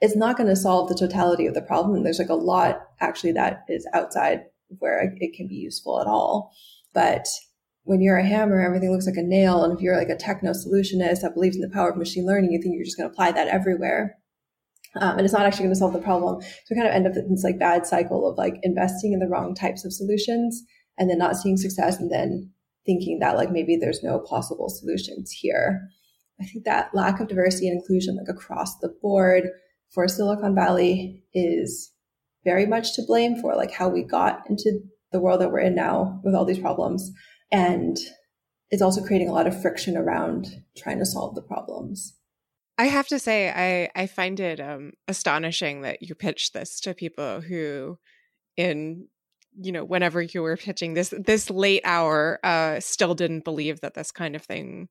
it's 0.00 0.16
not 0.16 0.36
going 0.36 0.48
to 0.48 0.56
solve 0.56 0.88
the 0.88 0.94
totality 0.94 1.46
of 1.46 1.54
the 1.54 1.62
problem. 1.62 2.02
There's 2.02 2.18
like 2.18 2.28
a 2.28 2.34
lot 2.34 2.80
actually 3.00 3.32
that 3.32 3.64
is 3.68 3.88
outside 3.94 4.40
where 4.78 5.14
it 5.18 5.34
can 5.34 5.48
be 5.48 5.54
useful 5.54 6.00
at 6.00 6.06
all. 6.06 6.52
But 6.92 7.26
when 7.84 8.00
you're 8.00 8.18
a 8.18 8.26
hammer, 8.26 8.60
everything 8.60 8.90
looks 8.90 9.06
like 9.06 9.16
a 9.16 9.22
nail. 9.22 9.62
And 9.62 9.72
if 9.72 9.80
you're 9.80 9.96
like 9.96 10.08
a 10.08 10.16
techno 10.16 10.50
solutionist 10.50 11.22
that 11.22 11.34
believes 11.34 11.56
in 11.56 11.62
the 11.62 11.70
power 11.70 11.90
of 11.90 11.96
machine 11.96 12.26
learning, 12.26 12.52
you 12.52 12.60
think 12.60 12.74
you're 12.74 12.84
just 12.84 12.96
going 12.96 13.08
to 13.08 13.12
apply 13.12 13.32
that 13.32 13.48
everywhere. 13.48 14.16
Um, 15.00 15.18
and 15.18 15.20
it's 15.20 15.32
not 15.32 15.46
actually 15.46 15.64
going 15.64 15.74
to 15.74 15.78
solve 15.78 15.92
the 15.92 16.00
problem. 16.00 16.40
So 16.42 16.48
we 16.70 16.76
kind 16.76 16.88
of 16.88 16.94
end 16.94 17.06
up 17.06 17.16
in 17.16 17.30
this 17.30 17.44
like 17.44 17.58
bad 17.58 17.86
cycle 17.86 18.28
of 18.28 18.36
like 18.38 18.54
investing 18.62 19.12
in 19.12 19.20
the 19.20 19.28
wrong 19.28 19.54
types 19.54 19.84
of 19.84 19.92
solutions 19.92 20.62
and 20.98 21.08
then 21.08 21.18
not 21.18 21.36
seeing 21.36 21.56
success 21.56 21.98
and 21.98 22.10
then 22.10 22.50
thinking 22.86 23.18
that 23.18 23.36
like 23.36 23.50
maybe 23.50 23.76
there's 23.76 24.02
no 24.02 24.18
possible 24.20 24.68
solutions 24.68 25.30
here. 25.30 25.88
I 26.40 26.44
think 26.44 26.64
that 26.64 26.94
lack 26.94 27.20
of 27.20 27.28
diversity 27.28 27.68
and 27.68 27.80
inclusion 27.80 28.16
like 28.16 28.34
across 28.34 28.78
the 28.78 28.94
board 29.00 29.48
for 29.96 30.06
Silicon 30.06 30.54
Valley 30.54 31.24
is 31.32 31.90
very 32.44 32.66
much 32.66 32.94
to 32.94 33.02
blame 33.02 33.40
for 33.40 33.56
like 33.56 33.72
how 33.72 33.88
we 33.88 34.02
got 34.02 34.42
into 34.46 34.80
the 35.10 35.18
world 35.18 35.40
that 35.40 35.50
we're 35.50 35.60
in 35.60 35.74
now 35.74 36.20
with 36.22 36.34
all 36.34 36.44
these 36.44 36.58
problems. 36.58 37.10
And 37.50 37.96
it's 38.70 38.82
also 38.82 39.02
creating 39.02 39.30
a 39.30 39.32
lot 39.32 39.46
of 39.46 39.58
friction 39.62 39.96
around 39.96 40.48
trying 40.76 40.98
to 40.98 41.06
solve 41.06 41.34
the 41.34 41.40
problems. 41.40 42.14
I 42.76 42.84
have 42.84 43.08
to 43.08 43.18
say, 43.18 43.48
I, 43.48 44.02
I 44.02 44.06
find 44.06 44.38
it 44.38 44.60
um, 44.60 44.92
astonishing 45.08 45.80
that 45.80 46.02
you 46.02 46.14
pitched 46.14 46.52
this 46.52 46.78
to 46.80 46.92
people 46.92 47.40
who, 47.40 47.98
in 48.58 49.08
you 49.58 49.72
know, 49.72 49.82
whenever 49.82 50.20
you 50.20 50.42
were 50.42 50.58
pitching 50.58 50.92
this 50.92 51.14
this 51.16 51.48
late 51.48 51.80
hour, 51.86 52.38
uh, 52.44 52.80
still 52.80 53.14
didn't 53.14 53.44
believe 53.44 53.80
that 53.80 53.94
this 53.94 54.12
kind 54.12 54.36
of 54.36 54.42
thing 54.42 54.90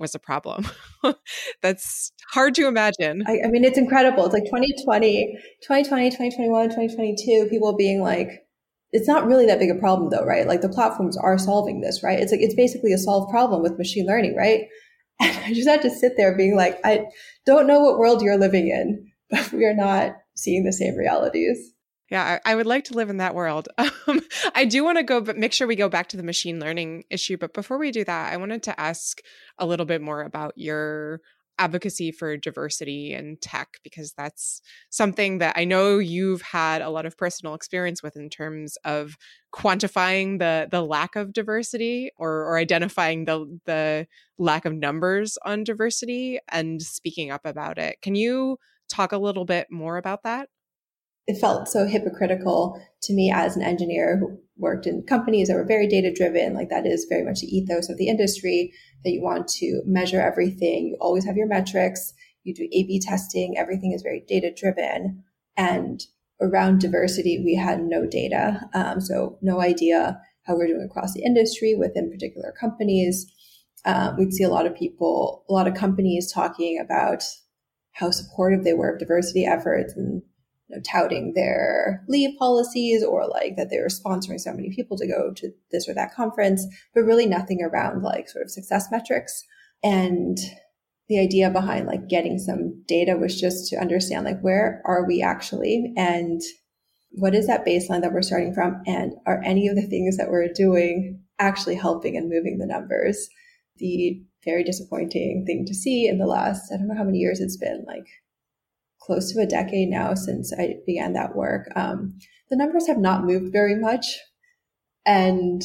was 0.00 0.14
a 0.14 0.18
problem. 0.18 0.66
That's 1.62 2.10
hard 2.32 2.54
to 2.56 2.66
imagine. 2.66 3.22
I, 3.26 3.40
I, 3.44 3.48
mean, 3.48 3.64
it's 3.64 3.78
incredible. 3.78 4.24
It's 4.24 4.34
like 4.34 4.44
2020, 4.44 5.38
2020, 5.62 6.10
2021, 6.10 6.64
2022, 6.70 7.48
people 7.50 7.76
being 7.76 8.02
like, 8.02 8.46
it's 8.92 9.06
not 9.06 9.26
really 9.26 9.46
that 9.46 9.60
big 9.60 9.70
a 9.70 9.76
problem 9.76 10.10
though, 10.10 10.24
right? 10.24 10.48
Like 10.48 10.62
the 10.62 10.68
platforms 10.68 11.16
are 11.16 11.38
solving 11.38 11.80
this, 11.80 12.02
right? 12.02 12.18
It's 12.18 12.32
like, 12.32 12.40
it's 12.40 12.54
basically 12.54 12.92
a 12.92 12.98
solved 12.98 13.30
problem 13.30 13.62
with 13.62 13.78
machine 13.78 14.06
learning, 14.06 14.34
right? 14.36 14.62
And 15.22 15.36
I 15.44 15.52
just 15.52 15.68
had 15.68 15.82
to 15.82 15.90
sit 15.90 16.14
there 16.16 16.34
being 16.34 16.56
like, 16.56 16.80
I 16.82 17.04
don't 17.44 17.66
know 17.66 17.80
what 17.80 17.98
world 17.98 18.22
you're 18.22 18.38
living 18.38 18.68
in, 18.68 19.06
but 19.30 19.52
we 19.52 19.66
are 19.66 19.74
not 19.74 20.16
seeing 20.34 20.64
the 20.64 20.72
same 20.72 20.96
realities. 20.96 21.69
Yeah, 22.10 22.40
I, 22.44 22.52
I, 22.52 22.54
would 22.56 22.66
like 22.66 22.84
to 22.84 22.94
live 22.94 23.08
in 23.08 23.18
that 23.18 23.34
world. 23.34 23.68
Um, 24.06 24.22
I 24.54 24.64
do 24.64 24.82
want 24.82 24.98
to 24.98 25.04
go, 25.04 25.20
but 25.20 25.36
make 25.36 25.52
sure 25.52 25.68
we 25.68 25.76
go 25.76 25.88
back 25.88 26.08
to 26.08 26.16
the 26.16 26.22
machine 26.24 26.58
learning 26.58 27.04
issue. 27.10 27.36
But 27.36 27.54
before 27.54 27.78
we 27.78 27.92
do 27.92 28.02
that, 28.04 28.32
I 28.32 28.36
wanted 28.38 28.62
to 28.64 28.80
ask 28.80 29.20
a 29.58 29.66
little 29.66 29.86
bit 29.86 30.00
more 30.00 30.22
about 30.22 30.54
your 30.56 31.20
advocacy 31.58 32.10
for 32.10 32.36
diversity 32.36 33.12
in 33.12 33.36
tech, 33.40 33.78
because 33.84 34.12
that's 34.16 34.62
something 34.88 35.38
that 35.38 35.56
I 35.56 35.64
know 35.64 35.98
you've 35.98 36.42
had 36.42 36.82
a 36.82 36.88
lot 36.88 37.06
of 37.06 37.16
personal 37.16 37.54
experience 37.54 38.02
with 38.02 38.16
in 38.16 38.30
terms 38.30 38.76
of 38.84 39.16
quantifying 39.54 40.38
the 40.38 40.66
the 40.70 40.82
lack 40.82 41.14
of 41.14 41.32
diversity 41.32 42.10
or, 42.16 42.30
or 42.30 42.58
identifying 42.58 43.26
the 43.26 43.60
the 43.66 44.06
lack 44.38 44.64
of 44.64 44.74
numbers 44.74 45.38
on 45.44 45.62
diversity 45.62 46.40
and 46.48 46.82
speaking 46.82 47.30
up 47.30 47.42
about 47.44 47.78
it. 47.78 48.00
Can 48.02 48.14
you 48.14 48.58
talk 48.88 49.12
a 49.12 49.18
little 49.18 49.44
bit 49.44 49.68
more 49.70 49.98
about 49.98 50.22
that? 50.24 50.48
It 51.30 51.40
felt 51.40 51.68
so 51.68 51.86
hypocritical 51.86 52.80
to 53.02 53.14
me 53.14 53.30
as 53.30 53.56
an 53.56 53.62
engineer 53.62 54.18
who 54.18 54.38
worked 54.56 54.86
in 54.86 55.02
companies 55.02 55.48
that 55.48 55.54
were 55.54 55.64
very 55.64 55.86
data 55.86 56.12
driven. 56.12 56.54
Like 56.54 56.68
that 56.70 56.86
is 56.86 57.06
very 57.08 57.24
much 57.24 57.40
the 57.40 57.46
ethos 57.46 57.88
of 57.88 57.96
the 57.98 58.08
industry 58.08 58.72
that 59.04 59.12
you 59.12 59.22
want 59.22 59.48
to 59.48 59.82
measure 59.86 60.20
everything. 60.20 60.88
You 60.88 60.96
always 61.00 61.24
have 61.24 61.36
your 61.36 61.46
metrics. 61.46 62.12
You 62.44 62.54
do 62.54 62.68
A 62.72 62.82
B 62.88 63.00
testing. 63.00 63.56
Everything 63.56 63.92
is 63.92 64.02
very 64.02 64.22
data 64.28 64.52
driven. 64.54 65.22
And 65.56 66.02
around 66.40 66.80
diversity, 66.80 67.42
we 67.44 67.54
had 67.54 67.80
no 67.82 68.06
data. 68.06 68.60
Um, 68.74 69.00
so 69.00 69.38
no 69.40 69.60
idea 69.60 70.20
how 70.46 70.56
we're 70.56 70.66
doing 70.66 70.88
across 70.90 71.12
the 71.12 71.22
industry 71.22 71.74
within 71.74 72.10
particular 72.10 72.52
companies. 72.58 73.26
Um, 73.84 74.16
we'd 74.18 74.32
see 74.32 74.44
a 74.44 74.48
lot 74.48 74.66
of 74.66 74.74
people, 74.74 75.44
a 75.48 75.52
lot 75.52 75.68
of 75.68 75.74
companies 75.74 76.32
talking 76.32 76.80
about 76.80 77.22
how 77.92 78.10
supportive 78.10 78.64
they 78.64 78.74
were 78.74 78.92
of 78.92 78.98
diversity 78.98 79.44
efforts 79.44 79.94
and 79.96 80.22
you 80.70 80.76
know, 80.76 80.82
touting 80.82 81.32
their 81.34 82.04
leave 82.08 82.38
policies 82.38 83.04
or 83.04 83.26
like 83.26 83.56
that 83.56 83.70
they 83.70 83.78
were 83.78 83.88
sponsoring 83.88 84.38
so 84.38 84.52
many 84.52 84.72
people 84.74 84.96
to 84.96 85.06
go 85.06 85.32
to 85.34 85.50
this 85.72 85.88
or 85.88 85.94
that 85.94 86.14
conference, 86.14 86.66
but 86.94 87.02
really 87.02 87.26
nothing 87.26 87.62
around 87.62 88.02
like 88.02 88.28
sort 88.28 88.44
of 88.44 88.50
success 88.50 88.86
metrics. 88.90 89.44
And 89.82 90.38
the 91.08 91.18
idea 91.18 91.50
behind 91.50 91.86
like 91.86 92.08
getting 92.08 92.38
some 92.38 92.84
data 92.86 93.16
was 93.16 93.38
just 93.38 93.68
to 93.68 93.76
understand 93.76 94.24
like 94.24 94.40
where 94.40 94.80
are 94.84 95.04
we 95.06 95.20
actually 95.20 95.92
and 95.96 96.40
what 97.10 97.34
is 97.34 97.48
that 97.48 97.66
baseline 97.66 98.00
that 98.00 98.12
we're 98.12 98.22
starting 98.22 98.54
from 98.54 98.80
and 98.86 99.14
are 99.26 99.42
any 99.44 99.66
of 99.66 99.74
the 99.74 99.86
things 99.88 100.16
that 100.16 100.30
we're 100.30 100.46
doing 100.54 101.20
actually 101.40 101.74
helping 101.74 102.16
and 102.16 102.30
moving 102.30 102.58
the 102.58 102.66
numbers 102.66 103.28
the 103.78 104.22
very 104.44 104.62
disappointing 104.62 105.44
thing 105.44 105.64
to 105.66 105.74
see 105.74 106.06
in 106.06 106.18
the 106.18 106.26
last 106.26 106.70
i 106.72 106.76
don't 106.76 106.86
know 106.86 106.96
how 106.96 107.02
many 107.02 107.18
years 107.18 107.40
it's 107.40 107.56
been 107.56 107.84
like 107.88 108.06
close 109.00 109.32
to 109.32 109.40
a 109.40 109.46
decade 109.46 109.88
now 109.88 110.14
since 110.14 110.52
I 110.52 110.76
began 110.86 111.14
that 111.14 111.34
work. 111.34 111.68
Um, 111.74 112.18
the 112.50 112.56
numbers 112.56 112.86
have 112.86 112.98
not 112.98 113.24
moved 113.24 113.52
very 113.52 113.76
much. 113.76 114.06
And 115.06 115.62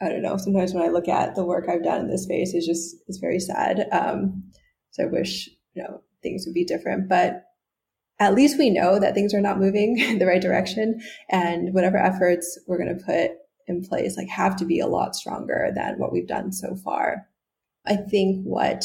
I 0.00 0.08
don't 0.08 0.22
know, 0.22 0.36
sometimes 0.36 0.72
when 0.72 0.82
I 0.82 0.88
look 0.88 1.08
at 1.08 1.34
the 1.34 1.44
work 1.44 1.68
I've 1.68 1.84
done 1.84 2.02
in 2.02 2.10
this 2.10 2.24
space, 2.24 2.52
it's 2.54 2.66
just, 2.66 2.96
it's 3.06 3.18
very 3.18 3.38
sad. 3.38 3.86
Um, 3.92 4.50
so 4.90 5.04
I 5.04 5.06
wish, 5.06 5.48
you 5.74 5.82
know, 5.82 6.02
things 6.22 6.44
would 6.46 6.54
be 6.54 6.64
different, 6.64 7.08
but 7.08 7.44
at 8.18 8.34
least 8.34 8.58
we 8.58 8.70
know 8.70 8.98
that 8.98 9.14
things 9.14 9.34
are 9.34 9.40
not 9.40 9.58
moving 9.58 9.98
in 10.00 10.18
the 10.18 10.26
right 10.26 10.42
direction. 10.42 11.00
And 11.30 11.74
whatever 11.74 11.98
efforts 11.98 12.58
we're 12.66 12.78
going 12.78 12.96
to 12.96 13.04
put 13.04 13.32
in 13.66 13.82
place, 13.82 14.16
like 14.16 14.28
have 14.28 14.56
to 14.56 14.64
be 14.64 14.80
a 14.80 14.86
lot 14.86 15.14
stronger 15.14 15.70
than 15.74 15.98
what 15.98 16.12
we've 16.12 16.28
done 16.28 16.52
so 16.52 16.76
far. 16.76 17.26
I 17.86 17.96
think 17.96 18.44
what 18.44 18.84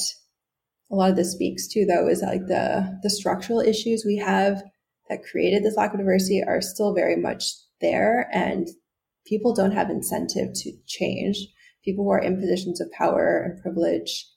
a 0.91 0.95
lot 0.95 1.09
of 1.09 1.15
this 1.15 1.33
speaks 1.33 1.67
to 1.67 1.85
though 1.85 2.07
is 2.07 2.21
like 2.21 2.47
the 2.47 2.99
the 3.03 3.09
structural 3.09 3.59
issues 3.59 4.03
we 4.05 4.17
have 4.17 4.63
that 5.09 5.23
created 5.23 5.63
this 5.63 5.75
lack 5.75 5.93
of 5.93 5.99
diversity 5.99 6.41
are 6.45 6.61
still 6.61 6.93
very 6.93 7.15
much 7.15 7.43
there 7.81 8.29
and 8.31 8.67
people 9.25 9.53
don't 9.53 9.71
have 9.71 9.89
incentive 9.89 10.53
to 10.53 10.71
change. 10.85 11.37
People 11.83 12.03
who 12.03 12.11
are 12.11 12.19
in 12.19 12.39
positions 12.39 12.81
of 12.81 12.91
power 12.91 13.43
and 13.43 13.61
privilege 13.61 14.27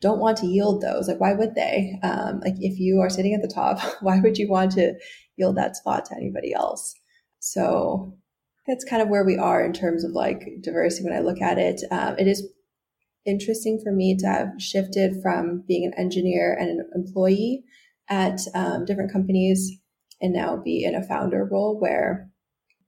don't 0.00 0.18
want 0.18 0.36
to 0.38 0.46
yield 0.46 0.80
those. 0.80 1.08
Like 1.08 1.20
why 1.20 1.32
would 1.32 1.54
they? 1.54 1.98
Um, 2.02 2.40
like 2.40 2.54
if 2.58 2.78
you 2.78 3.00
are 3.00 3.10
sitting 3.10 3.34
at 3.34 3.42
the 3.42 3.52
top 3.52 3.78
why 4.00 4.20
would 4.20 4.38
you 4.38 4.48
want 4.48 4.72
to 4.72 4.94
yield 5.36 5.56
that 5.56 5.76
spot 5.76 6.04
to 6.06 6.16
anybody 6.16 6.52
else? 6.52 6.94
So 7.38 8.16
that's 8.66 8.84
kind 8.84 9.02
of 9.02 9.08
where 9.08 9.24
we 9.24 9.36
are 9.36 9.64
in 9.64 9.72
terms 9.72 10.04
of 10.04 10.12
like 10.12 10.46
diversity 10.60 11.04
when 11.04 11.16
i 11.16 11.20
look 11.20 11.40
at 11.40 11.58
it. 11.58 11.80
Um, 11.90 12.16
it 12.18 12.28
is 12.28 12.46
interesting 13.24 13.80
for 13.82 13.92
me 13.92 14.16
to 14.16 14.26
have 14.26 14.48
shifted 14.58 15.20
from 15.22 15.64
being 15.66 15.84
an 15.84 15.94
engineer 15.98 16.56
and 16.58 16.70
an 16.70 16.90
employee 16.94 17.64
at 18.08 18.40
um, 18.54 18.84
different 18.84 19.12
companies 19.12 19.78
and 20.20 20.32
now 20.32 20.56
be 20.56 20.84
in 20.84 20.94
a 20.94 21.02
founder 21.02 21.44
role 21.44 21.78
where 21.78 22.28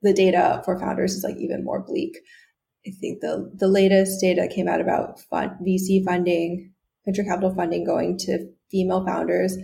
the 0.01 0.13
data 0.13 0.61
for 0.63 0.79
founders 0.79 1.13
is 1.13 1.23
like 1.23 1.37
even 1.37 1.63
more 1.63 1.81
bleak. 1.81 2.17
I 2.87 2.91
think 2.91 3.21
the 3.21 3.51
the 3.55 3.67
latest 3.67 4.21
data 4.21 4.47
came 4.47 4.67
out 4.67 4.81
about 4.81 5.19
fund, 5.19 5.51
VC 5.65 6.03
funding, 6.03 6.71
venture 7.05 7.23
capital 7.23 7.53
funding 7.53 7.83
going 7.83 8.17
to 8.19 8.47
female 8.69 9.05
founders 9.05 9.57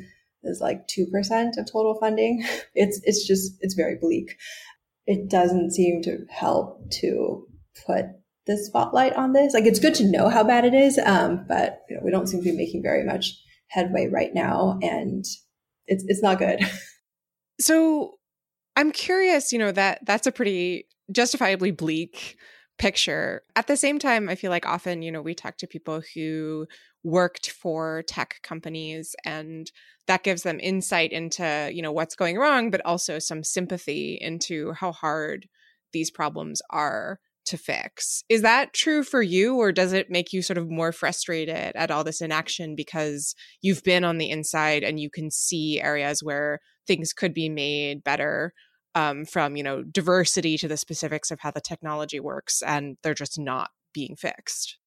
is 0.43 0.59
like 0.59 0.87
two 0.87 1.05
percent 1.07 1.57
of 1.57 1.71
total 1.71 1.97
funding. 1.99 2.43
It's 2.73 2.99
it's 3.03 3.27
just 3.27 3.57
it's 3.61 3.75
very 3.75 3.97
bleak. 4.01 4.37
It 5.05 5.29
doesn't 5.29 5.71
seem 5.71 6.01
to 6.03 6.25
help 6.29 6.89
to 7.01 7.47
put 7.85 8.05
the 8.51 8.63
spotlight 8.63 9.13
on 9.13 9.33
this. 9.33 9.53
Like 9.53 9.65
it's 9.65 9.79
good 9.79 9.95
to 9.95 10.05
know 10.05 10.29
how 10.29 10.43
bad 10.43 10.65
it 10.65 10.73
is, 10.73 10.99
um, 10.99 11.45
but 11.47 11.81
you 11.89 11.95
know, 11.95 12.01
we 12.03 12.11
don't 12.11 12.27
seem 12.27 12.43
to 12.43 12.51
be 12.51 12.57
making 12.57 12.83
very 12.83 13.03
much 13.03 13.33
headway 13.67 14.07
right 14.07 14.33
now, 14.33 14.79
and 14.81 15.25
it's 15.87 16.03
it's 16.07 16.21
not 16.21 16.39
good. 16.39 16.59
So 17.59 18.13
I'm 18.75 18.91
curious. 18.91 19.53
You 19.53 19.59
know 19.59 19.71
that 19.71 19.99
that's 20.07 20.25
a 20.25 20.31
pretty 20.31 20.87
justifiably 21.11 21.69
bleak 21.69 22.37
picture. 22.79 23.43
At 23.55 23.67
the 23.67 23.77
same 23.77 23.99
time, 23.99 24.27
I 24.27 24.33
feel 24.33 24.49
like 24.49 24.65
often, 24.65 25.03
you 25.03 25.11
know, 25.11 25.21
we 25.21 25.35
talk 25.35 25.57
to 25.57 25.67
people 25.67 26.01
who 26.15 26.65
worked 27.03 27.51
for 27.51 28.03
tech 28.07 28.39
companies 28.41 29.15
and 29.23 29.71
that 30.07 30.23
gives 30.23 30.41
them 30.41 30.59
insight 30.59 31.11
into, 31.11 31.69
you 31.71 31.83
know, 31.83 31.91
what's 31.91 32.15
going 32.15 32.37
wrong, 32.37 32.71
but 32.71 32.83
also 32.83 33.19
some 33.19 33.43
sympathy 33.43 34.17
into 34.19 34.71
how 34.73 34.91
hard 34.91 35.47
these 35.93 36.09
problems 36.09 36.61
are 36.71 37.19
to 37.45 37.57
fix. 37.57 38.23
Is 38.29 38.41
that 38.41 38.73
true 38.73 39.03
for 39.03 39.21
you, 39.21 39.57
or 39.57 39.71
does 39.71 39.93
it 39.93 40.09
make 40.09 40.31
you 40.33 40.41
sort 40.41 40.57
of 40.57 40.69
more 40.69 40.91
frustrated 40.91 41.75
at 41.75 41.91
all 41.91 42.03
this 42.03 42.21
inaction 42.21 42.75
because 42.75 43.35
you've 43.61 43.83
been 43.83 44.03
on 44.03 44.17
the 44.17 44.29
inside 44.29 44.83
and 44.83 44.99
you 44.99 45.09
can 45.09 45.31
see 45.31 45.81
areas 45.81 46.23
where 46.23 46.59
things 46.87 47.13
could 47.13 47.33
be 47.33 47.49
made 47.49 48.03
better? 48.03 48.53
um, 48.95 49.25
from 49.25 49.55
you 49.55 49.63
know 49.63 49.83
diversity 49.83 50.57
to 50.57 50.67
the 50.67 50.77
specifics 50.77 51.31
of 51.31 51.39
how 51.39 51.51
the 51.51 51.61
technology 51.61 52.19
works, 52.19 52.61
and 52.61 52.97
they're 53.03 53.13
just 53.13 53.39
not 53.39 53.71
being 53.93 54.15
fixed. 54.15 54.77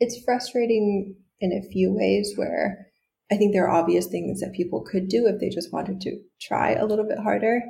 It's 0.00 0.22
frustrating 0.24 1.16
in 1.40 1.52
a 1.52 1.68
few 1.70 1.92
ways 1.92 2.32
where 2.36 2.88
I 3.30 3.36
think 3.36 3.52
there 3.52 3.66
are 3.66 3.80
obvious 3.80 4.06
things 4.06 4.40
that 4.40 4.52
people 4.52 4.82
could 4.82 5.08
do 5.08 5.26
if 5.26 5.40
they 5.40 5.48
just 5.48 5.72
wanted 5.72 6.00
to 6.02 6.18
try 6.40 6.72
a 6.72 6.86
little 6.86 7.06
bit 7.06 7.18
harder. 7.18 7.62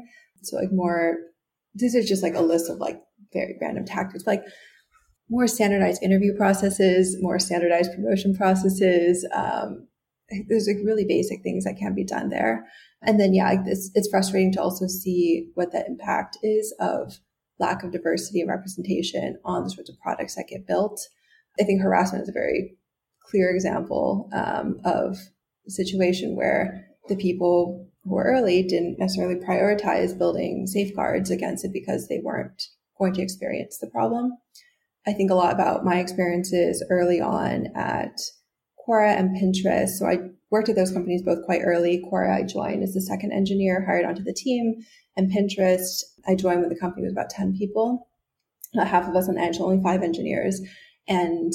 So 0.43 0.57
like 0.57 0.73
more, 0.73 1.17
this 1.75 1.95
is 1.95 2.09
just 2.09 2.23
like 2.23 2.35
a 2.35 2.41
list 2.41 2.71
of 2.71 2.79
like 2.79 3.01
very 3.33 3.57
random 3.61 3.85
tactics, 3.85 4.27
like 4.27 4.43
more 5.29 5.47
standardized 5.47 6.03
interview 6.03 6.35
processes, 6.37 7.17
more 7.21 7.39
standardized 7.39 7.93
promotion 7.95 8.35
processes. 8.35 9.27
Um, 9.35 9.89
there's 10.49 10.67
like 10.67 10.85
really 10.85 11.05
basic 11.05 11.43
things 11.43 11.65
that 11.65 11.77
can 11.79 11.95
be 11.95 12.05
done 12.05 12.29
there. 12.29 12.67
And 13.03 13.19
then, 13.19 13.35
yeah, 13.35 13.63
it's, 13.67 13.91
it's 13.95 14.09
frustrating 14.09 14.53
to 14.53 14.63
also 14.63 14.87
see 14.87 15.51
what 15.55 15.73
the 15.73 15.85
impact 15.87 16.39
is 16.43 16.75
of 16.79 17.19
lack 17.59 17.83
of 17.83 17.93
diversity 17.93 18.41
and 18.41 18.49
representation 18.49 19.39
on 19.45 19.65
the 19.65 19.71
sorts 19.71 19.91
of 19.91 19.99
products 20.01 20.35
that 20.37 20.49
get 20.49 20.67
built. 20.67 21.01
I 21.61 21.65
think 21.65 21.81
harassment 21.81 22.23
is 22.23 22.29
a 22.29 22.33
very 22.33 22.77
clear 23.25 23.51
example 23.51 24.29
um, 24.33 24.81
of 24.85 25.17
a 25.67 25.71
situation 25.71 26.37
where 26.37 26.87
the 27.09 27.17
people 27.17 27.89
who 28.05 28.15
were 28.15 28.25
early 28.25 28.63
didn't 28.63 28.99
necessarily 28.99 29.37
prioritize 29.37 30.17
building 30.17 30.67
safeguards 30.67 31.31
against 31.31 31.65
it 31.65 31.73
because 31.73 32.09
they 32.09 32.21
weren't 32.23 32.69
going 33.03 33.15
to 33.15 33.23
experience 33.23 33.79
the 33.79 33.89
problem. 33.89 34.39
I 35.07 35.13
think 35.13 35.31
a 35.31 35.35
lot 35.35 35.53
about 35.53 35.85
my 35.85 35.99
experiences 35.99 36.85
early 36.89 37.21
on 37.21 37.67
at 37.75 38.21
Quora 38.79 39.19
and 39.19 39.37
Pinterest. 39.37 39.91
So 39.91 40.07
I 40.07 40.19
worked 40.51 40.69
at 40.69 40.77
those 40.77 40.93
companies 40.93 41.23
both 41.23 41.45
quite 41.45 41.63
early. 41.65 42.05
Quora, 42.11 42.37
I 42.37 42.43
joined 42.45 42.83
as 42.85 42.95
the 42.95 43.01
second 43.01 43.33
engineer 43.33 43.85
hired 43.85 44.05
onto 44.05 44.23
the 44.23 44.33
team. 44.33 44.77
And 45.17 45.33
Pinterest, 45.33 46.03
I 46.29 46.37
joined 46.37 46.61
when 46.61 46.69
the 46.69 46.79
company 46.79 47.03
was 47.03 47.13
about 47.13 47.31
10 47.31 47.57
people. 47.57 48.09
Half 48.75 49.09
of 49.09 49.17
us 49.17 49.29
on 49.29 49.39
Edge, 49.39 49.61
only 49.61 49.83
five 49.83 50.03
engineers. 50.03 50.61
And 51.09 51.53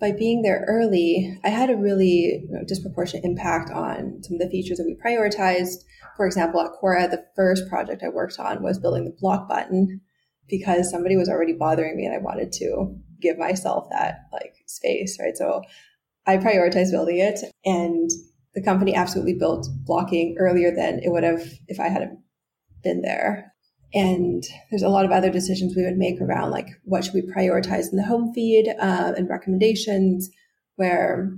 by 0.00 0.12
being 0.12 0.42
there 0.42 0.64
early, 0.68 1.38
I 1.44 1.48
had 1.48 1.70
a 1.70 1.76
really 1.76 2.44
you 2.48 2.48
know, 2.50 2.64
disproportionate 2.66 3.24
impact 3.24 3.70
on 3.70 4.22
some 4.22 4.34
of 4.34 4.40
the 4.40 4.50
features 4.50 4.78
that 4.78 4.86
we 4.86 4.94
prioritized. 4.94 5.84
For 6.16 6.26
example, 6.26 6.60
at 6.60 6.70
Quora, 6.80 7.10
the 7.10 7.24
first 7.34 7.68
project 7.68 8.02
I 8.04 8.08
worked 8.08 8.38
on 8.38 8.62
was 8.62 8.78
building 8.78 9.04
the 9.04 9.16
block 9.20 9.48
button 9.48 10.00
because 10.48 10.90
somebody 10.90 11.16
was 11.16 11.28
already 11.28 11.52
bothering 11.52 11.96
me 11.96 12.04
and 12.04 12.14
I 12.14 12.18
wanted 12.18 12.52
to 12.52 12.96
give 13.20 13.38
myself 13.38 13.88
that 13.90 14.26
like 14.32 14.54
space, 14.66 15.18
right? 15.20 15.36
So 15.36 15.62
I 16.26 16.36
prioritized 16.36 16.90
building 16.90 17.18
it 17.18 17.40
and 17.64 18.10
the 18.54 18.62
company 18.62 18.94
absolutely 18.94 19.34
built 19.34 19.68
blocking 19.84 20.36
earlier 20.38 20.74
than 20.74 21.00
it 21.02 21.10
would 21.10 21.24
have 21.24 21.42
if 21.66 21.80
I 21.80 21.88
hadn't 21.88 22.18
been 22.82 23.02
there. 23.02 23.52
And 23.92 24.42
there's 24.70 24.82
a 24.82 24.88
lot 24.88 25.04
of 25.04 25.12
other 25.12 25.30
decisions 25.30 25.76
we 25.76 25.84
would 25.84 25.96
make 25.96 26.20
around 26.20 26.50
like 26.50 26.68
what 26.84 27.04
should 27.04 27.14
we 27.14 27.22
prioritize 27.22 27.90
in 27.90 27.96
the 27.96 28.04
home 28.04 28.32
feed 28.34 28.68
uh, 28.80 29.12
and 29.16 29.28
recommendations, 29.28 30.30
where 30.76 31.32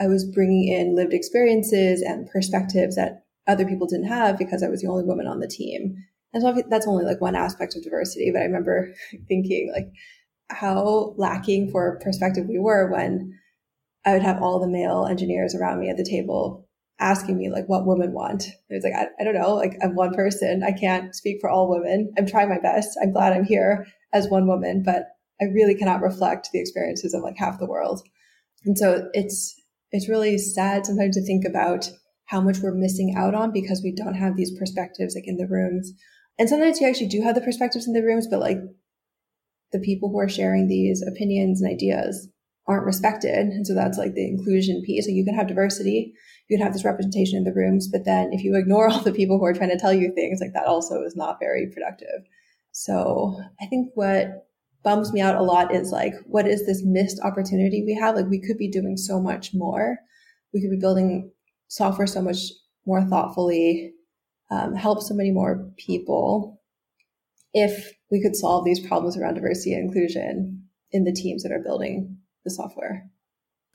I 0.00 0.06
was 0.06 0.24
bringing 0.24 0.68
in 0.68 0.96
lived 0.96 1.12
experiences 1.12 2.00
and 2.00 2.30
perspectives 2.30 2.96
that 2.96 3.24
other 3.46 3.66
people 3.66 3.86
didn't 3.86 4.08
have 4.08 4.38
because 4.38 4.62
I 4.62 4.68
was 4.68 4.80
the 4.80 4.88
only 4.88 5.04
woman 5.04 5.26
on 5.26 5.40
the 5.40 5.48
team. 5.48 5.96
And 6.32 6.42
so 6.42 6.62
that's 6.68 6.86
only 6.86 7.04
like 7.04 7.20
one 7.20 7.34
aspect 7.34 7.76
of 7.76 7.82
diversity. 7.82 8.30
But 8.32 8.42
I 8.42 8.44
remember 8.44 8.92
thinking 9.28 9.72
like 9.74 9.90
how 10.50 11.14
lacking 11.16 11.70
for 11.70 11.98
perspective 12.02 12.46
we 12.48 12.58
were 12.58 12.90
when 12.90 13.38
I 14.04 14.14
would 14.14 14.22
have 14.22 14.42
all 14.42 14.60
the 14.60 14.68
male 14.68 15.06
engineers 15.06 15.54
around 15.54 15.80
me 15.80 15.90
at 15.90 15.96
the 15.96 16.04
table 16.04 16.66
asking 17.00 17.36
me 17.38 17.50
like 17.50 17.68
what 17.68 17.86
women 17.86 18.12
want. 18.12 18.44
It 18.68 18.74
was 18.74 18.84
like, 18.84 18.94
I, 18.94 19.06
I 19.20 19.24
don't 19.24 19.34
know, 19.34 19.54
like 19.54 19.74
I'm 19.82 19.94
one 19.94 20.14
person. 20.14 20.62
I 20.64 20.72
can't 20.72 21.14
speak 21.14 21.38
for 21.40 21.50
all 21.50 21.70
women. 21.70 22.12
I'm 22.18 22.26
trying 22.26 22.48
my 22.48 22.58
best. 22.58 22.98
I'm 23.02 23.12
glad 23.12 23.32
I'm 23.32 23.44
here 23.44 23.86
as 24.12 24.28
one 24.28 24.46
woman, 24.46 24.82
but 24.84 25.08
I 25.40 25.44
really 25.44 25.74
cannot 25.74 26.02
reflect 26.02 26.48
the 26.52 26.60
experiences 26.60 27.14
of 27.14 27.22
like 27.22 27.36
half 27.36 27.58
the 27.58 27.66
world. 27.68 28.02
And 28.64 28.76
so 28.76 29.08
it's, 29.12 29.54
it's 29.92 30.08
really 30.08 30.38
sad 30.38 30.86
sometimes 30.86 31.16
to 31.16 31.22
think 31.24 31.44
about 31.44 31.88
how 32.26 32.40
much 32.40 32.58
we're 32.58 32.74
missing 32.74 33.14
out 33.16 33.34
on 33.34 33.52
because 33.52 33.80
we 33.82 33.94
don't 33.94 34.14
have 34.14 34.36
these 34.36 34.56
perspectives 34.58 35.14
like 35.14 35.26
in 35.26 35.36
the 35.36 35.46
rooms. 35.46 35.92
And 36.38 36.48
sometimes 36.48 36.80
you 36.80 36.86
actually 36.86 37.08
do 37.08 37.22
have 37.22 37.34
the 37.34 37.40
perspectives 37.40 37.86
in 37.86 37.94
the 37.94 38.02
rooms, 38.02 38.26
but 38.28 38.40
like 38.40 38.58
the 39.72 39.80
people 39.80 40.08
who 40.08 40.18
are 40.18 40.28
sharing 40.28 40.68
these 40.68 41.02
opinions 41.06 41.60
and 41.60 41.70
ideas 41.70 42.28
aren't 42.66 42.86
respected. 42.86 43.48
And 43.48 43.66
so 43.66 43.74
that's 43.74 43.98
like 43.98 44.14
the 44.14 44.26
inclusion 44.26 44.82
piece. 44.84 45.06
So 45.06 45.10
you 45.10 45.24
can 45.24 45.34
have 45.34 45.48
diversity, 45.48 46.12
you 46.48 46.56
can 46.56 46.64
have 46.64 46.72
this 46.74 46.84
representation 46.84 47.38
in 47.38 47.44
the 47.44 47.52
rooms, 47.52 47.88
but 47.88 48.04
then 48.04 48.32
if 48.32 48.44
you 48.44 48.56
ignore 48.56 48.88
all 48.90 49.00
the 49.00 49.12
people 49.12 49.38
who 49.38 49.44
are 49.46 49.54
trying 49.54 49.70
to 49.70 49.78
tell 49.78 49.92
you 49.92 50.12
things, 50.14 50.38
like 50.40 50.52
that 50.54 50.66
also 50.66 51.02
is 51.02 51.16
not 51.16 51.38
very 51.40 51.66
productive. 51.72 52.26
So 52.72 53.40
I 53.60 53.66
think 53.66 53.90
what 53.94 54.46
bums 54.84 55.12
me 55.12 55.20
out 55.20 55.36
a 55.36 55.42
lot 55.42 55.74
is 55.74 55.90
like, 55.90 56.14
what 56.26 56.46
is 56.46 56.66
this 56.66 56.82
missed 56.84 57.20
opportunity 57.24 57.82
we 57.84 57.94
have? 57.94 58.14
Like 58.14 58.26
we 58.26 58.40
could 58.40 58.58
be 58.58 58.70
doing 58.70 58.96
so 58.96 59.20
much 59.20 59.50
more. 59.54 59.98
We 60.54 60.60
could 60.60 60.70
be 60.70 60.78
building 60.78 61.32
software 61.68 62.06
so 62.06 62.22
much 62.22 62.38
more 62.86 63.02
thoughtfully, 63.02 63.92
um, 64.50 64.74
help 64.74 65.02
so 65.02 65.14
many 65.14 65.30
more 65.30 65.70
people 65.76 66.60
if 67.52 67.92
we 68.10 68.22
could 68.22 68.36
solve 68.36 68.64
these 68.64 68.80
problems 68.80 69.16
around 69.16 69.34
diversity 69.34 69.74
and 69.74 69.84
inclusion 69.84 70.64
in 70.90 71.04
the 71.04 71.12
teams 71.12 71.42
that 71.42 71.52
are 71.52 71.62
building 71.62 72.18
the 72.44 72.50
software. 72.50 73.10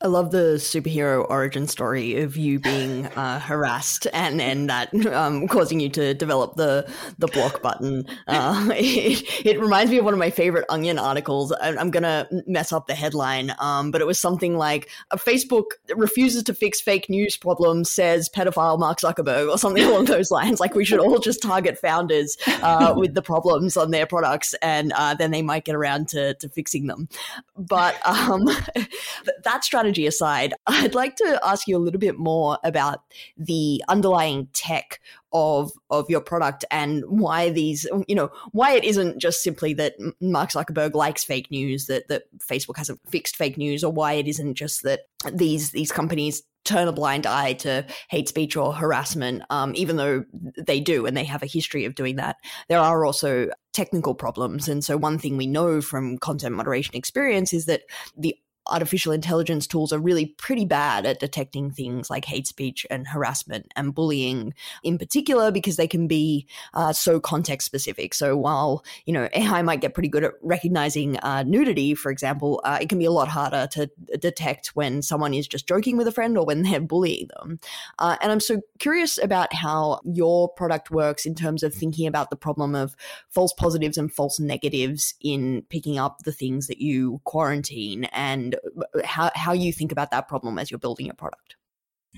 I 0.03 0.07
love 0.07 0.31
the 0.31 0.55
superhero 0.57 1.25
origin 1.29 1.65
story 1.65 2.21
of 2.21 2.35
you 2.35 2.59
being 2.59 3.05
uh, 3.15 3.39
harassed 3.39 4.05
and 4.11 4.41
and 4.41 4.69
that 4.69 4.93
um, 5.05 5.47
causing 5.47 5.79
you 5.79 5.87
to 5.91 6.13
develop 6.13 6.55
the 6.55 6.91
the 7.17 7.27
block 7.27 7.61
button. 7.61 8.05
Uh, 8.27 8.67
it, 8.73 9.45
it, 9.45 9.59
reminds 9.61 9.91
me 9.91 9.99
of 9.99 10.05
one 10.05 10.13
of 10.13 10.19
my 10.19 10.29
favorite 10.29 10.65
Onion 10.67 10.99
articles. 10.99 11.53
I, 11.53 11.69
am 11.69 11.89
gonna 11.89 12.27
mess 12.45 12.73
up 12.73 12.87
the 12.87 12.95
headline, 12.95 13.55
um, 13.59 13.91
but 13.91 14.01
it 14.01 14.07
was 14.07 14.19
something 14.19 14.57
like 14.57 14.89
Facebook 15.13 15.67
refuses 15.95 16.43
to 16.43 16.53
fix 16.53 16.81
fake 16.81 17.09
news 17.09 17.37
problems, 17.37 17.89
says 17.89 18.27
pedophile 18.27 18.77
Mark 18.77 18.99
Zuckerberg, 18.99 19.49
or 19.49 19.57
something 19.57 19.83
along 19.83 20.05
those 20.05 20.31
lines. 20.31 20.59
Like 20.59 20.75
we 20.75 20.83
should 20.83 20.99
all 20.99 21.19
just 21.19 21.41
target 21.41 21.77
founders 21.77 22.35
uh, 22.61 22.93
with 22.97 23.13
the 23.13 23.21
problems 23.21 23.77
on 23.77 23.91
their 23.91 24.05
products, 24.05 24.53
and 24.61 24.91
uh, 24.97 25.13
then 25.13 25.31
they 25.31 25.41
might 25.41 25.63
get 25.63 25.75
around 25.75 26.09
to 26.09 26.33
to 26.33 26.49
fixing 26.49 26.87
them. 26.87 27.07
But 27.55 27.95
um, 28.05 28.49
that 29.45 29.63
strategy 29.63 29.92
strategy 29.93 30.07
aside, 30.07 30.53
I'd 30.67 30.95
like 30.95 31.15
to 31.17 31.39
ask 31.43 31.67
you 31.67 31.77
a 31.77 31.79
little 31.79 31.99
bit 31.99 32.17
more 32.17 32.57
about 32.63 33.01
the 33.37 33.83
underlying 33.87 34.47
tech 34.53 34.99
of 35.31 35.71
of 35.89 36.09
your 36.09 36.21
product 36.21 36.63
and 36.69 37.03
why 37.07 37.49
these 37.49 37.87
you 38.07 38.15
know 38.15 38.29
why 38.51 38.73
it 38.73 38.83
isn't 38.83 39.17
just 39.19 39.41
simply 39.41 39.73
that 39.73 39.95
Mark 40.21 40.51
Zuckerberg 40.51 40.93
likes 40.93 41.23
fake 41.23 41.49
news 41.49 41.87
that 41.87 42.07
that 42.07 42.23
Facebook 42.37 42.77
hasn't 42.77 42.99
fixed 43.09 43.35
fake 43.35 43.57
news 43.57 43.83
or 43.83 43.91
why 43.91 44.13
it 44.13 44.27
isn't 44.27 44.53
just 44.53 44.83
that 44.83 45.01
these 45.31 45.71
these 45.71 45.91
companies 45.91 46.43
turn 46.65 46.87
a 46.87 46.93
blind 46.93 47.25
eye 47.25 47.53
to 47.53 47.85
hate 48.09 48.29
speech 48.29 48.55
or 48.55 48.73
harassment 48.73 49.43
um, 49.49 49.73
even 49.75 49.97
though 49.97 50.23
they 50.55 50.79
do 50.79 51.05
and 51.05 51.17
they 51.17 51.25
have 51.25 51.43
a 51.43 51.47
history 51.47 51.83
of 51.83 51.95
doing 51.95 52.15
that. 52.15 52.37
There 52.69 52.79
are 52.79 53.03
also 53.03 53.49
technical 53.73 54.13
problems. 54.15 54.69
And 54.69 54.83
so 54.83 54.95
one 54.95 55.17
thing 55.17 55.35
we 55.35 55.47
know 55.47 55.81
from 55.81 56.17
content 56.19 56.55
moderation 56.55 56.95
experience 56.95 57.53
is 57.53 57.65
that 57.65 57.81
the 58.15 58.37
artificial 58.67 59.11
intelligence 59.11 59.67
tools 59.67 59.91
are 59.91 59.99
really 59.99 60.25
pretty 60.25 60.65
bad 60.65 61.05
at 61.05 61.19
detecting 61.19 61.71
things 61.71 62.09
like 62.09 62.25
hate 62.25 62.47
speech 62.47 62.85
and 62.89 63.07
harassment 63.07 63.71
and 63.75 63.93
bullying 63.93 64.53
in 64.83 64.97
particular 64.97 65.51
because 65.51 65.75
they 65.75 65.87
can 65.87 66.07
be 66.07 66.47
uh, 66.73 66.93
so 66.93 67.19
context 67.19 67.65
specific. 67.65 68.13
So 68.13 68.37
while, 68.37 68.83
you 69.05 69.13
know, 69.13 69.27
AI 69.33 69.61
might 69.61 69.81
get 69.81 69.93
pretty 69.93 70.09
good 70.09 70.23
at 70.23 70.33
recognizing 70.41 71.17
uh, 71.19 71.43
nudity, 71.43 71.93
for 71.95 72.11
example, 72.11 72.61
uh, 72.63 72.77
it 72.81 72.89
can 72.89 72.99
be 72.99 73.05
a 73.05 73.11
lot 73.11 73.27
harder 73.27 73.67
to 73.71 73.89
detect 74.19 74.75
when 74.75 75.01
someone 75.01 75.33
is 75.33 75.47
just 75.47 75.67
joking 75.67 75.97
with 75.97 76.07
a 76.07 76.11
friend 76.11 76.37
or 76.37 76.45
when 76.45 76.63
they're 76.63 76.79
bullying 76.79 77.27
them. 77.39 77.59
Uh, 77.99 78.17
and 78.21 78.31
I'm 78.31 78.39
so 78.39 78.61
curious 78.79 79.17
about 79.21 79.53
how 79.53 79.99
your 80.05 80.49
product 80.49 80.91
works 80.91 81.25
in 81.25 81.35
terms 81.35 81.63
of 81.63 81.73
thinking 81.73 82.07
about 82.07 82.29
the 82.29 82.35
problem 82.35 82.75
of 82.75 82.95
false 83.29 83.53
positives 83.53 83.97
and 83.97 84.11
false 84.11 84.39
negatives 84.39 85.15
in 85.21 85.63
picking 85.69 85.97
up 85.97 86.19
the 86.23 86.31
things 86.31 86.67
that 86.67 86.79
you 86.79 87.19
quarantine 87.23 88.05
and 88.05 88.52
Uh, 88.53 89.01
how, 89.03 89.31
how 89.35 89.53
you 89.53 89.73
think 89.73 89.91
about 89.91 90.11
that 90.11 90.27
problem 90.27 90.57
as 90.57 90.71
you're 90.71 90.79
building 90.79 91.05
your 91.05 91.15
product. 91.15 91.55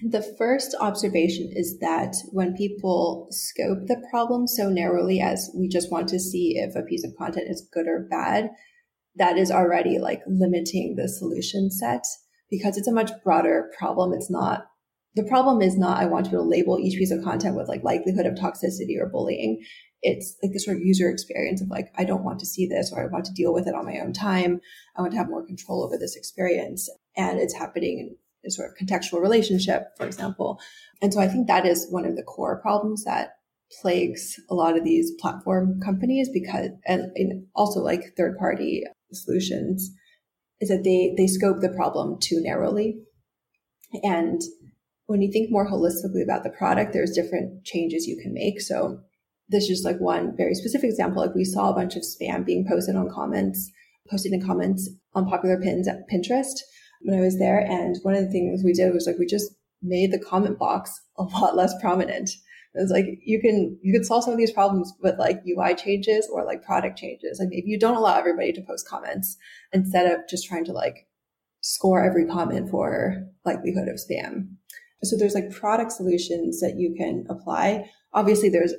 The 0.03 0.21
first 0.37 0.75
observation 0.81 1.51
is 1.53 1.79
that 1.79 2.15
when 2.31 2.53
people 2.55 3.27
scope 3.31 3.87
the 3.87 4.03
problem 4.11 4.45
so 4.47 4.69
narrowly 4.69 5.21
as 5.21 5.49
we 5.55 5.69
just 5.69 5.89
want 5.89 6.09
to 6.09 6.19
see 6.19 6.57
if 6.57 6.75
a 6.75 6.83
piece 6.83 7.05
of 7.05 7.15
content 7.17 7.49
is 7.49 7.67
good 7.71 7.87
or 7.87 8.05
bad, 8.09 8.49
that 9.15 9.37
is 9.37 9.51
already 9.51 9.97
like 9.97 10.21
limiting 10.27 10.95
the 10.97 11.07
solution 11.07 11.71
set 11.71 12.03
because 12.49 12.77
it's 12.77 12.89
a 12.89 12.93
much 12.93 13.11
broader 13.23 13.71
problem. 13.77 14.11
It's 14.13 14.29
not 14.29 14.65
the 15.15 15.23
problem 15.23 15.61
is 15.61 15.77
not 15.77 15.97
I 15.97 16.05
want 16.05 16.27
able 16.27 16.43
to 16.43 16.49
label 16.49 16.79
each 16.79 16.97
piece 16.97 17.11
of 17.11 17.23
content 17.23 17.55
with 17.55 17.69
like 17.69 17.83
likelihood 17.83 18.25
of 18.25 18.35
toxicity 18.35 18.99
or 18.99 19.07
bullying 19.07 19.63
it's 20.05 20.37
like 20.41 20.53
the 20.53 20.59
sort 20.59 20.77
of 20.77 20.83
user 20.83 21.09
experience 21.09 21.61
of 21.61 21.69
like, 21.69 21.87
I 21.97 22.03
don't 22.03 22.23
want 22.23 22.39
to 22.39 22.45
see 22.45 22.67
this 22.67 22.91
or 22.93 23.01
I 23.01 23.07
want 23.07 23.25
to 23.25 23.33
deal 23.33 23.53
with 23.53 23.67
it 23.67 23.73
on 23.73 23.85
my 23.85 23.99
own 23.99 24.13
time. 24.13 24.61
I 24.95 25.01
want 25.01 25.13
to 25.13 25.17
have 25.17 25.29
more 25.29 25.45
control 25.45 25.83
over 25.83 25.97
this 25.97 26.15
experience. 26.15 26.89
And 27.17 27.39
it's 27.39 27.55
happening 27.55 27.99
in 27.99 28.15
a 28.45 28.51
sort 28.51 28.69
of 28.69 28.77
contextual 28.77 29.21
relationship, 29.21 29.87
for 29.97 30.05
example. 30.05 30.59
And 31.01 31.13
so 31.13 31.19
I 31.19 31.27
think 31.27 31.47
that 31.47 31.65
is 31.65 31.87
one 31.89 32.05
of 32.05 32.15
the 32.15 32.23
core 32.23 32.61
problems 32.61 33.03
that 33.05 33.37
plagues 33.81 34.39
a 34.49 34.53
lot 34.53 34.77
of 34.77 34.83
these 34.83 35.11
platform 35.19 35.79
companies 35.81 36.29
because, 36.31 36.69
and, 36.85 37.11
and 37.15 37.47
also 37.55 37.79
like 37.79 38.13
third 38.15 38.37
party 38.37 38.83
solutions, 39.11 39.91
is 40.61 40.69
that 40.69 40.83
they 40.83 41.13
they 41.17 41.27
scope 41.27 41.59
the 41.59 41.69
problem 41.69 42.17
too 42.19 42.39
narrowly, 42.41 42.97
and 44.03 44.41
when 45.07 45.21
you 45.21 45.31
think 45.31 45.51
more 45.51 45.69
holistically 45.69 46.23
about 46.23 46.43
the 46.43 46.49
product, 46.49 46.93
there's 46.93 47.11
different 47.11 47.63
changes 47.63 48.07
you 48.07 48.17
can 48.21 48.33
make. 48.33 48.61
So 48.61 49.01
this 49.49 49.63
is 49.63 49.69
just 49.69 49.85
like 49.85 49.99
one 49.99 50.35
very 50.35 50.55
specific 50.55 50.89
example. 50.89 51.21
Like 51.21 51.35
we 51.35 51.45
saw 51.45 51.69
a 51.69 51.75
bunch 51.75 51.95
of 51.95 52.03
spam 52.03 52.45
being 52.45 52.65
posted 52.67 52.95
on 52.95 53.09
comments, 53.09 53.71
posted 54.09 54.33
in 54.33 54.45
comments 54.45 54.89
on 55.13 55.27
popular 55.27 55.59
pins 55.59 55.87
at 55.87 56.09
Pinterest 56.11 56.59
when 57.01 57.17
I 57.17 57.21
was 57.21 57.37
there. 57.37 57.59
And 57.59 57.95
one 58.01 58.15
of 58.15 58.23
the 58.23 58.31
things 58.31 58.63
we 58.63 58.73
did 58.73 58.93
was 58.93 59.05
like 59.05 59.17
we 59.19 59.25
just 59.25 59.51
made 59.81 60.11
the 60.11 60.19
comment 60.19 60.57
box 60.57 60.99
a 61.17 61.23
lot 61.23 61.55
less 61.55 61.73
prominent. 61.79 62.29
It 62.73 62.81
was 62.81 62.91
like 62.91 63.05
you 63.23 63.39
can 63.39 63.77
you 63.81 63.93
could 63.93 64.05
solve 64.05 64.23
some 64.23 64.33
of 64.33 64.39
these 64.39 64.51
problems 64.51 64.91
with 65.01 65.17
like 65.17 65.41
UI 65.47 65.75
changes 65.75 66.27
or 66.31 66.43
like 66.43 66.63
product 66.63 66.97
changes. 66.97 67.39
Like 67.39 67.49
maybe 67.49 67.69
you 67.69 67.79
don't 67.79 67.95
allow 67.95 68.17
everybody 68.17 68.51
to 68.51 68.61
post 68.61 68.87
comments 68.87 69.37
instead 69.71 70.11
of 70.11 70.27
just 70.27 70.45
trying 70.47 70.65
to 70.65 70.73
like 70.73 71.07
score 71.61 72.03
every 72.03 72.25
comment 72.25 72.69
for 72.69 73.27
likelihood 73.45 73.87
of 73.87 73.95
spam. 73.95 74.49
So 75.03 75.15
there's 75.15 75.35
like 75.35 75.51
product 75.51 75.91
solutions 75.91 76.59
that 76.59 76.75
you 76.77 76.95
can 76.97 77.25
apply. 77.29 77.89
Obviously, 78.13 78.49
there's 78.49 78.73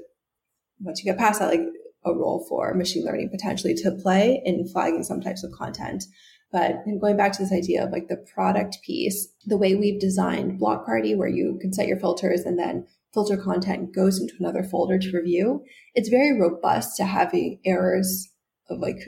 once 0.81 1.03
you 1.03 1.11
get 1.11 1.19
past 1.19 1.41
that, 1.41 1.49
like 1.49 1.61
a 2.05 2.13
role 2.13 2.45
for 2.49 2.73
machine 2.75 3.05
learning 3.05 3.31
potentially 3.31 3.75
to 3.75 3.91
play 3.91 4.41
in 4.45 4.67
flagging 4.69 5.03
some 5.03 5.21
types 5.21 5.43
of 5.43 5.53
content. 5.53 6.05
But 6.53 6.85
going 7.01 7.17
back 7.17 7.33
to 7.33 7.43
this 7.43 7.53
idea 7.53 7.85
of 7.85 7.91
like 7.91 8.09
the 8.09 8.25
product 8.33 8.79
piece, 8.85 9.29
the 9.45 9.57
way 9.57 9.75
we've 9.75 10.01
designed 10.01 10.59
Block 10.59 10.87
Party, 10.87 11.15
where 11.15 11.29
you 11.29 11.59
can 11.61 11.73
set 11.73 11.89
your 11.89 11.99
filters 11.99 12.43
and 12.43 12.59
then 12.59 12.87
filter 13.13 13.37
content 13.37 13.95
goes 13.95 14.21
into 14.21 14.35
another 14.39 14.63
folder 14.63 14.99
to 14.99 15.17
review, 15.17 15.65
it's 15.95 16.09
very 16.09 16.39
robust 16.39 16.97
to 16.97 17.05
having 17.05 17.61
errors 17.65 18.29
of 18.71 18.79
like, 18.79 18.99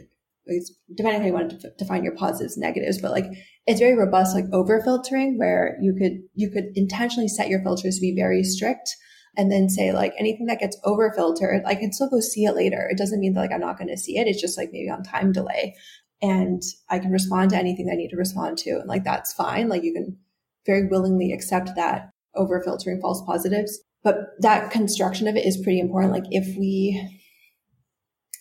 depending 0.97 1.17
on 1.17 1.21
how 1.21 1.27
you 1.27 1.33
want 1.33 1.61
to 1.61 1.71
define 1.79 2.03
your 2.03 2.17
positives, 2.17 2.57
negatives, 2.57 3.01
but 3.01 3.13
like 3.13 3.27
it's 3.67 3.81
very 3.81 3.97
robust, 3.97 4.35
like 4.35 4.47
over 4.53 4.83
filtering 4.83 5.39
where 5.39 5.77
you 5.81 5.95
could, 5.95 6.23
you 6.35 6.51
could 6.51 6.73
intentionally 6.75 7.29
set 7.29 7.49
your 7.49 7.63
filters 7.63 7.97
to 7.97 8.01
be 8.01 8.17
very 8.17 8.43
strict 8.43 8.97
and 9.39 9.51
then 9.53 9.69
say 9.69 9.93
like 9.93 10.13
anything 10.19 10.47
that 10.47 10.59
gets 10.59 10.77
over 10.85 11.13
filtered, 11.13 11.63
I 11.65 11.77
can 11.77 11.93
still 11.93 12.11
go 12.11 12.19
see 12.19 12.45
it 12.45 12.57
later. 12.57 12.89
It 12.91 12.99
doesn't 12.99 13.21
mean 13.21 13.35
that 13.35 13.41
like 13.41 13.53
I'm 13.53 13.61
not 13.61 13.79
going 13.79 13.89
to 13.89 13.97
see 13.97 14.19
it. 14.19 14.27
It's 14.27 14.41
just 14.41 14.59
like 14.59 14.71
maybe 14.73 14.91
on 14.91 15.05
time 15.05 15.33
delay 15.33 15.77
and 16.21 16.61
I 16.91 16.99
can 16.99 17.13
respond 17.13 17.51
to 17.51 17.57
anything 17.57 17.89
I 17.91 17.97
need 17.97 18.11
to 18.11 18.17
respond 18.17 18.59
to. 18.59 18.71
And 18.71 18.89
like, 18.89 19.05
that's 19.05 19.33
fine. 19.33 19.69
Like 19.69 19.85
you 19.85 19.95
can 19.95 20.19
very 20.67 20.89
willingly 20.89 21.33
accept 21.33 21.71
that 21.77 22.11
over 22.35 22.61
filtering 22.61 23.01
false 23.01 23.23
positives. 23.25 23.79
But 24.03 24.17
that 24.41 24.73
construction 24.73 25.29
of 25.29 25.37
it 25.37 25.47
is 25.47 25.57
pretty 25.57 25.81
important. 25.81 26.13
Like 26.13 26.27
if 26.31 26.59
we 26.59 27.01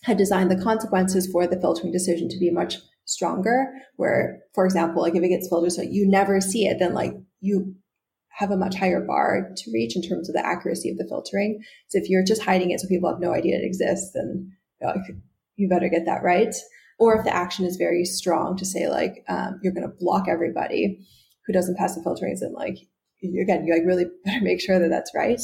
had 0.04 0.18
designed 0.18 0.50
the 0.50 0.62
consequences 0.62 1.30
for 1.32 1.46
the 1.46 1.60
filtering 1.60 1.92
decision 1.92 2.28
to 2.30 2.40
be 2.40 2.50
much 2.50 2.78
stronger 3.06 3.68
where 3.96 4.40
for 4.54 4.66
example 4.66 5.02
like 5.02 5.16
if 5.16 5.24
it 5.24 5.30
gets 5.30 5.48
filtered 5.48 5.72
so 5.72 5.82
you 5.82 6.06
never 6.06 6.42
see 6.42 6.66
it 6.66 6.78
then 6.78 6.94
like 6.94 7.14
you 7.40 7.74
have 8.38 8.52
a 8.52 8.58
much 8.58 8.76
higher 8.76 9.02
bar 9.02 9.50
to 9.56 9.72
reach 9.72 9.96
in 9.96 10.02
terms 10.02 10.30
of 10.30 10.36
the 10.36 10.46
accuracy 10.46 10.92
of 10.92 10.98
the 10.98 11.08
filtering. 11.08 11.60
So 11.88 11.98
if 11.98 12.08
you're 12.08 12.24
just 12.24 12.44
hiding 12.44 12.70
it 12.70 12.80
so 12.80 12.88
people 12.88 13.10
have 13.10 13.20
no 13.20 13.34
idea 13.34 13.58
it 13.58 13.66
exists 13.66 14.12
then 14.14 14.52
you, 14.80 14.88
know, 14.88 14.94
you 15.56 15.68
better 15.68 15.90
get 15.90 16.06
that 16.06 16.24
right. 16.24 16.54
Or 17.00 17.16
if 17.16 17.26
the 17.26 17.36
action 17.36 17.66
is 17.66 17.78
very 17.78 18.06
strong 18.06 18.56
to 18.58 18.66
say 18.66 18.88
like 18.88 19.24
um, 19.28 19.60
you're 19.64 19.74
going 19.74 19.90
to 19.90 19.96
block 20.00 20.28
everybody 20.28 21.00
who 21.46 21.54
doesn't 21.54 21.78
pass 21.78 21.96
the 21.96 22.04
filtering 22.04 22.38
then 22.40 22.54
like 22.54 22.78
again 23.24 23.66
you 23.66 23.74
like 23.74 23.86
really 23.86 24.06
better 24.26 24.42
make 24.42 24.62
sure 24.62 24.80
that 24.80 24.90
that's 24.90 25.12
right. 25.16 25.42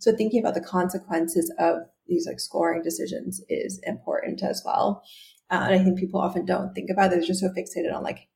So 0.00 0.14
thinking 0.14 0.40
about 0.40 0.54
the 0.54 0.60
consequences 0.60 1.52
of 1.58 1.78
these 2.06 2.26
like 2.28 2.38
scoring 2.38 2.82
decisions 2.82 3.42
is 3.48 3.80
important 3.82 4.42
as 4.42 4.62
well. 4.64 5.02
Uh, 5.50 5.62
and 5.64 5.74
I 5.74 5.82
think 5.82 5.98
people 5.98 6.20
often 6.20 6.44
don't 6.44 6.74
think 6.74 6.90
about 6.90 7.06
it. 7.06 7.16
They're 7.16 7.26
just 7.26 7.40
so 7.40 7.48
fixated 7.48 7.94
on 7.94 8.02
like, 8.02 8.28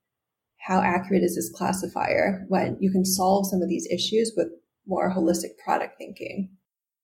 how 0.66 0.80
accurate 0.80 1.22
is 1.22 1.34
this 1.34 1.50
classifier 1.54 2.44
when 2.48 2.76
you 2.80 2.90
can 2.90 3.04
solve 3.04 3.46
some 3.46 3.62
of 3.62 3.68
these 3.68 3.88
issues 3.90 4.32
with 4.36 4.48
more 4.86 5.12
holistic 5.14 5.56
product 5.64 5.94
thinking. 5.98 6.50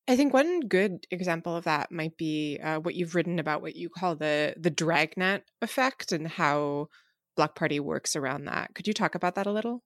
I 0.09 0.17
think 0.17 0.33
one 0.33 0.61
good 0.61 1.07
example 1.11 1.57
of 1.57 1.65
that 1.65 1.91
might 1.91 2.17
be 2.17 2.61
uh, 2.63 2.79
what 2.79 2.95
you've 2.95 3.15
written 3.15 3.39
about 3.39 3.63
what 3.63 3.75
you 3.75 3.89
call 3.89 4.15
the 4.15 4.55
the 4.57 4.71
dragnet 4.71 5.45
effect 5.63 6.13
and 6.13 6.29
how 6.29 6.89
Block 7.37 7.57
Party 7.57 7.81
works 7.81 8.15
around 8.15 8.45
that. 8.45 8.75
Could 8.75 8.87
you 8.87 8.95
talk 8.95 9.15
about 9.15 9.35
that 9.35 9.47
a 9.47 9.53
little? 9.53 9.83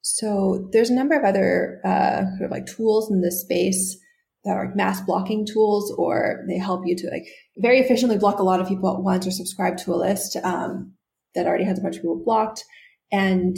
So 0.00 0.68
there's 0.72 0.90
a 0.90 0.94
number 0.94 1.18
of 1.18 1.24
other 1.24 1.80
uh, 1.84 2.24
sort 2.36 2.46
of 2.46 2.50
like 2.50 2.66
tools 2.66 3.10
in 3.10 3.20
this 3.20 3.42
space 3.42 3.98
that 4.44 4.56
are 4.56 4.72
mass 4.76 5.00
blocking 5.00 5.44
tools, 5.44 5.92
or 5.98 6.44
they 6.48 6.58
help 6.58 6.82
you 6.86 6.94
to 6.96 7.10
like 7.10 7.26
very 7.56 7.80
efficiently 7.80 8.16
block 8.16 8.38
a 8.38 8.44
lot 8.44 8.60
of 8.60 8.68
people 8.68 8.94
at 8.94 9.02
once 9.02 9.26
or 9.26 9.32
subscribe 9.32 9.76
to 9.78 9.92
a 9.92 9.96
list 9.96 10.36
um, 10.44 10.94
that 11.34 11.46
already 11.46 11.64
has 11.64 11.78
a 11.78 11.82
bunch 11.82 11.96
of 11.96 12.02
people 12.02 12.22
blocked. 12.24 12.64
And 13.10 13.56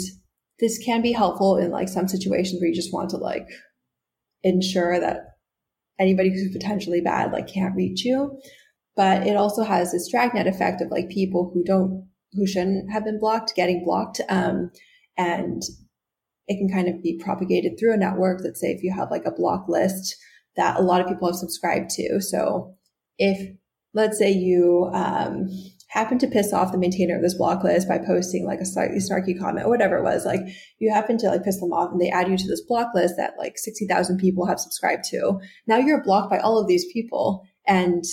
this 0.58 0.78
can 0.78 1.02
be 1.02 1.12
helpful 1.12 1.56
in 1.56 1.70
like 1.70 1.88
some 1.88 2.08
situations 2.08 2.60
where 2.60 2.68
you 2.68 2.74
just 2.74 2.92
want 2.92 3.10
to 3.10 3.16
like 3.16 3.48
ensure 4.42 5.00
that 5.00 5.36
anybody 5.98 6.30
who's 6.30 6.52
potentially 6.52 7.00
bad 7.00 7.32
like 7.32 7.46
can't 7.46 7.74
reach 7.74 8.04
you. 8.04 8.38
But 8.96 9.26
it 9.26 9.36
also 9.36 9.62
has 9.62 9.92
this 9.92 10.10
dragnet 10.10 10.46
effect 10.46 10.80
of 10.80 10.90
like 10.90 11.08
people 11.08 11.50
who 11.52 11.64
don't 11.64 12.08
who 12.32 12.46
shouldn't 12.46 12.92
have 12.92 13.04
been 13.04 13.18
blocked 13.18 13.54
getting 13.56 13.84
blocked. 13.84 14.20
Um, 14.28 14.70
and 15.16 15.62
it 16.46 16.58
can 16.58 16.68
kind 16.68 16.88
of 16.88 17.02
be 17.02 17.18
propagated 17.22 17.78
through 17.78 17.94
a 17.94 17.96
network. 17.96 18.40
Let's 18.42 18.60
say 18.60 18.68
if 18.68 18.82
you 18.82 18.92
have 18.92 19.10
like 19.10 19.24
a 19.24 19.32
block 19.32 19.68
list 19.68 20.16
that 20.56 20.78
a 20.78 20.82
lot 20.82 21.00
of 21.00 21.06
people 21.06 21.28
have 21.28 21.36
subscribed 21.36 21.90
to. 21.90 22.20
So 22.20 22.74
if 23.18 23.56
let's 23.94 24.18
say 24.18 24.30
you 24.30 24.90
um, 24.92 25.48
happen 25.90 26.18
to 26.18 26.28
piss 26.28 26.52
off 26.52 26.70
the 26.70 26.78
maintainer 26.78 27.16
of 27.16 27.22
this 27.22 27.34
block 27.34 27.64
list 27.64 27.88
by 27.88 27.98
posting 27.98 28.46
like 28.46 28.60
a 28.60 28.64
slightly 28.64 28.98
snarky 28.98 29.36
comment 29.36 29.66
or 29.66 29.70
whatever 29.70 29.98
it 29.98 30.04
was, 30.04 30.24
like 30.24 30.40
you 30.78 30.92
happen 30.92 31.18
to 31.18 31.28
like 31.28 31.42
piss 31.42 31.58
them 31.58 31.72
off 31.72 31.90
and 31.90 32.00
they 32.00 32.08
add 32.08 32.28
you 32.28 32.38
to 32.38 32.46
this 32.46 32.62
block 32.62 32.94
list 32.94 33.14
that 33.16 33.34
like 33.38 33.58
60,000 33.58 34.16
people 34.18 34.46
have 34.46 34.60
subscribed 34.60 35.02
to. 35.04 35.40
Now 35.66 35.78
you're 35.78 36.02
blocked 36.02 36.30
by 36.30 36.38
all 36.38 36.58
of 36.60 36.68
these 36.68 36.90
people 36.92 37.44
and 37.66 38.04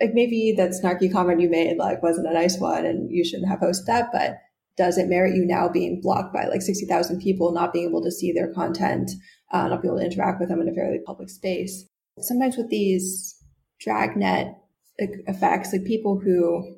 like 0.00 0.10
maybe 0.12 0.54
that 0.58 0.72
snarky 0.72 1.10
comment 1.10 1.40
you 1.40 1.48
made 1.48 1.78
like 1.78 2.02
wasn't 2.02 2.28
a 2.28 2.34
nice 2.34 2.58
one 2.58 2.84
and 2.84 3.10
you 3.10 3.24
shouldn't 3.24 3.48
have 3.48 3.60
posted 3.60 3.86
that, 3.86 4.10
but 4.12 4.36
does 4.76 4.98
it 4.98 5.08
merit 5.08 5.34
you 5.34 5.46
now 5.46 5.68
being 5.68 6.00
blocked 6.02 6.34
by 6.34 6.44
like 6.44 6.62
60,000 6.62 7.20
people, 7.20 7.52
not 7.52 7.72
being 7.72 7.88
able 7.88 8.02
to 8.02 8.12
see 8.12 8.32
their 8.32 8.52
content, 8.52 9.10
uh, 9.50 9.66
not 9.66 9.80
being 9.80 9.92
able 9.92 10.00
to 10.00 10.06
interact 10.06 10.40
with 10.40 10.50
them 10.50 10.60
in 10.60 10.68
a 10.68 10.74
fairly 10.74 11.00
public 11.06 11.30
space? 11.30 11.86
Sometimes 12.20 12.56
with 12.58 12.68
these 12.68 13.34
dragnet 13.80 14.54
effects, 14.98 15.72
like 15.72 15.84
people 15.84 16.20
who 16.20 16.77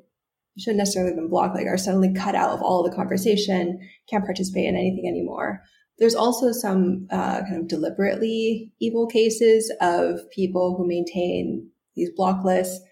shouldn't 0.59 0.79
necessarily 0.79 1.13
been 1.13 1.29
blocked, 1.29 1.55
like 1.55 1.67
are 1.67 1.77
suddenly 1.77 2.13
cut 2.13 2.35
out 2.35 2.51
of 2.51 2.61
all 2.61 2.83
the 2.83 2.95
conversation, 2.95 3.79
can't 4.09 4.25
participate 4.25 4.65
in 4.65 4.75
anything 4.75 5.07
anymore. 5.07 5.61
There's 5.97 6.15
also 6.15 6.51
some 6.51 7.07
uh, 7.11 7.41
kind 7.41 7.57
of 7.57 7.67
deliberately 7.67 8.73
evil 8.79 9.07
cases 9.07 9.71
of 9.81 10.19
people 10.31 10.75
who 10.75 10.87
maintain 10.87 11.69
these 11.95 12.09
block 12.15 12.43
lists, 12.43 12.83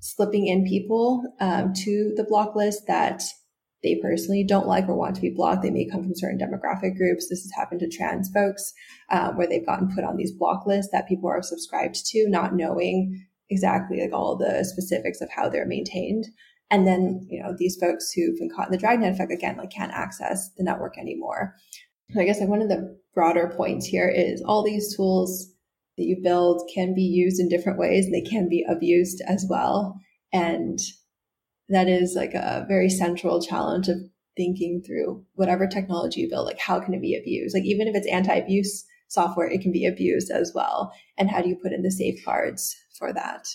slipping 0.00 0.46
in 0.46 0.64
people 0.66 1.22
um, 1.40 1.72
to 1.84 2.12
the 2.16 2.24
block 2.24 2.56
list 2.56 2.86
that 2.86 3.22
they 3.82 4.00
personally 4.02 4.42
don't 4.42 4.66
like 4.66 4.88
or 4.88 4.96
want 4.96 5.14
to 5.14 5.20
be 5.20 5.30
blocked. 5.30 5.62
They 5.62 5.70
may 5.70 5.86
come 5.88 6.02
from 6.02 6.14
certain 6.14 6.38
demographic 6.38 6.96
groups. 6.96 7.28
This 7.28 7.42
has 7.42 7.52
happened 7.54 7.80
to 7.80 7.88
trans 7.88 8.30
folks 8.32 8.72
um, 9.10 9.36
where 9.36 9.46
they've 9.46 9.66
gotten 9.66 9.94
put 9.94 10.04
on 10.04 10.16
these 10.16 10.32
block 10.32 10.66
lists 10.66 10.90
that 10.92 11.08
people 11.08 11.28
are 11.28 11.42
subscribed 11.42 12.04
to, 12.06 12.28
not 12.28 12.54
knowing 12.54 13.26
exactly 13.50 14.00
like 14.00 14.12
all 14.12 14.36
the 14.36 14.64
specifics 14.64 15.20
of 15.20 15.28
how 15.30 15.48
they're 15.48 15.66
maintained. 15.66 16.26
And 16.70 16.86
then, 16.86 17.26
you 17.30 17.42
know, 17.42 17.54
these 17.56 17.76
folks 17.76 18.12
who've 18.12 18.36
been 18.38 18.50
caught 18.50 18.66
in 18.66 18.72
the 18.72 18.78
dragnet 18.78 19.14
effect 19.14 19.32
again, 19.32 19.56
like 19.56 19.70
can't 19.70 19.92
access 19.92 20.50
the 20.56 20.64
network 20.64 20.98
anymore. 20.98 21.54
So 22.12 22.20
I 22.20 22.24
guess 22.24 22.40
like 22.40 22.48
one 22.48 22.62
of 22.62 22.68
the 22.68 22.98
broader 23.14 23.52
points 23.56 23.86
here 23.86 24.08
is 24.08 24.42
all 24.42 24.62
these 24.62 24.94
tools 24.96 25.52
that 25.96 26.04
you 26.04 26.16
build 26.22 26.68
can 26.74 26.94
be 26.94 27.02
used 27.02 27.40
in 27.40 27.48
different 27.48 27.78
ways 27.78 28.04
and 28.04 28.14
they 28.14 28.28
can 28.28 28.48
be 28.48 28.64
abused 28.68 29.22
as 29.26 29.46
well. 29.48 29.98
And 30.32 30.78
that 31.68 31.88
is 31.88 32.14
like 32.14 32.34
a 32.34 32.64
very 32.68 32.90
central 32.90 33.40
challenge 33.40 33.88
of 33.88 33.98
thinking 34.36 34.82
through 34.86 35.24
whatever 35.34 35.66
technology 35.66 36.20
you 36.20 36.28
build, 36.28 36.46
like 36.46 36.58
how 36.58 36.78
can 36.78 36.94
it 36.94 37.00
be 37.00 37.16
abused? 37.16 37.54
Like 37.54 37.64
even 37.64 37.88
if 37.88 37.96
it's 37.96 38.06
anti-abuse 38.08 38.84
software, 39.08 39.48
it 39.48 39.62
can 39.62 39.72
be 39.72 39.86
abused 39.86 40.30
as 40.30 40.52
well. 40.54 40.92
And 41.16 41.30
how 41.30 41.40
do 41.40 41.48
you 41.48 41.56
put 41.56 41.72
in 41.72 41.82
the 41.82 41.90
safeguards 41.90 42.76
for 42.98 43.12
that? 43.12 43.46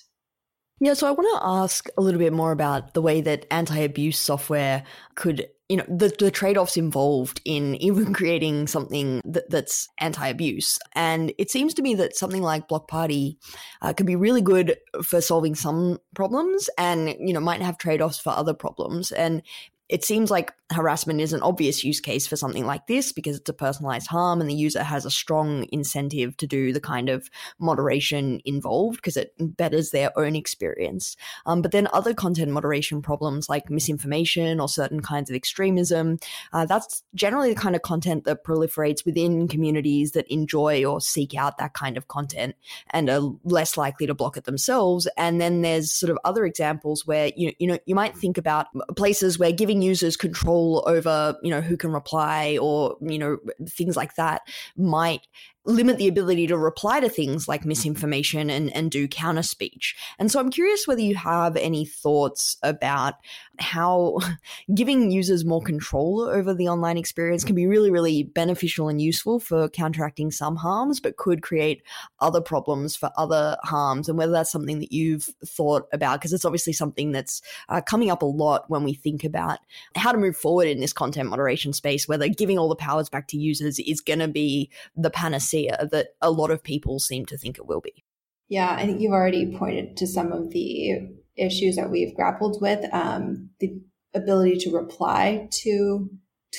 Yeah, 0.84 0.96
so 0.96 1.08
I 1.08 1.12
want 1.12 1.30
to 1.40 1.48
ask 1.48 1.90
a 1.96 2.02
little 2.02 2.18
bit 2.18 2.34
more 2.34 2.52
about 2.52 2.96
the 2.96 3.04
way 3.04 3.22
that 3.22 3.46
anti-abuse 3.52 4.18
software 4.18 4.84
could, 5.14 5.48
you 5.70 5.78
know, 5.78 5.86
the, 5.88 6.08
the 6.18 6.32
trade-offs 6.32 6.76
involved 6.76 7.40
in 7.46 7.76
even 7.84 8.16
creating 8.16 8.66
something 8.66 9.22
that, 9.24 9.48
that's 9.48 9.88
anti-abuse. 10.00 10.80
And 10.96 11.34
it 11.38 11.52
seems 11.52 11.76
to 11.76 11.84
me 11.84 11.94
that 11.96 12.16
something 12.16 12.42
like 12.42 12.68
Block 12.68 12.88
Party 12.88 13.38
uh, 13.84 13.94
can 13.94 14.08
be 14.08 14.16
really 14.16 14.42
good 14.42 14.76
for 15.04 15.22
solving 15.22 15.54
some 15.54 16.00
problems 16.16 16.68
and, 16.80 17.16
you 17.20 17.32
know, 17.32 17.40
might 17.40 17.62
have 17.62 17.78
trade-offs 17.78 18.18
for 18.18 18.32
other 18.32 18.56
problems. 18.56 19.12
And 19.12 19.44
it 19.92 20.06
seems 20.06 20.32
like 20.32 20.54
harassment 20.72 21.20
is 21.20 21.34
an 21.34 21.42
obvious 21.42 21.84
use 21.84 22.00
case 22.00 22.26
for 22.26 22.38
something 22.38 22.66
like 22.66 22.88
this 22.88 23.12
because 23.12 23.36
it's 23.36 23.50
a 23.50 23.54
personalized 23.54 24.08
harm 24.08 24.40
and 24.40 24.50
the 24.50 24.56
user 24.56 24.84
has 24.84 25.06
a 25.06 25.12
strong 25.12 25.66
incentive 25.74 26.38
to 26.38 26.48
do 26.48 26.72
the 26.72 26.80
kind 26.80 27.10
of 27.10 27.30
moderation 27.60 28.40
involved 28.46 28.96
because 28.96 29.18
it 29.18 29.34
betters 29.38 29.92
their 29.92 30.18
own 30.18 30.34
experience. 30.34 31.18
Um, 31.46 31.62
but 31.62 31.72
then 31.72 31.90
other 31.92 32.14
content 32.14 32.52
moderation 32.52 33.02
problems 33.02 33.50
like 33.50 33.70
misinformation 33.70 34.62
or 34.62 34.70
certain 34.70 35.02
kinds 35.02 35.30
of 35.30 35.36
extremism, 35.36 36.20
uh, 36.54 36.66
that's 36.66 37.04
generally 37.14 37.54
the 37.54 37.60
kind 37.60 37.76
of 37.76 37.82
content 37.82 38.24
that 38.24 38.46
proliferates 38.46 39.06
within 39.06 39.50
communities 39.50 40.14
that 40.14 40.32
enjoy 40.32 40.86
or 40.86 41.02
seek 41.02 41.36
out 41.36 41.58
that 41.58 41.74
kind 41.74 41.98
of 41.98 42.08
content 42.08 42.56
and 42.92 43.10
are 43.10 43.34
less 43.44 43.76
likely 43.76 44.08
to 44.08 44.14
block 44.14 44.38
it 44.38 44.46
themselves. 44.46 45.06
And 45.18 45.42
then 45.42 45.64
there's 45.64 45.92
sort 45.92 46.12
of 46.12 46.18
other 46.24 46.46
examples 46.46 47.06
where 47.06 47.32
you 47.36 47.52
you 47.60 47.68
know 47.68 47.78
you 47.86 47.94
might 47.94 48.16
think 48.16 48.38
about 48.38 48.68
places 48.96 49.38
where 49.38 49.52
giving 49.52 49.81
users 49.82 50.18
control 50.18 50.84
over 50.88 51.36
you 51.42 51.50
know 51.50 51.62
who 51.62 51.78
can 51.78 51.92
reply 51.92 52.58
or 52.62 52.96
you 53.02 53.18
know 53.18 53.38
things 53.68 53.96
like 53.96 54.16
that 54.16 54.42
might 54.78 55.28
limit 55.66 55.98
the 55.98 56.08
ability 56.08 56.48
to 56.48 56.58
reply 56.58 57.00
to 57.00 57.08
things 57.08 57.48
like 57.48 57.66
misinformation 57.66 58.50
and, 58.50 58.76
and 58.76 58.90
do 58.90 59.08
counter 59.08 59.44
speech. 59.44 59.96
And 60.18 60.32
so 60.32 60.40
I'm 60.40 60.50
curious 60.50 60.88
whether 60.88 61.02
you 61.02 61.16
have 61.16 61.56
any 61.56 61.86
thoughts 61.86 62.58
about 62.64 63.16
how 63.60 64.18
giving 64.74 65.12
users 65.12 65.46
more 65.46 65.62
control 65.62 66.22
over 66.22 66.54
the 66.54 66.68
online 66.68 66.98
experience 66.98 67.44
can 67.44 67.56
be 67.56 67.68
really, 67.68 67.92
really 67.92 68.24
beneficial 68.24 68.90
and 68.90 69.00
useful 69.00 69.40
for 69.40 69.70
counteracting 69.70 70.32
some 70.32 70.56
harms, 70.56 71.00
but 71.00 71.18
could 71.18 71.44
create 71.44 71.84
other 72.20 72.42
problems 72.42 72.96
for 72.96 73.12
other 73.16 73.56
harms, 73.64 74.10
and 74.10 74.18
whether 74.18 74.32
that's 74.32 74.52
something 74.52 74.80
that 74.80 74.92
you've 74.92 75.30
thought 75.46 75.88
about, 75.94 76.20
because 76.20 76.34
it's 76.34 76.46
obviously 76.46 76.74
something 76.74 77.12
that's 77.12 77.42
uh, 77.70 77.82
coming 77.82 78.10
up 78.10 78.24
a 78.24 78.26
lot 78.26 78.68
when 78.68 78.84
we 78.84 78.96
think 78.96 79.24
about 79.24 79.60
how 79.96 80.12
to 80.12 80.18
move 80.18 80.36
forward 80.36 80.68
in 80.68 80.80
this 80.80 80.94
content 80.94 81.30
moderation 81.30 81.72
space, 81.72 82.08
whether 82.08 82.28
giving 82.28 82.58
all 82.58 82.70
the 82.70 82.76
powers 82.76 83.10
back 83.10 83.28
to 83.28 83.38
users 83.38 83.78
is 83.80 84.02
going 84.02 84.20
to 84.20 84.28
be 84.28 84.72
the 84.96 85.12
panacea 85.12 85.51
that 85.52 86.10
a 86.22 86.32
lot 86.32 86.52
of 86.52 86.64
people 86.64 87.00
seem 87.00 87.26
to 87.28 87.38
think 87.38 87.58
it 87.58 87.68
will 87.68 87.82
be. 87.82 88.04
Yeah, 88.50 88.76
I 88.78 88.86
think 88.86 89.00
you've 89.00 89.14
already 89.14 89.56
pointed 89.58 89.96
to 89.98 90.08
some 90.08 90.32
of 90.32 90.50
the 90.52 91.08
issues 91.38 91.76
that 91.78 91.90
we've 91.90 92.16
grappled 92.16 92.62
with. 92.62 92.84
Um, 92.94 93.50
the 93.60 93.82
ability 94.14 94.58
to 94.60 94.76
reply 94.76 95.48
to 95.64 96.10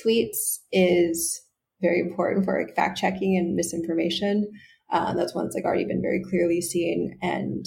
tweets 0.05 0.61
is 0.71 1.43
very 1.83 2.01
important 2.01 2.45
for 2.45 2.63
like, 2.63 2.75
fact 2.75 2.99
checking 2.99 3.37
and 3.37 3.55
misinformation. 3.55 4.51
Uh, 4.91 5.15
that's 5.15 5.35
one 5.35 5.45
that's 5.45 5.55
like 5.55 5.65
already 5.65 5.85
been 5.85 6.03
very 6.03 6.23
clearly 6.29 6.61
seen, 6.61 7.19
and 7.23 7.65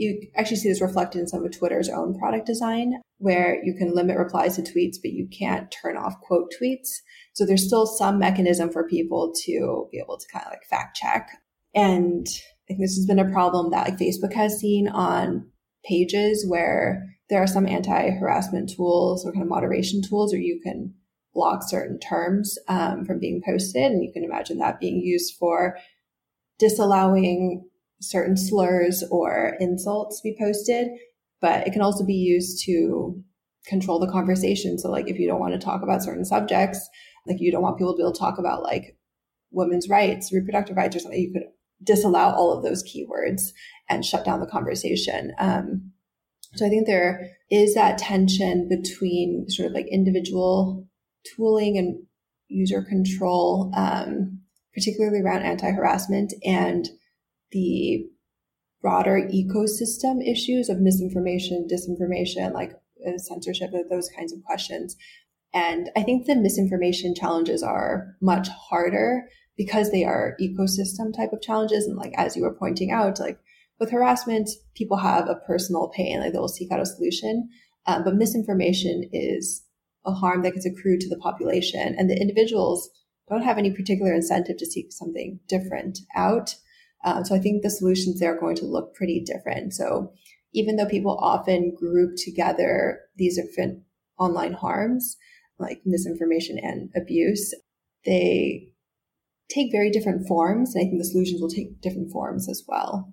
you 0.00 0.28
actually 0.34 0.56
see 0.56 0.68
this 0.70 0.80
reflected 0.80 1.20
in 1.20 1.28
some 1.28 1.44
of 1.44 1.56
Twitter's 1.56 1.88
own 1.88 2.18
product 2.18 2.46
design, 2.46 3.00
where 3.18 3.62
you 3.62 3.74
can 3.74 3.94
limit 3.94 4.16
replies 4.16 4.56
to 4.56 4.62
tweets, 4.62 4.96
but 5.02 5.12
you 5.12 5.28
can't 5.28 5.70
turn 5.70 5.96
off 5.96 6.20
quote 6.22 6.52
tweets. 6.60 6.88
So 7.34 7.44
there's 7.44 7.66
still 7.66 7.86
some 7.86 8.18
mechanism 8.18 8.70
for 8.70 8.88
people 8.88 9.32
to 9.44 9.88
be 9.92 9.98
able 9.98 10.16
to 10.16 10.26
kind 10.32 10.46
of 10.46 10.52
like 10.52 10.64
fact 10.64 10.96
check. 10.96 11.28
And 11.74 12.26
I 12.26 12.64
think 12.66 12.80
this 12.80 12.96
has 12.96 13.06
been 13.06 13.18
a 13.18 13.30
problem 13.30 13.70
that 13.70 13.88
like 13.88 13.98
Facebook 13.98 14.32
has 14.32 14.58
seen 14.58 14.88
on 14.88 15.46
pages 15.84 16.46
where 16.48 17.06
there 17.28 17.42
are 17.42 17.46
some 17.46 17.66
anti-harassment 17.66 18.70
tools 18.74 19.24
or 19.24 19.32
kind 19.32 19.42
of 19.42 19.48
moderation 19.48 20.02
tools 20.02 20.32
where 20.32 20.40
you 20.40 20.60
can 20.62 20.94
block 21.34 21.62
certain 21.62 21.98
terms 22.00 22.58
um, 22.68 23.04
from 23.04 23.18
being 23.18 23.42
posted 23.44 23.92
and 23.92 24.02
you 24.02 24.12
can 24.12 24.24
imagine 24.24 24.58
that 24.58 24.80
being 24.80 25.00
used 25.00 25.36
for 25.38 25.76
disallowing 26.58 27.69
certain 28.00 28.36
slurs 28.36 29.04
or 29.10 29.56
insults 29.60 30.20
be 30.20 30.36
posted 30.38 30.88
but 31.40 31.66
it 31.66 31.72
can 31.72 31.82
also 31.82 32.04
be 32.04 32.14
used 32.14 32.64
to 32.64 33.22
control 33.66 33.98
the 33.98 34.10
conversation 34.10 34.78
so 34.78 34.90
like 34.90 35.08
if 35.08 35.18
you 35.18 35.28
don't 35.28 35.40
want 35.40 35.52
to 35.52 35.58
talk 35.58 35.82
about 35.82 36.02
certain 36.02 36.24
subjects 36.24 36.88
like 37.26 37.40
you 37.40 37.52
don't 37.52 37.62
want 37.62 37.76
people 37.76 37.92
to 37.92 37.98
be 37.98 38.02
able 38.02 38.12
to 38.12 38.18
talk 38.18 38.38
about 38.38 38.62
like 38.62 38.96
women's 39.50 39.88
rights 39.88 40.32
reproductive 40.32 40.76
rights 40.76 40.96
or 40.96 41.00
something 41.00 41.20
you 41.20 41.32
could 41.32 41.44
disallow 41.82 42.34
all 42.34 42.52
of 42.56 42.62
those 42.62 42.84
keywords 42.84 43.52
and 43.88 44.04
shut 44.04 44.24
down 44.24 44.40
the 44.40 44.46
conversation. 44.46 45.32
Um, 45.38 45.92
so 46.54 46.66
I 46.66 46.68
think 46.68 46.86
there 46.86 47.30
is 47.50 47.74
that 47.74 47.98
tension 47.98 48.68
between 48.68 49.48
sort 49.48 49.68
of 49.68 49.72
like 49.72 49.86
individual 49.90 50.86
tooling 51.36 51.78
and 51.78 52.02
user 52.48 52.82
control, 52.82 53.72
um, 53.76 54.40
particularly 54.74 55.20
around 55.20 55.42
anti-harassment 55.42 56.34
and 56.44 56.88
the 57.52 58.06
broader 58.80 59.28
ecosystem 59.32 60.26
issues 60.26 60.68
of 60.68 60.80
misinformation, 60.80 61.66
disinformation, 61.70 62.52
like 62.52 62.72
uh, 63.06 63.18
censorship, 63.18 63.70
those 63.90 64.08
kinds 64.16 64.32
of 64.32 64.42
questions. 64.44 64.96
And 65.52 65.90
I 65.96 66.02
think 66.02 66.26
the 66.26 66.36
misinformation 66.36 67.14
challenges 67.14 67.62
are 67.62 68.16
much 68.20 68.48
harder 68.48 69.28
because 69.56 69.90
they 69.90 70.04
are 70.04 70.36
ecosystem 70.40 71.14
type 71.14 71.32
of 71.32 71.42
challenges. 71.42 71.86
And 71.86 71.96
like, 71.96 72.12
as 72.16 72.36
you 72.36 72.42
were 72.42 72.54
pointing 72.54 72.90
out, 72.90 73.20
like 73.20 73.38
with 73.78 73.90
harassment, 73.90 74.48
people 74.74 74.98
have 74.98 75.28
a 75.28 75.40
personal 75.46 75.88
pain, 75.88 76.20
like 76.20 76.32
they'll 76.32 76.48
seek 76.48 76.70
out 76.70 76.80
a 76.80 76.86
solution. 76.86 77.48
Um, 77.86 78.04
but 78.04 78.14
misinformation 78.14 79.08
is 79.12 79.64
a 80.06 80.12
harm 80.12 80.42
that 80.42 80.54
gets 80.54 80.66
accrued 80.66 81.00
to 81.00 81.08
the 81.08 81.18
population 81.18 81.94
and 81.98 82.08
the 82.08 82.18
individuals 82.18 82.88
don't 83.28 83.42
have 83.42 83.58
any 83.58 83.70
particular 83.70 84.12
incentive 84.12 84.56
to 84.58 84.66
seek 84.66 84.92
something 84.92 85.40
different 85.48 86.00
out. 86.16 86.54
Uh, 87.04 87.24
so 87.24 87.34
I 87.34 87.38
think 87.38 87.62
the 87.62 87.70
solutions 87.70 88.20
there 88.20 88.36
are 88.36 88.40
going 88.40 88.56
to 88.56 88.66
look 88.66 88.94
pretty 88.94 89.20
different. 89.24 89.72
So 89.74 90.12
even 90.52 90.76
though 90.76 90.86
people 90.86 91.16
often 91.18 91.74
group 91.74 92.16
together 92.16 93.00
these 93.16 93.38
different 93.38 93.82
online 94.18 94.52
harms, 94.52 95.16
like 95.58 95.80
misinformation 95.84 96.58
and 96.58 96.90
abuse, 96.96 97.54
they 98.04 98.68
take 99.48 99.72
very 99.72 99.90
different 99.90 100.26
forms. 100.26 100.74
And 100.74 100.82
I 100.82 100.88
think 100.88 100.98
the 100.98 101.04
solutions 101.04 101.40
will 101.40 101.50
take 101.50 101.80
different 101.80 102.10
forms 102.12 102.48
as 102.48 102.62
well. 102.66 103.12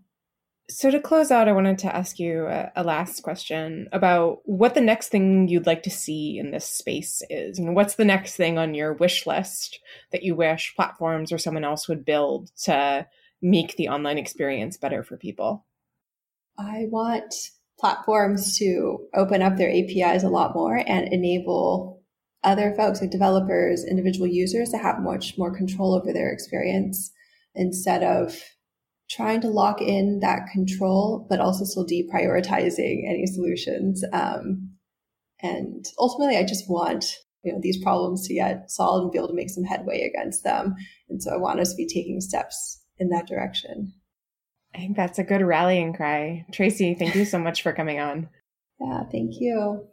So, 0.70 0.92
to 0.92 1.00
close 1.00 1.32
out, 1.32 1.48
I 1.48 1.54
wanted 1.54 1.78
to 1.80 1.96
ask 1.96 2.20
you 2.20 2.46
a, 2.46 2.70
a, 2.76 2.84
last 2.84 3.22
question 3.22 3.88
about 3.94 4.40
what 4.44 4.74
the 4.74 4.82
next 4.82 5.08
thing 5.08 5.48
you'd 5.48 5.66
like 5.66 5.84
to 5.84 5.90
see 5.90 6.38
in 6.38 6.52
this 6.52 6.66
space 6.66 7.22
is. 7.30 7.58
Know, 7.58 7.72
what's 7.72 7.96
the 7.96 8.04
next 8.04 8.36
thing 8.36 8.58
on 8.58 8.74
your 8.74 8.92
wish 8.92 9.26
list 9.26 9.80
that 10.12 10.24
you 10.24 10.36
wish 10.36 10.76
platforms 10.76 11.32
or 11.32 11.38
someone 11.38 11.64
else 11.64 11.88
would 11.88 12.04
build 12.04 12.52
to 12.64 13.08
make 13.42 13.76
the 13.76 13.90
online 13.90 14.18
experience 14.18 14.78
better 14.78 15.04
for 15.04 15.18
people? 15.18 15.66
I 16.58 16.86
want 16.90 17.34
platforms 17.80 18.58
to 18.58 19.08
open 19.14 19.42
up 19.42 19.58
their 19.58 19.70
APIs 19.70 20.24
a 20.24 20.30
lot 20.30 20.56
more 20.56 20.82
and 20.88 21.12
enable 21.14 22.02
other 22.44 22.74
folks 22.76 23.02
like 23.02 23.12
developers, 23.12 23.86
individual 23.86 24.28
users 24.28 24.70
to 24.70 24.78
have 24.78 25.02
much 25.02 25.38
more 25.38 25.56
control 25.56 25.94
over 25.94 26.14
their 26.14 26.32
experience 26.32 27.12
instead 27.54 28.04
of 28.04 28.40
trying 29.10 29.42
to 29.42 29.48
lock 29.48 29.82
in 29.82 30.20
that 30.22 30.48
control, 30.52 31.26
but 31.30 31.40
also 31.40 31.66
still 31.66 31.86
deprioritizing 31.86 33.08
any 33.08 33.26
solutions. 33.26 34.04
Um, 34.14 34.72
and 35.42 35.86
ultimately, 36.00 36.38
I 36.38 36.44
just 36.44 36.70
want 36.70 37.06
you 37.44 37.54
know 37.54 37.60
these 37.62 37.82
problems 37.82 38.28
to 38.28 38.34
get 38.34 38.70
solved 38.70 39.04
and 39.04 39.12
be 39.12 39.18
able 39.18 39.30
to 39.30 39.34
make 39.34 39.50
some 39.50 39.64
headway 39.64 40.02
against 40.02 40.44
them. 40.44 40.76
And 41.10 41.22
so 41.22 41.34
I 41.34 41.38
want 41.38 41.60
us 41.60 41.72
to 41.72 41.78
be 41.78 41.88
taking 41.88 42.20
steps 42.22 42.82
in 43.00 43.10
that 43.10 43.28
direction. 43.28 43.94
I 44.76 44.80
think 44.80 44.96
that's 44.96 45.20
a 45.20 45.24
good 45.24 45.42
rallying 45.42 45.94
cry. 45.94 46.46
Tracy, 46.52 46.94
thank 46.94 47.16
you 47.16 47.26
so 47.26 47.40
much 47.40 47.64
for 47.64 47.74
coming 47.74 48.00
on. 48.00 48.30
Yeah, 48.80 49.04
thank 49.12 49.40
you. 49.40 49.88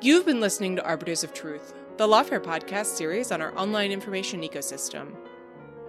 You've 0.00 0.26
been 0.26 0.40
listening 0.40 0.76
to 0.76 0.84
Arbiters 0.84 1.24
of 1.24 1.32
Truth, 1.32 1.74
the 1.96 2.06
Lawfare 2.06 2.42
podcast 2.42 2.86
series 2.86 3.32
on 3.32 3.40
our 3.40 3.56
online 3.58 3.90
information 3.90 4.42
ecosystem. 4.42 5.16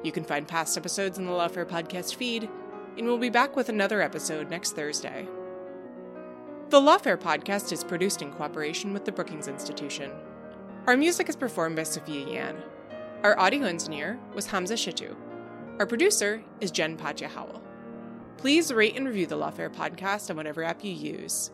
You 0.04 0.12
can 0.12 0.24
find 0.24 0.48
past 0.48 0.78
episodes 0.78 1.18
in 1.18 1.26
the 1.26 1.32
Lawfare 1.32 1.66
podcast 1.66 2.16
feed, 2.16 2.50
and 2.98 3.06
we'll 3.06 3.18
be 3.18 3.30
back 3.30 3.56
with 3.56 3.70
another 3.70 4.02
episode 4.02 4.50
next 4.50 4.76
Thursday. 4.76 5.28
The 6.70 6.80
Lawfare 6.80 7.18
podcast 7.18 7.72
is 7.74 7.84
produced 7.84 8.22
in 8.22 8.32
cooperation 8.32 8.94
with 8.94 9.06
the 9.06 9.12
Brookings 9.12 9.48
Institution. 9.48 10.12
Our 10.88 10.96
music 10.96 11.28
is 11.30 11.36
performed 11.36 11.76
by 11.76 11.84
Sophia 11.84 12.28
Yan. 12.28 12.56
Our 13.26 13.40
audio 13.40 13.66
engineer 13.66 14.20
was 14.36 14.46
Hamza 14.46 14.76
Shitu. 14.76 15.16
Our 15.80 15.88
producer 15.88 16.44
is 16.62 16.70
Jen 16.70 16.96
Patja 16.96 17.26
Howell. 17.26 17.60
Please 18.38 18.72
rate 18.72 18.96
and 18.96 19.08
review 19.08 19.26
the 19.26 19.36
Lawfare 19.36 19.74
podcast 19.74 20.30
on 20.30 20.36
whatever 20.38 20.64
app 20.64 20.84
you 20.84 20.92
use 20.92 21.50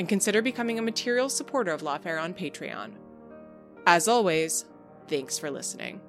and 0.00 0.08
consider 0.08 0.42
becoming 0.42 0.80
a 0.80 0.82
material 0.82 1.28
supporter 1.28 1.70
of 1.70 1.82
Lawfare 1.82 2.20
on 2.20 2.34
Patreon. 2.34 2.94
As 3.86 4.08
always, 4.08 4.64
thanks 5.06 5.38
for 5.38 5.48
listening. 5.48 6.00